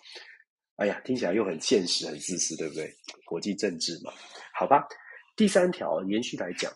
[0.76, 2.93] 哎呀，听起来又很现实、很自私，对不对？
[3.26, 4.11] 国际政治嘛，
[4.53, 4.86] 好吧。
[5.36, 6.72] 第三条延续来讲，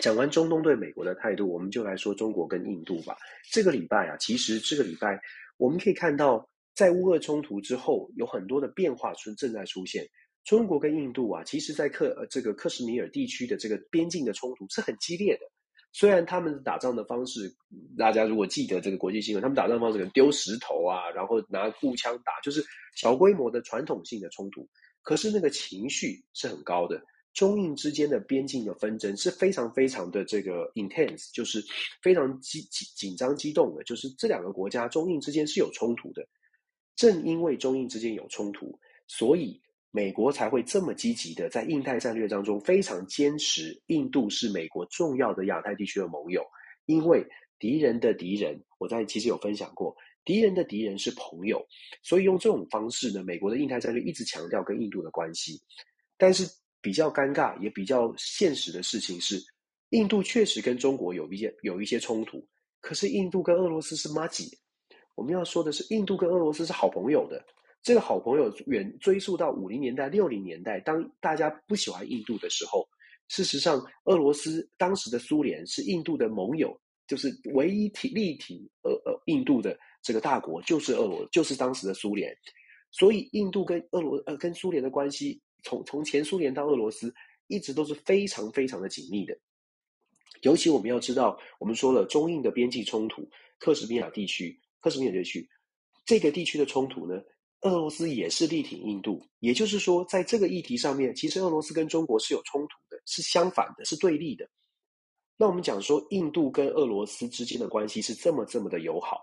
[0.00, 3.16] 讲完中东对美国的态度，我们就来说中国跟印度吧。
[3.50, 5.20] 这个礼拜啊，其实这个礼拜
[5.56, 10.06] 我们可以看到，在乌俄冲突之后，有很多的变化出正在出现。
[10.44, 15.40] 中国跟印度啊，其实，在克呃这个克什米尔地区的这个边境的冲突是很激烈的。
[15.92, 17.54] 虽然他们打仗的方式，
[17.98, 22.62] 大家如果记得这个国际新闻，他们打仗的方式可能丢石头啊，然后拿步枪打，就是
[22.94, 24.68] 小规模的传统性的冲突。
[25.02, 27.02] 可是那个情绪是很高的，
[27.34, 31.62] 中印之间的边境的纷争是非常非常的这个 intense，就是
[32.02, 36.26] 非常激紧紧张激动的，就是这两个国家中印之间是有冲突的。
[36.96, 38.76] 正因为中印之间有冲突，
[39.06, 39.60] 所以
[39.92, 46.44] 美国才会这么积极的在印太战略当中非常坚持，印度是美国重要的亚太地区的盟友，
[46.86, 47.24] 因为
[47.58, 49.96] 敌人的敌人，我在其实有分享过。
[50.24, 51.64] 敌人的敌人是朋友，
[52.02, 55.58] 所以用这种方式呢，美国的印太战略一直强调跟印度的关系。
[56.18, 56.44] 但是
[56.80, 59.40] 比较尴尬也比较现实的事情是，
[59.90, 62.46] 印度确实跟中国有一些有一些冲突，
[62.80, 64.50] 可是印度跟俄罗斯是妈几。
[65.14, 67.44] 我们要说的是，印度跟俄罗斯是好朋友的。
[67.82, 72.86] 这个好朋友远追溯到五零年代、六零年代，当大家不喜欢印度的时候，
[73.28, 79.78] 事实上，俄罗斯当时的苏联是印度的盟友，就是唯一挺力挺呃呃印度的。
[80.02, 82.32] 这个大国就是俄罗，就是当时的苏联，
[82.90, 87.12] 所以印度跟俄罗呃跟苏联的关系，从从前苏联到俄罗斯，
[87.46, 89.36] 一直都是非常非常的紧密的。
[90.42, 93.28] 尤其我们要知道，我们说了中印的边境冲突，
[93.58, 95.48] 克什米尔地区，克什米尔地区
[96.04, 97.20] 这个地区的冲突呢，
[97.62, 104.48] 俄罗斯也是力挺印度，也就是说，在这个议题上面，其实俄罗斯跟中国是有冲突的，是相反的，是对立的。
[105.36, 109.20] 那我们讲说，印度跟俄罗斯之间的关系是这么这么的友好。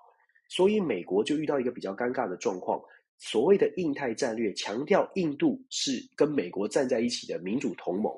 [0.48, 2.80] 所以美国就遇到一个比较尴尬的状况，
[3.18, 8.14] 所谓的印太战略强调印度是跟美国站在一起的民主同盟，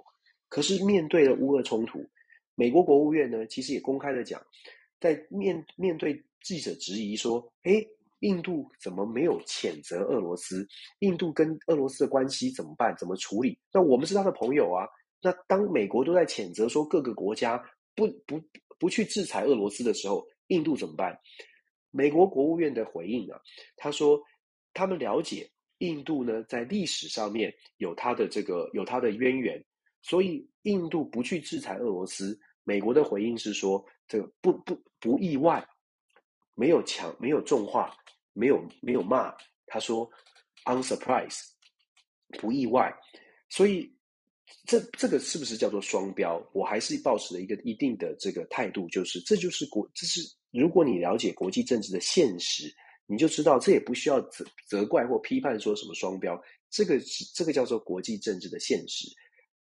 [0.49, 2.05] 可是面对了乌俄冲突，
[2.55, 4.41] 美国国务院呢其实也公开的讲，
[4.99, 7.87] 在面面对记者质疑说，诶，
[8.19, 10.67] 印度怎么没有谴责俄罗斯？
[10.99, 12.95] 印度跟俄罗斯的关系怎么办？
[12.97, 13.57] 怎么处理？
[13.71, 14.87] 那我们是他的朋友啊，
[15.21, 17.63] 那当美国都在谴责说各个国家
[17.95, 18.41] 不不
[18.79, 21.17] 不去制裁俄罗斯的时候，印度怎么办？
[21.91, 23.39] 美国国务院的回应啊，
[23.75, 24.19] 他说
[24.78, 25.49] 他们了解
[25.80, 29.63] 印度呢，在历史上面有它的这个有它的渊源，
[30.03, 32.39] 所以印度不去制裁俄罗斯。
[32.63, 35.67] 美国的回应是说，这个不不不意外，
[36.53, 37.91] 没有强没有重话，
[38.34, 39.34] 没有没有骂。
[39.65, 40.07] 他说
[40.65, 41.39] ，unsurprise，
[42.39, 42.93] 不意外。
[43.49, 43.91] 所以
[44.65, 46.39] 这这个是不是叫做双标？
[46.53, 50.21] 我还是抱持了一个一定的这个态度，就是这就是国这是。
[50.51, 52.73] 如果你了解国际政治的现实，
[53.08, 56.39] 你就知道这也不需要责责怪或批判说什么双标，
[56.70, 59.08] 这个是这个叫做国际政治的现实。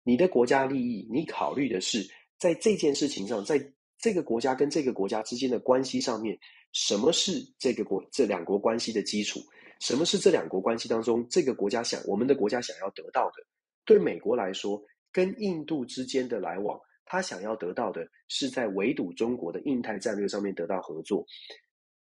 [0.02, 2.04] 你的国家利益，你考虑的是
[2.38, 6.38] 在这件事情上，在这个国家跟这个国家之间的关系上面，
[6.72, 9.40] 什么是这个国这两国关系的基础？
[9.80, 13.44] 什么是这两国关系当中这个国家想我们的国家想要得到的？
[13.84, 14.82] 对美国来说，
[15.12, 16.80] 跟印度之间的来往。
[17.06, 21.24] 他想要得到的是在围堵中国的印太战略上面得到合作。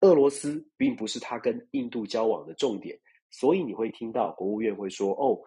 [0.00, 2.98] 俄罗斯并不是他跟印度交往的重点，
[3.30, 5.38] 所以你会听到国务院会说：“哦，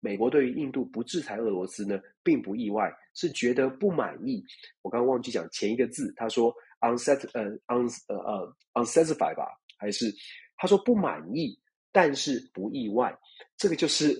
[0.00, 4.44] 美国对于印度不制裁俄罗斯呢，并不意外，是觉得不满意。”
[4.82, 9.46] 我刚刚忘记讲前一个字，他说 “unset” 呃 “un” 呃呃 “unsatisfied” 吧，
[9.78, 10.12] 还是
[10.56, 11.58] 他说不满意，
[11.92, 13.16] 但是不意外。
[13.56, 14.14] 这个就是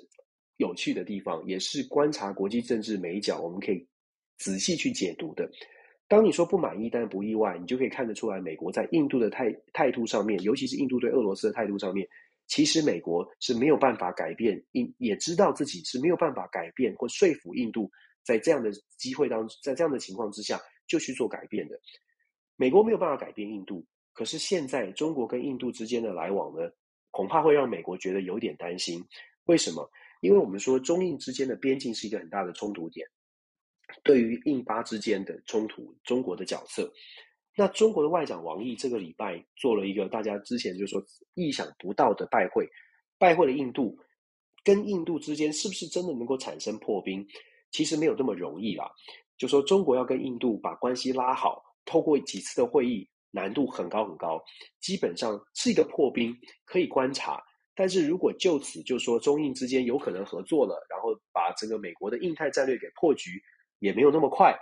[0.56, 3.86] 有趣的地方，也是观察国际政治每一角我们可以。
[4.36, 5.48] 仔细去解读的，
[6.06, 12.06] 当你说不满意，但不意外，你就可以看得出来，美国在印度的态态度上面，尤其是印度对俄罗斯的态度上面，
[12.46, 17.90] 其实美国是没有办法改变，印也知道自己是没有办法改变或说服印度，
[18.22, 21.80] 在这样的机会当，在这样的情况之下就去做改变的。
[22.56, 26.70] 美国没有办法改变印度，可是现在中国跟印度之间的来往呢，
[27.10, 29.02] 恐怕会让美国觉得有点担心。
[29.46, 29.90] 为什么？
[30.20, 33.06] 因为我们说中印之间的边境是一个很大的冲突点。
[34.02, 36.90] 对于印巴之间的冲突，中国的角色，
[37.56, 41.02] 那中国的外长王毅这个礼拜做了一个大家之前就说
[41.34, 42.68] 意想不到的拜会，
[43.18, 43.96] 拜会了印度，
[44.64, 47.26] 跟印度之间是不是真的能够产生破冰？
[47.70, 48.90] 其实没有这么容易啦。
[49.36, 54.42] 就说中国要跟印度把关系拉好，透过几次的会议，难度很高很高，
[54.80, 57.42] 基本上是一个破冰可以观察。
[57.74, 63.42] 但是如果就此就说中印之间有可能合作了，然后把这个美国的印太战略给破局。
[63.78, 64.54] 也没有那么快，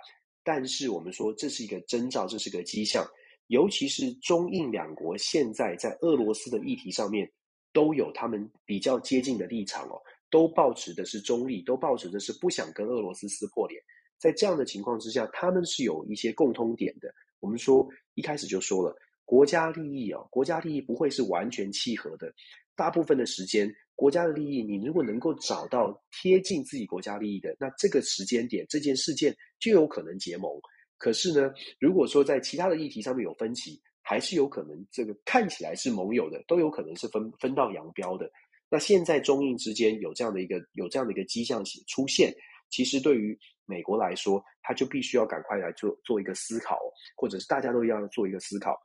[0.43, 3.07] 但是我们说这是一个征兆，这是个迹象。
[3.49, 7.31] 尤其是中印两国现在在俄罗斯的议题上面
[7.73, 10.01] 都有他们比较接近的立场哦，
[10.31, 13.83] 都抱持的是中立，都抱持的是不想跟俄罗斯撕破脸。
[14.19, 17.13] 在这样的情况之下，他们是有一些共通点的。
[17.41, 22.33] 我们说一开始就说了，国家利益哦，国家利益不会是完全契合的，
[22.75, 23.71] 大部分的时间。
[23.95, 30.51] 国家的利益，你如果能够找到贴近自己国家利益的，那这个时间点，这件事件就有可能结盟。
[30.99, 38.30] 可是呢，如果说在其他的议题上面有分歧，还是有可能这个看起来是盟友的，都有可能是分分道扬镳的。
[38.68, 42.32] 那现在中印之间有这样的一个有这样的一个迹象出现，
[42.70, 46.78] 其实对于美国来说，他就必须要赶快来做做一个思考，
[47.16, 48.76] 或者是大家都要做一个思考。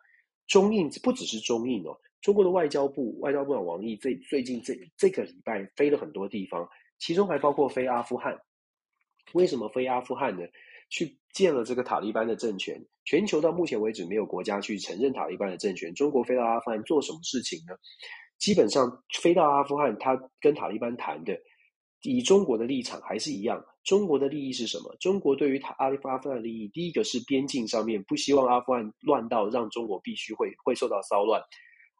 [0.47, 8.37] 中印不只是中印哦，中国的外交部外交部长王毅最最近这这个礼拜飞了很多地方，其中还包括飞阿富汗。
[9.33, 10.43] 为什么飞阿富汗呢？
[10.89, 12.81] 去见了这个塔利班的政权。
[13.03, 15.93] 全球到目前为止没有国家去承认塔利班的政权。
[15.93, 17.75] 中国飞到阿富汗做什么事情呢？
[18.37, 21.37] 基本上飞到阿富汗，他跟塔利班谈的，
[22.03, 23.63] 以中国的立场还是一样。
[23.83, 24.95] 中国的利益是什么？
[24.99, 31.41] 中国对于塔阿阿富汗的利益，第一个是边境上面不希望阿富汗乱到让中国必须会会受到骚乱。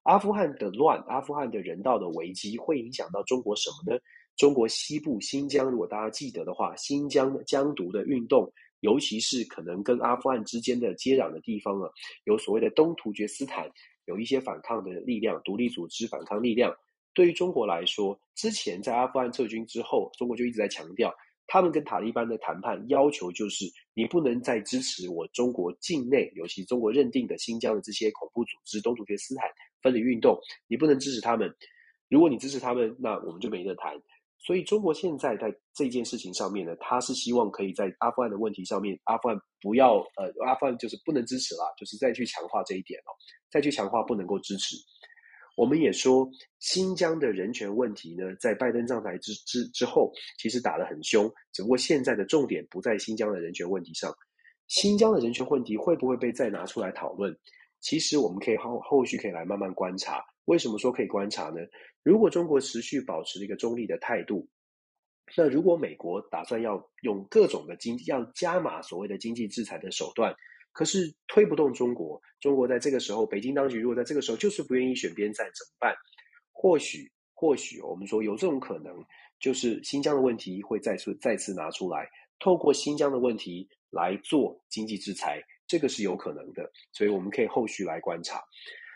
[0.07, 3.99] 阿富汗的乱，阿富汗的人道的危机会影响到中国什么呢？
[4.37, 8.51] 中国西部新疆，如果大家记得的话，新疆疆独的运动。
[8.81, 11.89] 尤其是可能跟阿富汗之间的接壤的地方啊，
[12.23, 13.69] 有所谓的东突厥斯坦，
[14.05, 16.73] 有一些反抗的力量，独立组织反抗力量。
[17.13, 21.11] 对于中国来说，之前在阿富汗撤军之后，中国就一直在强调，
[21.47, 29.49] 他们跟塔利班的谈判要求就是，你不能再支持我中国境内，尤其中国认定的新疆的这些恐怖组织，东突厥斯坦
[29.82, 31.53] 分离运动，你不能支持他们。
[32.09, 33.93] 如果你支持他们，那我们就没得谈。
[34.39, 43.11] 所以，中国现在在这件事情上面呢，他是希望可以在阿富汗的问题上面，阿富汗不要呃，阿富汗就是不能支持了，就是再去强化这一点哦，
[43.49, 44.78] 再去强化不能够支持。
[45.57, 54.15] 我们也说，新疆的人权问题呢，在拜登上台之之之后，其实打得很凶，只不过现在的重点不在新疆的人权问题上。
[54.67, 57.36] 新疆的人权问题会不会被再拿出来讨论？
[57.80, 60.23] 其实我们可以后后续可以来慢慢观察。
[60.45, 61.59] 为什么说可以观察呢？
[62.03, 64.47] 如果中国持续保持一个中立的态度，
[65.36, 70.34] 那如果美国打算要用各种的经济，要加码所谓的经济制裁的手段，
[70.71, 75.93] 可是推不动中国，中国在这个时候，北京当局如果在这个时候就是不愿意选边站，怎么办？
[76.53, 78.95] 或许，或许我们说有这种可能，
[79.39, 82.07] 就是新疆的问题会再次再次拿出来，
[82.39, 88.41] 透过新疆的问题来做经济制裁，这个是有可能的，所以我们可以后续来观察。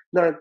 [0.10, 0.34] 那。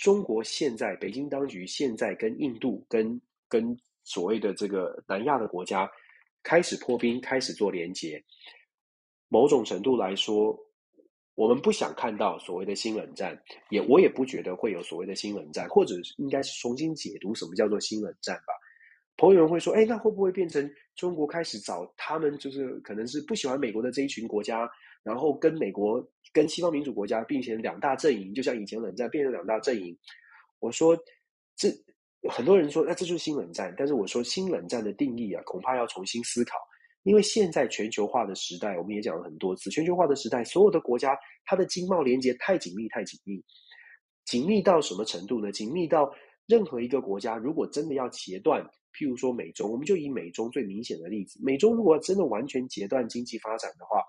[0.00, 5.90] 中国现在，北京当局现在跟印度、跟跟所谓的这个南亚的国家
[6.44, 8.22] 开始破冰，开始做连接。
[9.26, 10.56] 某种程度来说，
[11.34, 13.36] 我们不想看到所谓的新冷战，
[13.70, 18.54] 也我也不觉得会有所谓的新冷战，或者应该是重新解读什么叫做新冷战吧。
[19.16, 24.70] 朋友们会说：“哎，那会不会变成中国开始找他们，就是可能是不喜欢美国的这一群国家？”
[25.08, 29.96] 然后跟美国、跟西方民主国家并且两大阵营，就像以前冷战变成两大阵营。
[30.60, 30.94] 我说，
[31.56, 31.70] 这
[32.28, 33.74] 很多人说，那这就是新冷战。
[33.78, 36.58] 但是我说，新冷战的定义啊，恐怕要重新思考。
[37.04, 43.42] 因为现在全球化的时代，我们也讲了很多次，全球化的时代，所有的国家它的经贸连接太紧密、太紧密，
[44.26, 45.50] 紧密到什么程度呢？
[45.50, 46.12] 紧密到
[46.46, 54.02] 任何一个国家如果真的要截断，譬如说美中，我们就以美中最明显的例子，美中如果真的完全截断经济发展的话。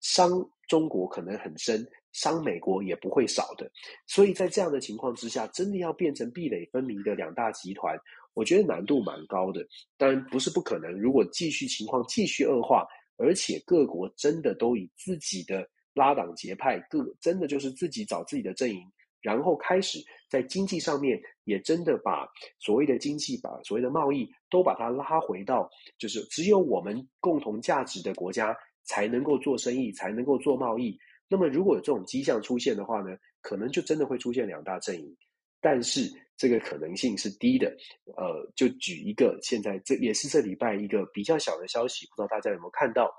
[0.00, 0.30] 伤
[0.68, 3.70] 中国可能很深，伤美国也不会少的。
[4.06, 7.96] 所以在这样的情况之下，真的要变成壁垒分明的两大集团，
[8.34, 9.66] 我觉得难度蛮高的。
[9.96, 12.86] 当然不是不可能，如果继续情况继续恶化，
[13.16, 18.80] 而且各国真的都以自己的拉党结派，各真的就是自己找自己的阵营，
[19.20, 19.98] 然后开始
[20.28, 22.26] 在经济上面也真的把
[22.58, 28.56] 所谓的经济，把所谓的贸易都把它拉回到，就是只有我们共同价值的国家。
[28.90, 30.98] 才能够做生意，才能够做贸易。
[31.28, 35.16] 那么，如果有这种迹象出现的话呢，可能就真的会出现两大阵营。
[35.60, 37.72] 但是，这个可能性是低的。
[38.16, 43.14] 呃，就举一个，现在这也是这礼拜一个比较小的消息，不知道大家有没有看到？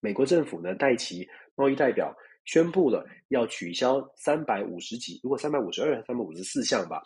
[0.00, 1.24] 美国政府呢，戴琪
[1.54, 2.12] 贸易代表
[2.44, 7.00] 宣布了要取消三百五十几，如果三百五十二、三百五十四项吧，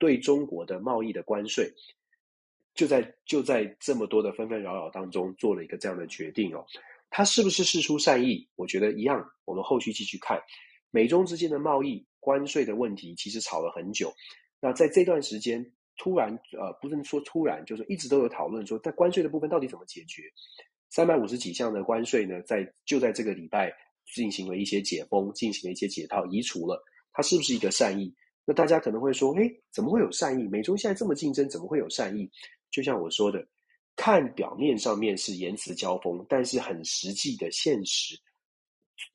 [0.00, 1.72] 对中国的贸易的关税。
[2.74, 6.64] 就在就在这么多的纷纷扰扰当中，做了一个这样的决定哦。
[7.10, 8.48] 他是不是事出善意？
[8.56, 9.24] 我觉得一样。
[9.44, 10.40] 我们后续继续看，
[10.90, 14.12] 美中之间的贸易关税的问题，其实吵了很久。
[14.60, 15.64] 那在这段时间，
[15.96, 20.22] 突然呃，不能说突然，就是一直都有讨论说，在关税的部分到底怎么解决？
[20.90, 23.72] 三百五十几项的关税呢，在就在这个礼拜
[24.14, 26.82] 进行了一些解封，进行了一些解套，移除了。
[27.12, 28.14] 它是不是一个善意？
[28.44, 30.44] 那大家可能会说，诶，怎么会有善意？
[30.48, 32.30] 美中现在这么竞争，怎么会有善意？
[32.70, 33.46] 就像我说的。
[33.98, 38.16] 看表面上面是言辞交锋，但是很实际的现实，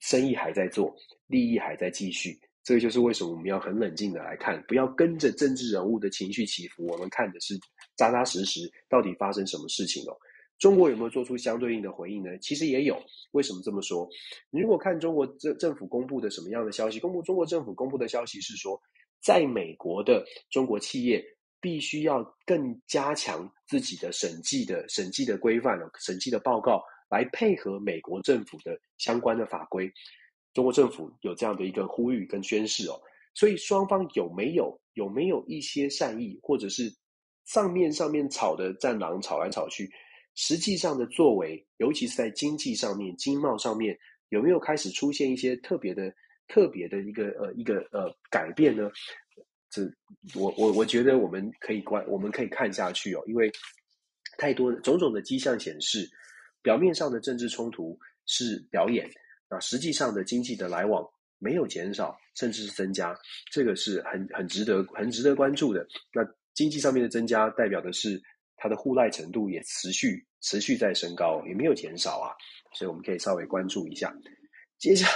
[0.02, 0.94] 生意还在做，
[1.26, 2.38] 利益还在继续。
[2.64, 6.86] 这个就是为什么我们要很冷静的来看，不要跟着政治人物的情绪起伏。
[6.86, 7.58] 我们看的是
[7.96, 10.18] 扎扎实实，到底发生什么事情哦？
[10.60, 12.38] 中国有没有做出相对应的回应呢？
[12.40, 13.02] 其实也有。
[13.32, 14.06] 为什么这么说？
[14.50, 18.78] 你如果看中国政政府公布的什么样的消息，公布中国政府公布的消息是说，
[19.22, 21.24] 在美国的中国企业。
[21.64, 29.92] 必须要更加强自己的审计的审计的规范、审计的报告，来配合美国政府的相关的法规。
[30.54, 33.02] 中国政府有这样的一个呼吁跟宣示哦，
[33.34, 36.84] 所以双方有没有有没有一些善意，或者是
[37.46, 39.90] 上面上面吵的战狼吵来吵去，
[40.36, 43.98] 实际上的作为，尤其是在经济上面、经贸上面，
[44.30, 46.14] 有没有开始出现一些特别的、
[46.48, 48.92] 特别的一个呃一个呃改变呢？
[49.74, 49.82] 这
[50.40, 53.52] 我我我觉得我们可以观，我们可以看下去哦，因为
[54.38, 56.08] 太多的种种的迹象显示，
[56.62, 57.98] 表面上的政治冲突
[58.28, 59.10] 是表演。
[59.50, 61.04] 那实际上的经济的来往
[61.40, 63.18] 没有减少，甚至是增加，
[63.52, 65.84] 这个是很很值得很值得关注的。
[66.14, 66.22] 那
[66.54, 68.22] 经济上面的增加，代表的是
[68.58, 72.30] 它的互赖程度也持续持续在升高，也没有减少啊。
[72.76, 74.14] 所以我们可以稍微关注一下。
[74.78, 75.14] 接下来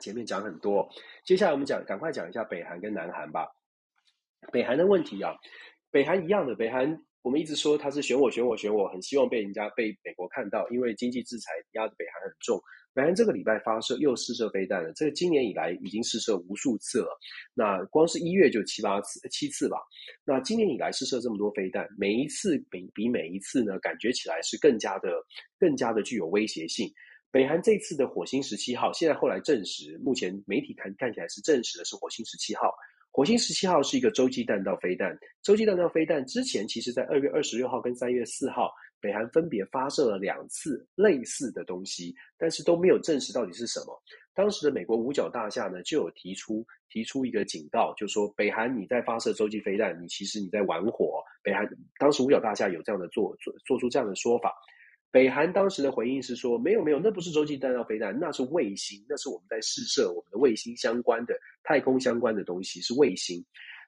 [0.00, 0.88] 前面讲很多，
[1.24, 3.46] 接下来我们讲赶快讲一下北韩跟南韩吧。
[4.52, 5.32] 北韩的问题啊，
[5.90, 7.00] 北韩一样的，北韩。
[7.22, 12.60] 我们一直说他是选我选我选我，很希望被人家被美国看到，因为经济制裁压得北韩很重。
[12.92, 17.08] 北韩这个礼拜发射又试射飞弹了，这个今年以来已经试射无数次了。
[17.54, 19.78] 那光是一月就七八次七次吧。
[20.22, 25.08] 那今年以来试射这么多飞弹，每一次比比每一次呢，感觉起来是更加的
[25.58, 26.92] 更加的具有威胁性。
[27.34, 32.72] 北韩这次的火星十七号，现在后来证实，目前媒体看看起来是证实的是火星十七号。
[33.10, 35.18] 火星十七号是一个洲际弹道飞弹。
[35.42, 38.70] 洲际弹道飞弹之前，其实在二月二十六号跟三月四号，
[39.00, 44.00] 北韩分别发射了两次类似的东西，但是都没有证实到底是什么。
[44.32, 51.20] 当时的美国五角大厦呢，就有提出提出一个警告，就说北韩你在发射洲际飞弹，你其实你在玩火。
[51.42, 51.68] 北韩
[51.98, 54.54] 当时五角大厦有这样的做做做出这样的说法。
[55.14, 63.40] 北韩当时的回应是说：“没有没有，那不是洲际弹道飞弹，那是卫星，那是我们在试射我们的卫星相关的太空相关的东西，是卫星。”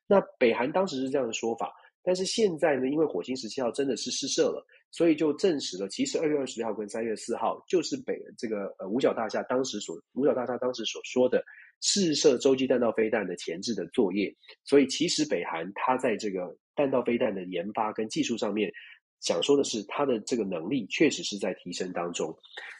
[0.07, 11.45] 那北韩当时是这样的说法，但是现在呢，因为火星十七号真的是试射了，所以就证实了，其实二月二十六号跟三月四号就是北这个呃五角大厦当时所五角大厦当时所说的
[11.81, 14.33] 试射洲际弹道飞弹的前置的作业。
[14.62, 18.72] 所以其实北韩它在这个弹道飞弹的研发跟技术上面。
[19.21, 22.37] 想说的是，他的这个能力确实是在提升当中。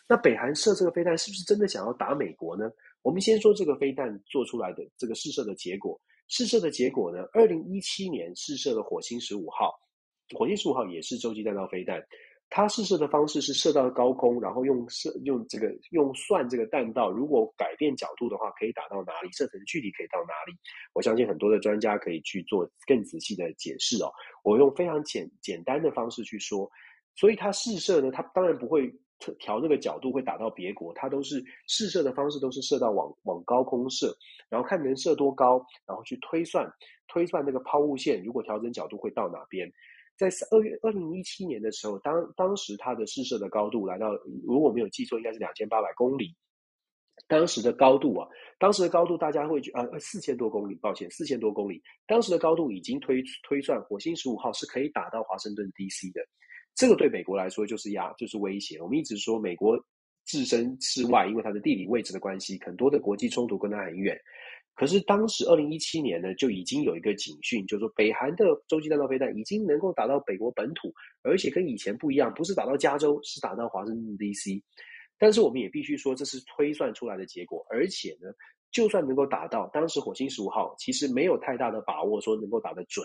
[0.09, 2.71] 那北韩射这个飞弹，是不是真的想要打美国呢？
[3.03, 6.01] 我们先说这个飞弹做出来的这个试射的结果。
[6.29, 9.73] 试射的结果呢，二零一七年试射的火星十五号，
[10.37, 12.01] 火星十五号也是洲际弹道飞弹。
[12.49, 19.31] 它试射的方式是射到高空，然后用射用这个用算这个弹道，如果改变角度的话，可以打到哪里？
[19.33, 20.57] 射程距离可以到哪里？
[20.95, 24.11] 我相信很多的专家可以去做更仔细的解释哦。
[24.45, 26.71] 我用非常简简单的方式去说，
[27.15, 28.91] 所以它试射呢，它当然不会
[29.39, 34.17] 调这个角度会打到别国，它都是试射的方式都是射到往往高空射，
[34.49, 36.71] 然后看能射多高，然后去推算
[37.09, 39.71] 推算那个抛物线，如果调整角度会到哪边。
[40.17, 44.13] 在二月二零一七年的时候，当当时它的试射的高度来到，
[44.45, 46.35] 如果没有记错，应该是两千八百公里。
[47.29, 51.83] 当时的高度啊，当时的高度大家会觉得呃四千多公里，抱歉，四千多公里。
[52.07, 56.21] 当时的高度已经推推算，火星十五号是可以打到华盛顿 DC 的。
[56.75, 58.79] 这个对美国来说就是压，就是威胁。
[58.81, 59.83] 我们一直说美国
[60.27, 64.17] 置身事外，因为它的地理位置的关系，很多的国际冲突跟它很远。
[64.77, 74.63] 可是当时二零一七年呢，就已经有一个警讯，就是说北韩的洲际弹道飞弹已经能够打到美国本土，而且跟以前不一样，不是打到加州，是打到华盛顿 DC。
[75.19, 78.29] 但是我们也必须说，这是推算出来的结果，而且呢，
[78.71, 83.03] 就算能够打到，当时火星十五号其实没有太大的把握说能够打得准，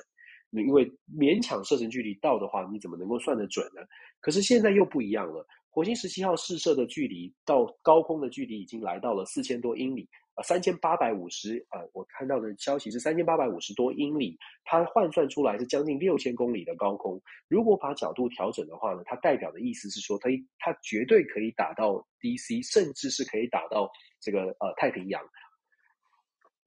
[0.51, 0.85] 因为
[1.17, 3.81] 勉强射程距离到的话，你怎么能够算得准呢？
[4.19, 10.09] 可是现在又不一样了，火星十七号试射的距离到高空的距离已经来到了四千多英里。
[10.35, 17.21] 啊，三千八百五十，呃，我看到的消息是三千八百五十多英里，它换算出来是将近六千公里的高空。
[17.49, 23.91] 如果把角度调整的话呢，它代表的意思是说，它它绝对可以打到 DC，甚至是可以打到
[24.21, 25.21] 这个呃太平洋，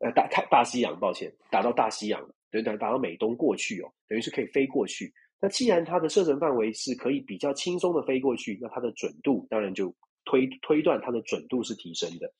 [0.01, 2.21] 呃大太大西洋，抱歉，打到大西洋，
[2.51, 5.11] 等等，打到美东过去哦，等于是可以飞过去。
[5.41, 9.95] 那既然它的射程范围是可以比较轻松的飞过去，那它的准度当然就
[10.27, 12.31] 推推断它的准度是提升的。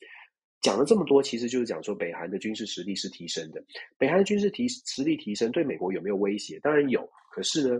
[0.65, 3.63] 讲了这么多，其实就是讲说北韩的军事实力是提升的。
[3.99, 6.59] 北韩军事提实力提升，对美国有没有威胁？
[6.61, 7.07] 当然有。
[7.31, 7.79] 可是呢，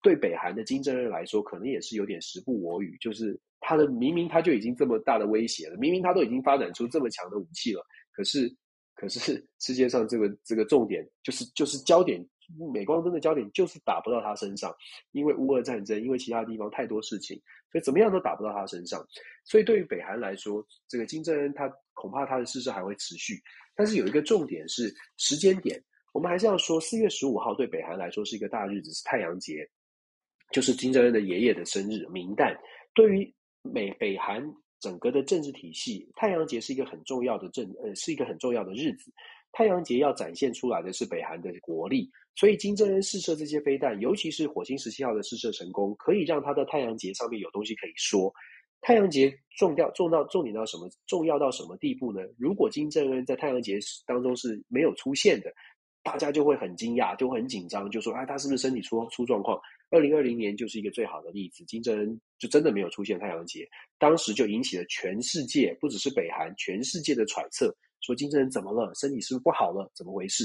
[0.00, 2.96] 对北韩的金正恩来说，可能也是有点时不我与。
[3.02, 8.50] 就是他的明明他就已经这么大的威胁了，明明他都已经发展出这么强的武器了，可是
[8.94, 12.26] 可是世界上这个这个重点就是就是焦点。
[12.74, 14.74] 美光灯的焦点就是打不到他身上，
[15.12, 17.40] 因为乌俄战争，因为其他地方太多事情，
[17.70, 19.02] 所以怎么样都打不到他身上。
[19.44, 23.40] 所以对于北韩来说，这个金正恩他恐怕它的试射还会持续。
[23.74, 25.82] 但是有一个重点是时间点，
[26.12, 29.66] 我们还是要说，四月十五号对北韩来说是一个大日子，是太阳节，
[30.50, 32.54] 就是金正恩的爷爷的生日，明旦。
[32.94, 34.42] 对于美北韩
[34.80, 39.10] 整个的政治体系，太阳节是一个很重要的政，呃，是一个很重要的日子。
[39.52, 48.32] 太阳节要展现出来的是北韩的国力，所以金正恩试射这些飞弹，尤其是火星十七号的试射成功，可以让他的太阳节上面有东西可以说。
[48.82, 52.20] 太阳节重要重到重点到什么重要到什么地步呢？
[52.36, 55.50] 如果金正恩在太阳节当中是没有出现的。
[56.04, 59.56] 大家就会很惊讶，就会很紧张，就说：“哎，他是不是身体出出状况？”
[59.88, 63.64] 二零二零年就是一个最好的例子，金正恩就真的没有出现太阳节，
[64.00, 68.92] 当时就引起了全世界，不只是北韩，全世界的揣测，说金正恩怎么了？
[68.96, 69.88] 身体是不是不好了？
[69.94, 70.42] 怎么回事？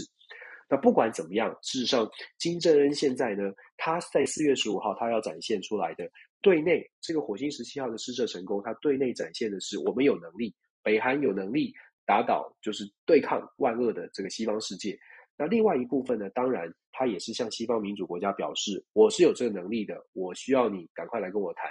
[0.70, 2.08] 那不管怎么样，事实上，
[2.38, 6.08] 金正恩现在呢，他在四月十五号他要展现出来的
[6.48, 11.74] 对内这个火星十七号的试射成功，他对内展现的是我们有能力，北韩有能力
[12.06, 14.98] 打倒，就是对抗万恶的这个西方世界。
[15.38, 21.70] 那另外一部分呢，当然，他也是向西方民主国家表示，我是有这个能力的，我需要你赶快来跟我谈。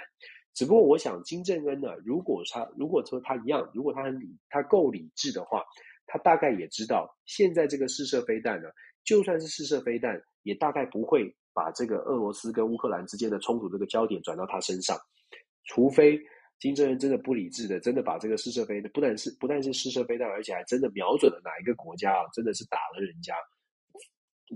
[0.53, 5.63] 只不过，我想金正恩呢，如果他如果说他一样，如果他很理，他够理智的话，
[6.05, 8.69] 他大概也知道，现在这个试射飞弹呢，
[9.03, 14.95] 就算是试射飞弹，也大概不会把这个俄罗斯跟乌克兰之间的冲突这个焦点转到他身上，
[15.65, 16.19] 除非
[16.59, 23.33] 金正恩真的不理智的，真的把这个试射飞弹，不但是不但是试射飞弹，而且还真的瞄准了哪一个国家啊，真的是打了人家。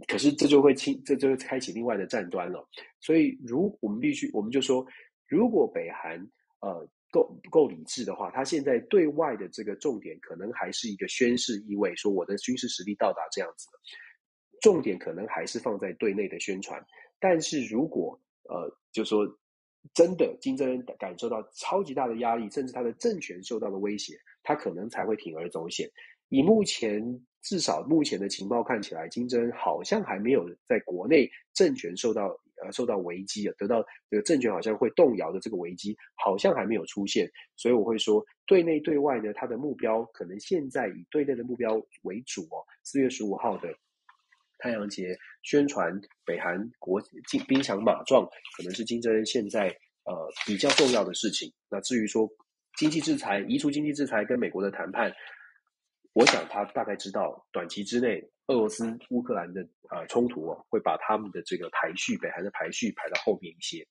[0.07, 2.63] 可是这就会清，这就会开启另外的战端了。
[2.99, 4.85] 所以，如我们必须，我们就说，
[5.27, 6.17] 如果北韩
[6.61, 13.67] 呃够够理智的话，他现在对外的这个重点可能还是一个宣示意味，说我的军事实力到达这样子。
[14.61, 16.81] 重点可能还是放在对内的宣传。
[17.19, 18.17] 但是如果
[18.49, 19.27] 呃，就说
[19.93, 24.13] 真的金正恩感受到超级大的压力，甚至他的政权受到了威胁，
[24.43, 25.89] 他可能才会铤而走险。
[26.29, 27.01] 以目前
[27.41, 32.27] 至少目前的情报看起来，金正恩好像还没有在国内政权受到
[32.63, 37.29] 呃受到危机啊，得到这个政权好像会动摇的这个危机，好像还没有出现。
[37.55, 42.63] 所以我会说，对内对外呢，他的目标可能现在以对内的目标为主哦。
[42.83, 43.73] 四月十五号的
[44.61, 45.91] 太阳节宣传
[46.23, 47.01] 北韩国
[47.31, 48.23] 兵兵强马壮，
[48.55, 49.67] 可能是金正恩现在
[50.03, 51.51] 呃比较重要的事情。
[51.69, 52.29] 那至于说
[52.77, 55.11] 经济制裁、移除经济制裁跟美国的谈判。
[56.13, 63.87] 我想他大概知道，短期之内俄罗斯乌克兰的呃冲突哦，会把他们的这个排序，北韩的排序排到后面一些。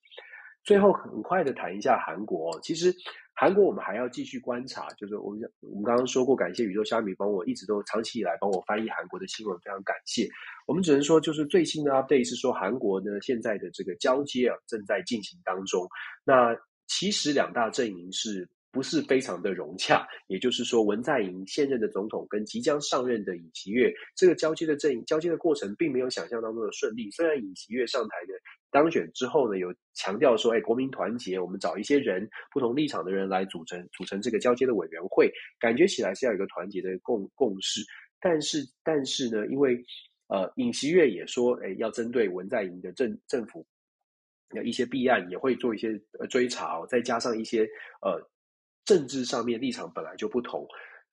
[0.63, 2.95] 最后很快的谈一下韩国，其实
[3.41, 10.29] 韩国我们还要继续观察，就是我们我们刚刚说过，感谢宇宙虾米帮我一直都长期以来帮我翻译韩国的新闻，非常感谢。
[10.67, 15.89] 我们只能说，就是最新的 update 是说，韩国呢现在的这个交接啊正在进行当中。
[16.23, 16.55] 那
[16.87, 18.47] 其实两大阵营是。
[18.73, 27.11] 不是非常的融洽，也就是说，文在寅现任的总统跟即将上任的尹锡悦，这个交接的阵营交接的过程，并没有想象当中的顺利。
[27.11, 28.35] 虽然尹锡悦上台的
[28.71, 35.29] 当选之后呢，有强调说，哎，国民团结，我们找一些人不同立场的人来组成组成这个交接的委员会，
[35.59, 37.81] 感觉起来是要有一个团结的共共识。
[38.21, 39.83] 但是，但是呢，因为
[40.29, 43.67] 呃，尹锡悦也说，哎，要针对文在寅的政政府
[44.55, 47.69] 有一些弊案，也会做一些追查，再加上一些
[48.03, 48.31] 呃。
[48.91, 50.67] 政治上面立场本来就不同，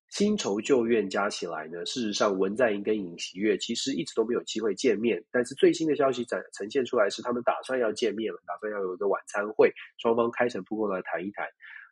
[0.09, 11.45] 新仇旧怨加起来呢，事实上文在寅跟尹锡悦其实一直都没有机会见面，但是最新的消息展呈现出来是他们打算要见面了，打算要有一个晚餐会，双方开诚布公来谈一谈。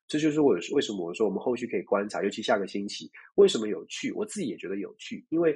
[0.08, 5.56] 这就是我为什么我说我们后续可以观察，尤其下个星期为什么有趣，我自己也觉得有趣，因为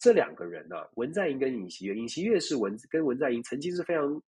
[0.00, 4.20] 这两个人呢、啊，文在寅跟尹锡悦，尹锡悦是文跟文在寅曾经是非常。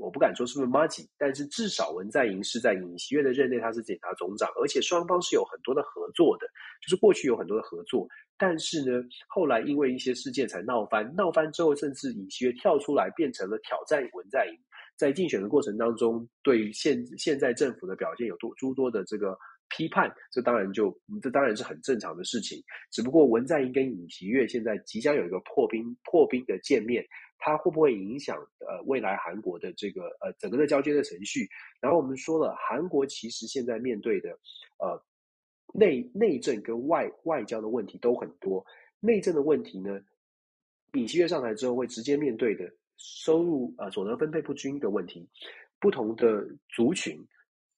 [0.00, 6.46] 我不敢说是不是麻吉，但是至少文在寅是在尹锡悦的任内，他是检察总长，而且双方是有很多的合作的，
[6.80, 8.08] 就是过去有很多的合作。
[8.38, 14.58] 但是呢，后来因为一些事件才闹翻，闹翻之后，甚至尹锡悦跳出来变成了挑战文在寅，
[14.96, 19.36] 在竞选的过程当中，对于现现在政府的表现有多诸多的这个
[19.76, 22.58] 批判，这当然就这当然是很正常的事情。
[22.90, 27.04] 只不过文在寅跟尹锡悦现在即将有一个破冰破冰的见面。
[27.40, 31.48] 它会不会影响呃未来韩国的这个呃整个的交接的程序？
[31.80, 34.30] 然后我们说了，韩国其实现在面对的
[34.78, 35.02] 呃
[35.72, 38.64] 内内政跟外外交的问题都很多。
[39.00, 39.98] 内政的问题呢，
[40.92, 45.26] 尹锡悦上台之后会直接面对的收入呃所得分配不均的问题，
[45.80, 47.18] 不同的族群，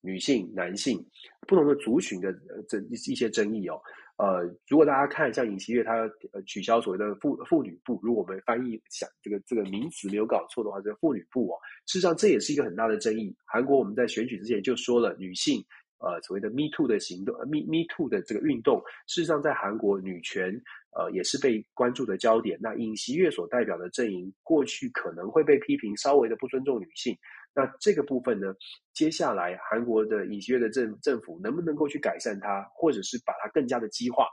[0.01, 0.99] 女性、男性，
[1.47, 2.35] 不同的族群的
[2.69, 3.81] 这一一些争议哦。
[4.23, 13.35] 呃，如果大家看像尹锡悦他呃取消所谓的妇妇女部，如果我们翻译想这个这个名词没有搞错的话，这个妇女部哦，事实上这也是一个很大的争议。
[13.45, 15.61] 韩国我们在选举之前就说了，女性
[15.99, 20.55] 呃所谓的 Me Too 的行动，Me Me Too 的这个运动，事实上在韩国女权
[20.97, 22.57] 呃也是被关注的焦点。
[22.63, 27.13] 那尹锡悦所代表的阵营过去可能会被批评稍微的不尊重女性，
[27.55, 28.55] 那这个部分呢，
[28.95, 34.27] 接下来韩国的尹锡悦的政政府能不能够去改善它，或者是把它更加的激化？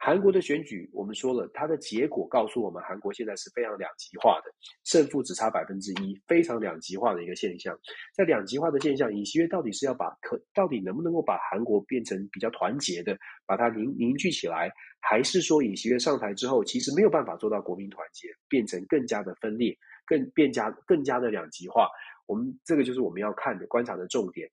[0.00, 4.50] 韩国的选举，我们说了，它的结果告诉我们，韩国现在是非常两极化的，
[4.84, 7.76] 胜负只差百分之一，非常两极化的一个现象。
[8.14, 14.70] 在两极化的现象，尹锡悦到底是要把可到底能不能够把韩国变成比较团结的，把它凝凝聚起来，
[15.00, 19.76] 还是说尹锡悦上台之后，其实没有办法做到国民团结，变成更加的分裂，
[20.06, 21.88] 更变加更加的两极化？
[22.28, 24.48] 我们这个就是我们要看的观察的重点。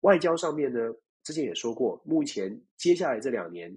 [0.00, 0.80] 外交上面呢，
[1.22, 3.72] 之前也说过，目前接下来这两年。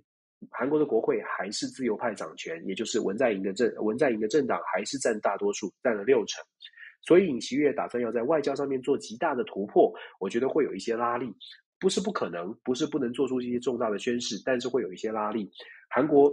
[0.51, 6.45] 韩国的国会还是自由派掌权，也就是文在寅的政文在寅的政党还是占大多数，占了六成。
[7.01, 11.35] 所以尹锡悦打算要在外交上面做极大的突破，我觉得会有一些拉力，
[11.79, 15.49] 不是不可能，不是不能做出一些重大的宣示，但是会有一些拉力。
[15.89, 16.31] 韩国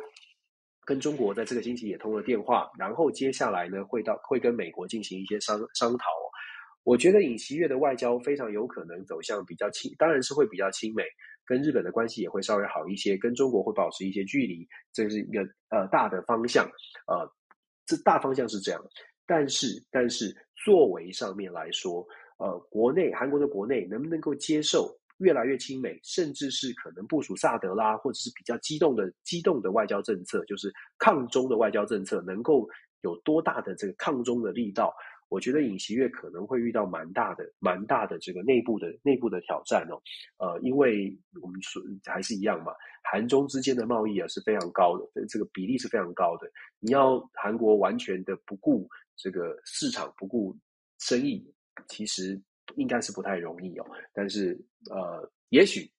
[0.85, 6.05] 跟中国在这个星期也通了电话，然后接下来呢会到会跟美国进行一些商商讨。
[6.85, 11.03] 我觉得尹锡悦的外交非常有可能走向比较亲，当然是会比较亲美。
[11.47, 16.65] 跟日本的关系也会稍微好一些，跟中国会保持一些距离，这是一个呃大的方向，
[17.07, 17.31] 呃，
[17.85, 18.83] 这大方向是这样。
[19.27, 20.35] 但是，但是
[20.65, 22.07] 作为上面来说，
[22.39, 32.67] 呃，国内韩国的国内能不能够接受越来越亲美，甚至是可能部署萨德拉或者是比较激动的激动的外交政策，就是抗中的外交政策，能够
[33.03, 34.95] 有多大的这个抗中的力道？
[35.29, 40.01] 我觉得尹锡悦可能会遇到蛮大的、蛮大的这个内部的内部的挑战哦，
[40.39, 42.73] 呃，因为我们说还是一样嘛，
[43.03, 46.51] 韩中之间的贸易啊是非常高的，这个比例是非常高的。
[46.79, 50.57] 你要韩国完全的不顾这个市场、不顾
[50.99, 51.45] 生意，
[51.89, 52.41] 其实
[52.77, 53.87] 应该是不太容易哦。
[54.13, 54.61] 但是
[54.91, 55.91] 呃，也许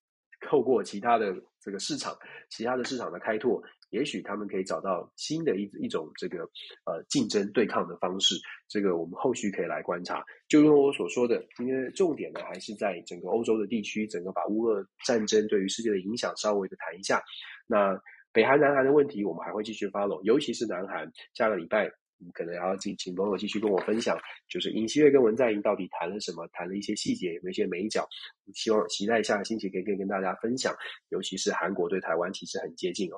[0.48, 2.16] 透过其他的这个市场、
[2.48, 3.62] 其他的市场的开拓。
[3.96, 6.40] 也许他们可以找到新的一一种这个
[6.84, 8.34] 呃竞争对抗的方式，
[8.68, 10.22] 这个我们后续可以来观察。
[10.48, 17.22] 就如我所说的，今天的重点呢还是在整个欧洲的地区，整个把乌俄战争对于世界的影响稍微的谈一下。
[17.66, 17.98] 那
[18.32, 21.90] 北韩、南韩的问题，我们还会继续 follow，尤其是南韩，下个礼拜
[22.34, 24.16] 可能要请请朋友继续跟我分享，
[24.48, 28.06] 就是尹锡悦跟文在寅到底谈了什么，谈了一些细节，有没有一些眉角？
[28.54, 30.74] 希望期待下个星期可以跟跟大家分享，
[31.08, 33.16] 尤其是韩国对台湾其实很接近哦。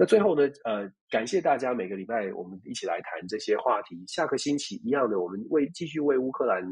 [0.00, 4.02] 那最后呢，呃，感谢大家每个礼拜我们一起来谈这些话题。
[4.06, 6.64] 下个星期一样的，我们为继续为乌克兰，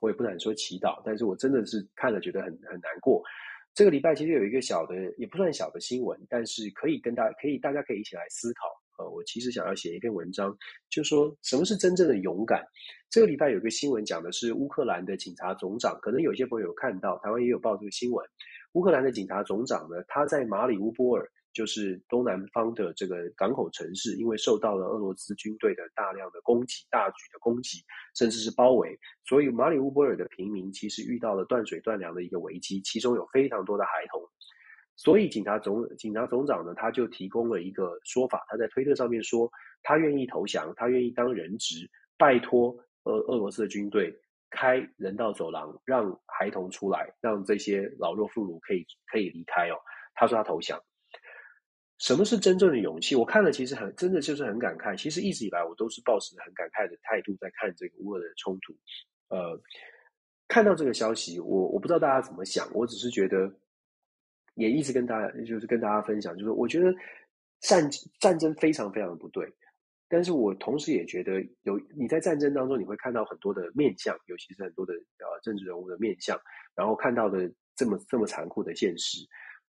[0.00, 3.20] 我也不敢说祈祷，但是我真的是看了觉得很很难过。
[3.74, 9.02] 这个礼拜其实有一个小的，也不算小的新闻，但是可以跟大家可以大家可以一起来思考。
[9.02, 10.56] 呃，我其实想要写一篇文章，
[10.88, 12.64] 就说什么是真正的勇敢。
[13.10, 18.24] 这个礼拜有一个新闻讲的是乌克兰的警察总长，可能有些朋友有看到，台湾也有报这个新闻。
[18.74, 21.28] 乌克兰的警察总长呢，他在马里乌波尔。
[21.52, 27.82] 就是东南方的这个港口城市，因为受到了俄罗斯军队的大量的攻击、大举的攻击，
[28.14, 34.22] 甚至是包围，所以马里乌波尔的平民其实遇到了断水断粮的一个危机，其中有非常多的孩童。
[34.96, 39.50] 所以警察总警察总长呢，他就提供了一个说法，他在推特上面说，
[39.82, 44.14] 他愿意投降，他愿意当人质，拜托俄俄罗斯的军队
[44.50, 49.76] 开人道走廊，让孩童出来，让这些老弱妇孺可以可以离开哦。
[50.14, 50.78] 他说他投降。
[52.00, 53.14] 什么是真正的勇气？
[53.14, 54.98] 我看了，其实很真的就是很感慨。
[54.98, 58.74] 其实一直以来，我都是抱持很感慨的态度在看这个乌俄的冲突。
[59.28, 59.60] 呃，
[60.48, 63.52] 看到这个消息，我我不知道大家怎么想，我只是觉得，
[64.54, 66.90] 也一直跟大家就是跟大家分享，就是我觉得
[67.60, 67.86] 战
[68.18, 69.46] 战争非常非常的不对，
[70.08, 76.40] 但是我同时也觉得有你在战争当中，你会看到很多的面相，尤其是很多的呃政治人物的面相，
[76.74, 79.18] 然后看到的这么这么残酷的现实。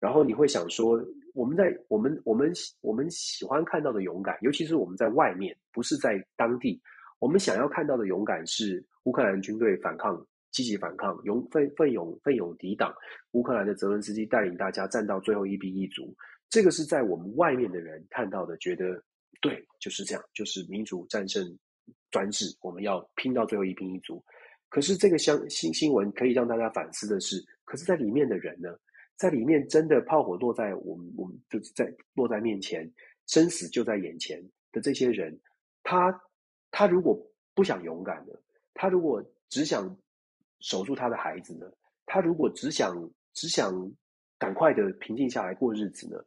[0.06, 1.04] 然后你会想说，
[1.34, 6.80] 我们在我们我们我们喜欢看到的勇敢，尤其是我们在外面，不是在当地，
[7.18, 12.94] 我们想要看到的勇敢是乌克兰军队反抗，积极反抗，勇奋奋勇奋勇抵挡，
[13.32, 16.16] 乌克兰的泽伦斯基带领大家战到最后一兵一卒。
[16.52, 19.04] 这个是在我们外面的人看到的，觉得
[19.42, 21.44] 对，就是这样，就是民主战胜
[22.12, 24.24] 专制，我们要拼到最后一兵一卒。
[24.70, 28.70] 可是这个相新新闻可以让大家反思的是，可是在里面的人呢？
[29.18, 32.92] 在里面，真的炮火落在我们，我们就是在落在面前，
[33.28, 35.40] 生死就在眼前的这些人，
[35.84, 36.22] 他
[36.72, 37.18] 他如果
[37.54, 38.42] 不想勇敢的，
[38.74, 39.98] 他如果只想
[40.60, 41.66] 守住他的孩子呢？
[42.06, 43.92] 他如果只想只想
[44.38, 46.18] 赶快的平静下来过日子呢？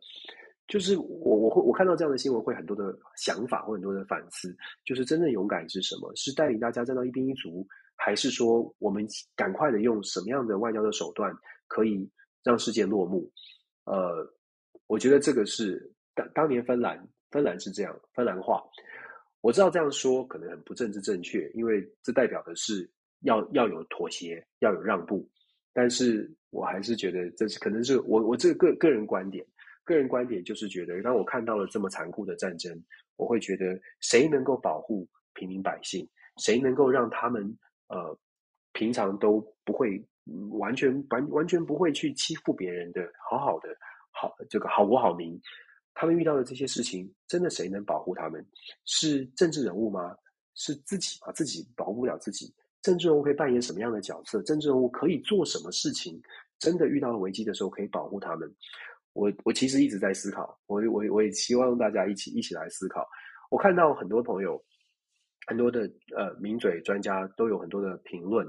[0.67, 4.55] 就是我我会我看到这样的新闻，会很多的想法，或很多的反思，
[4.85, 6.15] 就是真正勇敢是什么？
[6.15, 7.67] 是带领大家站到一兵一卒，
[7.97, 11.35] 还是说我们赶快的用什么样的外交的手段？
[11.69, 12.11] 可以
[12.45, 13.31] 让世界落幕。
[13.85, 14.27] 呃，
[14.87, 18.63] 我觉得这个是当当年芬兰，芬兰是这样，芬兰话。
[19.41, 22.91] 我知道这样说可能很不政治正确，因为这代表的是
[23.21, 25.29] 要要有妥协，要有让步。
[25.73, 29.47] 但是我还是觉得这是可能是我我这个个个人观点，
[29.85, 32.77] 个人观点就是觉得，当我看到了这么残酷的战争，
[33.17, 36.07] 我会觉得谁能够保护平民百姓，
[36.39, 37.57] 谁能够让他们
[37.87, 38.19] 呃
[38.73, 40.05] 平常都不会
[40.59, 43.69] 完全完完全不会去欺负别人的，好好的
[44.11, 45.41] 好这个好国好民。
[45.95, 48.47] 他们遇到的这些事情，真的谁能保护他们？
[48.85, 50.17] 是政治人物吗？
[50.55, 51.33] 是自己吗？
[51.33, 52.55] 自己保护不了自己。
[52.83, 54.41] 政治人物可以扮演什么样的角色？
[54.43, 56.21] 政治人物可以做什么事情？
[56.61, 58.49] 真的遇到了危机的时候，可以保护他们。
[59.13, 63.05] 我我其实一直在思考，我我我也希望大家一起一起来思考。
[63.51, 64.63] 我看到很多朋友，
[65.47, 68.47] 很多的呃名嘴专家都有很多的评论。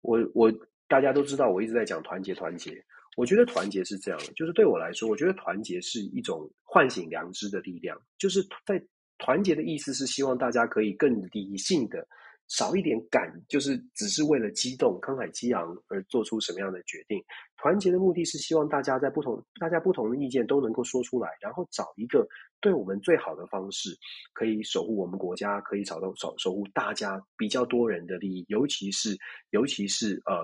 [0.00, 0.50] 我我
[0.88, 2.82] 大家都知道，我一直在讲团结团结。
[3.16, 8.00] 我觉得团结是这样的，就是对我来说，我觉得团结是一种唤醒良知的力量。
[8.16, 8.80] 就是在
[9.18, 12.06] 团结的意思是希望大家可以更理性的，
[12.48, 17.22] 少一点感，就是只是为了激动、慷慨激昂而做出什么样的决定。
[17.58, 22.26] 团结的目的是希望大家在不同、大家不同的意见都能够说出来，然后找一个
[22.60, 23.90] 对我们最好的方式，
[24.32, 29.16] 可以守护我们国家，可以找到守守护大家比较多人的利益，尤其是
[29.50, 30.36] 尤其是呃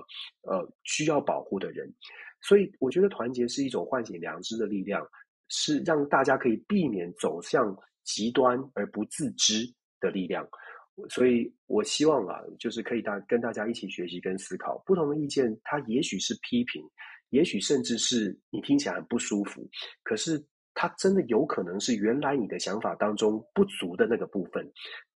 [0.51, 1.91] 呃需要保护的人。
[2.41, 5.03] 所以，我觉得团结是一种唤醒良知的力量，
[5.47, 9.65] 是让大家可以避免走向极端而不自知
[9.99, 10.47] 的力量。
[11.09, 16.83] 所以我希望啊，就是可以大跟大家一起学习跟思考不同的意见，它也许是批评，
[17.29, 19.67] 也许甚至是你听起来很不舒服，
[20.03, 20.43] 可是
[20.73, 24.65] 它真的有可能是原来你的想法当中不足的那个部分。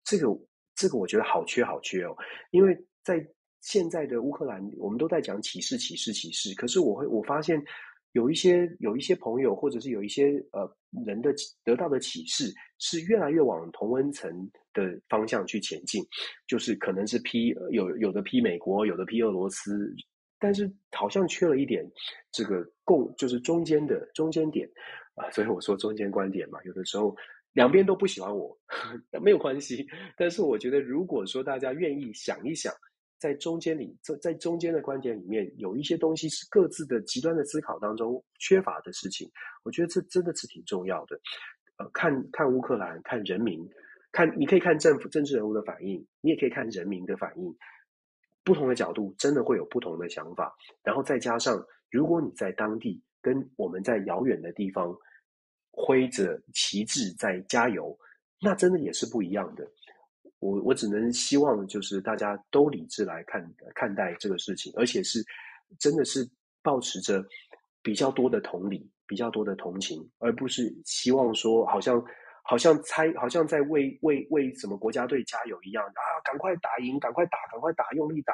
[0.04, 0.28] 这个
[0.76, 2.16] 这个，我觉得好缺好缺哦，
[2.52, 3.26] 因为在。
[3.62, 6.54] 现在的乌克兰，我们都在讲启示、启示、启示。
[6.54, 7.60] 可是我会，我发现
[8.16, 10.66] 有一些有一些朋友，或者是有一些呃
[11.06, 11.34] 人的
[11.66, 14.32] 得到的启示，是越来越往同温层
[14.74, 16.02] 的方向去前进。
[16.48, 19.94] 就是可能是批有有的批美国，有的批俄罗斯，
[20.40, 21.86] 但是好像缺了一点
[22.32, 24.66] 这个共，就是中间的中间点
[25.16, 25.30] 啊。
[25.32, 27.14] 所以我说中间观点嘛，有的时候
[27.52, 28.58] 两边都不喜欢我，
[29.22, 29.86] 没有关系。
[30.18, 32.74] 但是我觉得，如果说大家愿意想一想。
[33.26, 39.28] 在中间里，在在中间的观点里面，有一些东西是各自的极端的思考当中缺乏的事情。
[39.64, 41.20] 我觉得这真的是挺重要的。
[41.78, 43.68] 呃，看看乌克兰，看人民，
[44.12, 47.52] 看你可以看政府政治人物的反应，你也可以看人民的反应。
[48.44, 50.56] 不同的角度，真的会有不同的想法。
[50.84, 54.96] 然后再加上，如果你在当地跟我们在遥远的地方
[55.72, 57.98] 挥着旗帜在加油，
[58.40, 59.68] 那真的也是不一样的。
[60.40, 65.24] 我我只能希望，就是大家都理智来看看待这个事情，而且是
[65.80, 66.28] 真的是
[66.62, 67.26] 保持着
[67.82, 72.04] 比较多的同理、比较多的同情，而不是希望说好像
[72.44, 76.02] 好像猜好像在为为为什么国家队加油一样啊！
[76.24, 78.34] 赶快打赢，赶快打，赶快打，用力打！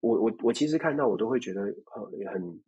[0.00, 2.60] 我我我其实看到我都会觉得很很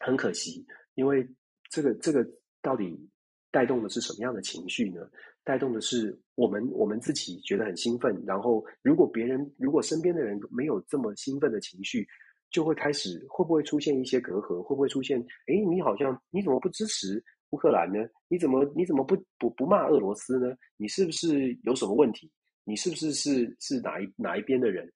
[0.00, 0.64] 很可惜，
[0.94, 1.26] 因为
[1.70, 2.24] 这个这个
[2.60, 3.08] 到底
[3.50, 5.00] 带动的是什么样的情绪呢？
[5.46, 12.04] 带动的是我们我们自己觉得很兴奋，然后如果别人如果身边的人没有这么兴奋的情绪，
[12.50, 14.60] 就会开始会不会出现一些隔阂？
[14.60, 15.20] 会不会出现？
[15.46, 18.00] 哎，你好像你怎么不支持乌克兰呢？
[18.26, 20.52] 你怎么你怎么不不不骂俄罗斯呢？
[20.76, 22.28] 你是不是有什么问题？
[22.64, 24.92] 你是不是是是哪一哪一边的人？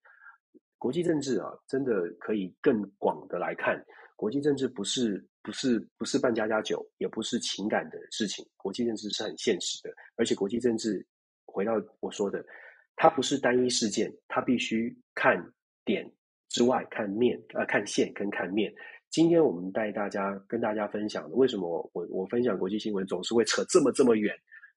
[0.79, 3.81] 国际政治啊，真的可以更广的来看，
[4.17, 5.25] 国际政治不是。
[5.43, 8.47] 不是不是扮家家酒，也不是情感的事情。
[8.57, 11.05] 国际政治是很现实的，而且国际政治
[11.47, 12.45] 回到我说的，
[12.97, 15.43] 它不是单一事件，它必须看
[15.85, 16.11] 点
[16.49, 18.73] 之外看面，呃，看线跟看面。
[19.09, 24.35] 今天我们带大家跟大家分享的，为什么我我分享国际新闻总是会扯这么这么远？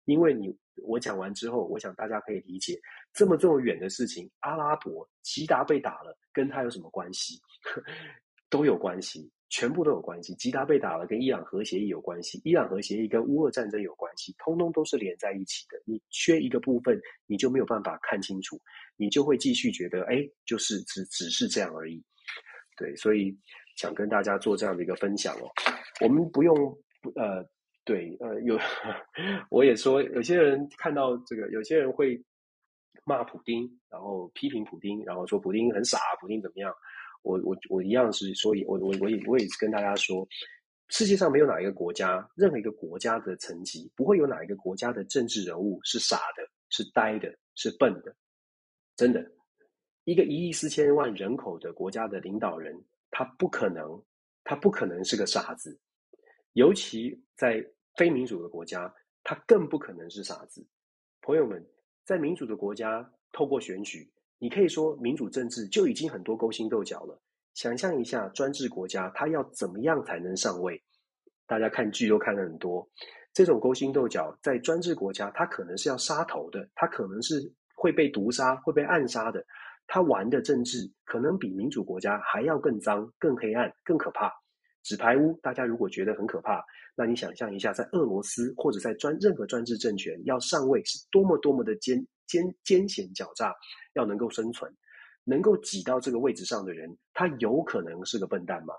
[0.06, 2.80] 因为你我讲完之后，我想大家可以理解，
[3.12, 7.38] 这么这么远的事情，阿拉伯吉达被打了，跟他有什么关系？
[8.48, 9.30] 都有关系。
[9.52, 15.78] 全部都有关系，吉达被打了，跟伊朗核协议有关系，伊朗核协议跟乌俄战争有关系，通通都是连在一起的。
[15.84, 18.58] 你缺一个部分，你就没有办法看清楚，
[18.96, 22.02] 你就会继续觉得，哎，就是只只是这样而已。
[22.78, 23.36] 对，所以
[23.76, 25.50] 想跟大家做这样的一个分享哦。
[26.00, 26.56] 我们不用，
[27.14, 27.46] 呃，
[27.84, 28.58] 对，呃，有，
[29.50, 32.18] 我也说，有些人看到这个，有些人会
[33.04, 36.74] 骂普丁，然后批评普丁，然后说普丁很傻，普丁怎么样？
[37.22, 40.26] 我我我一样是所以，我我我也我也跟大家说，
[40.88, 48.14] 世界上没有哪一个国家，任何一个国家的层级，不会有哪一个国家的政治人物是傻的，是呆的，是笨的。
[48.94, 49.24] 真的，
[50.04, 52.78] 一个一亿四千万人口的国家的领导人，
[53.10, 54.02] 他不可能
[54.44, 55.80] 他不可能是个傻子，
[56.52, 57.64] 尤其在
[57.96, 58.92] 非民主的国家，
[59.24, 60.62] 他更不可能是傻子。
[61.22, 61.66] 朋友们，
[62.04, 64.11] 在民主的国家，透过选举，
[64.42, 67.16] 你可以说民主政治就已经很多勾心斗角了。
[67.54, 70.82] 想象一下，专制国家他要怎么样才能上位？
[71.46, 72.84] 大家看剧都看了很多，
[73.32, 77.40] 这种勾心斗角，在专制国家，他可能是要杀头的，他可能是
[77.76, 79.46] 会被毒杀、会被暗杀的。
[79.86, 84.28] 他玩的政治可能比民主国家还要更脏、更黑暗、更可怕。
[84.82, 86.64] 纸牌屋，大家如果觉得很可怕，
[86.96, 93.54] 那你想象一下，在俄罗斯或者在专任何专制政权要上位，是多么多么的艰艰艰险狡诈，
[93.94, 94.74] 要能够生存。
[95.24, 98.74] 能够挤到这个位置上的人，他有可能是个笨蛋吗？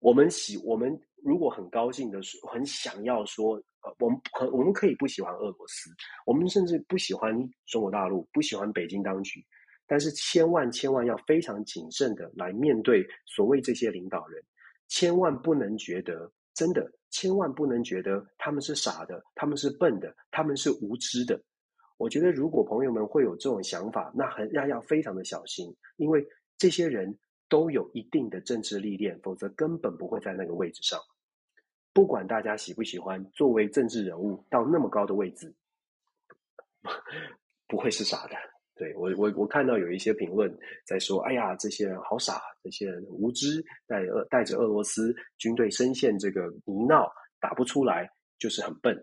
[0.00, 5.88] 我们喜，我们如果很高兴的是，很想要说，呃，我们可我们可以不喜欢俄罗斯，
[6.26, 7.32] 我们甚至不喜欢
[7.66, 9.40] 中国大陆，不喜欢北京当局，
[9.86, 14.42] 但是千万千万要非常谨慎的来面对所谓这些领导人，
[14.88, 21.40] 千万不能觉得真的，千万不能觉得他们是傻的，他们是笨的，他们是无知的。
[21.96, 26.26] 我觉得，如果朋友们会有这种想法，那很要要非常的小心，因为
[26.58, 27.16] 这些人
[27.48, 31.00] 都有一定的政治历练，否则根本不会在那个位置上。
[31.92, 35.54] 不管大家喜不喜欢，作为政治人物到那么高的位置，
[37.66, 38.36] 不会是傻的。
[38.74, 40.54] 对，我我我看到有一些评论
[40.84, 47.10] 在说：“哎呀，这些人好傻，这些人无知，带俄带着俄罗斯军队深陷这个泥淖，
[47.40, 48.06] 打不出来，
[48.38, 48.94] 就是很笨。”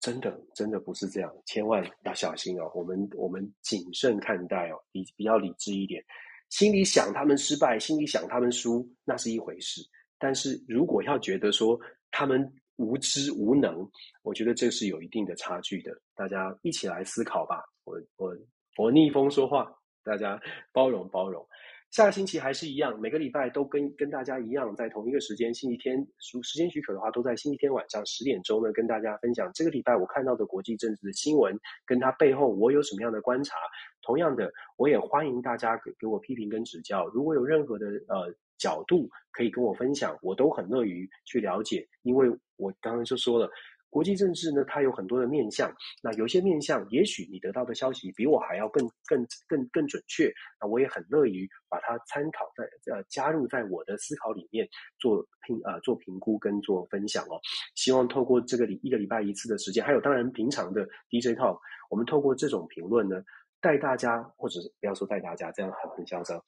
[0.00, 2.70] 真的，真的不是这样，千万要小心哦。
[2.74, 6.02] 我们我们谨慎看待哦，比比较理智一点。
[6.48, 9.82] 心里想他们失败，心里想他们输，那是一回事。
[10.18, 11.78] 但是如果要觉得说
[12.10, 13.86] 他们无知无能，
[14.22, 15.92] 我觉得这是有一定的差距的。
[16.14, 17.62] 大家一起来思考吧。
[17.84, 18.34] 我我
[18.78, 19.70] 我逆风说话，
[20.02, 20.40] 大家
[20.72, 21.46] 包容包容。
[21.90, 25.98] 下个星期还是一样，每个礼拜都跟跟大家一样，在同一个时间，星期天，
[26.32, 33.56] 如时间许可的话，都在星期天晚上十点钟呢，跟大家分享这个礼拜我看到的国际政治的新闻，跟它背后我有什么样的观察。
[34.02, 43.50] 同样的，我也欢迎大家给给我批评跟指教，如果有任何的呃角度可以跟我分享，我都很乐于去了解，因为我刚刚就说了。
[43.90, 45.70] 国际政治呢，它有很多的面向。
[46.02, 50.32] 那有些面向，也许你得到的消息比我还要更、更、更、更准确。
[50.60, 52.64] 那我也很乐于把它参考在
[52.94, 54.68] 呃加入在我的思考里面
[54.98, 57.40] 做评呃做评估跟做分享哦。
[57.74, 61.58] 希望透过这个礼一个礼拜一次的时间，还有当然平常的 DJ Talk，
[61.90, 63.20] 我们透过这种评论呢，
[63.60, 66.40] 带大家或者是不要说带大家，这样很很嚣张，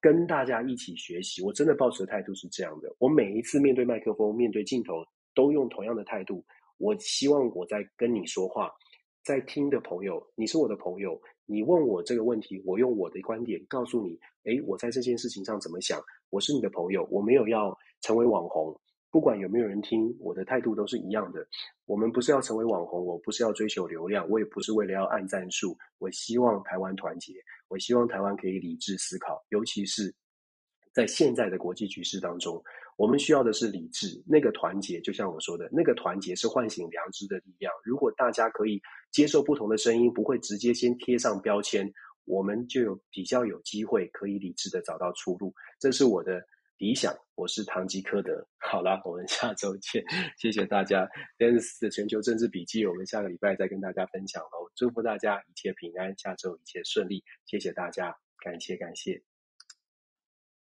[0.00, 1.40] 跟大家一起学习。
[1.40, 5.04] 我真的抱持的态度是这样的，我每一次面对麦克风、面对镜头，
[5.34, 6.44] 都用同样的态度。
[6.80, 8.72] 我希望我在跟你说话，
[9.22, 16.02] 在听的朋友，你是我的朋友，你问我这个问题，我用我的观点告诉你，诶，我在这件事情上怎么想？
[16.30, 18.74] 我是你的朋友，我没有要成为网红，
[19.10, 21.46] 不管有没有人听，我的态度都是一样的。
[21.84, 25.76] 我们不是要成为网红，我不是要追求流量，我也不是为了要按赞数。
[25.98, 27.34] 我希望台湾团结，
[27.68, 30.14] 我希望台湾可以理智思考，尤其是
[30.94, 32.62] 在现在的国际局势当中。
[33.00, 37.72] 我们需要的是理智，那个团结，就像我说的，那个团结是唤醒良知的力量。
[37.82, 38.78] 如果大家可以
[39.10, 41.90] 接受不同的声音，不会直接先贴上标签，
[42.26, 45.50] 我们就有比较有机会可以理智的找到出路。
[45.78, 46.44] 这是我的
[46.76, 47.16] 理想。
[47.36, 48.46] 我是唐吉诃德。
[48.58, 50.04] 好啦，我们下周见，
[50.36, 51.08] 谢谢大家。
[51.38, 54.70] Dennis 的全球政治笔记，我们下个礼拜再跟大家分享喽。
[54.76, 57.24] 祝福大家一切平安，下周一切顺利。
[57.46, 58.14] 谢谢大家，
[58.44, 59.29] 感谢感谢。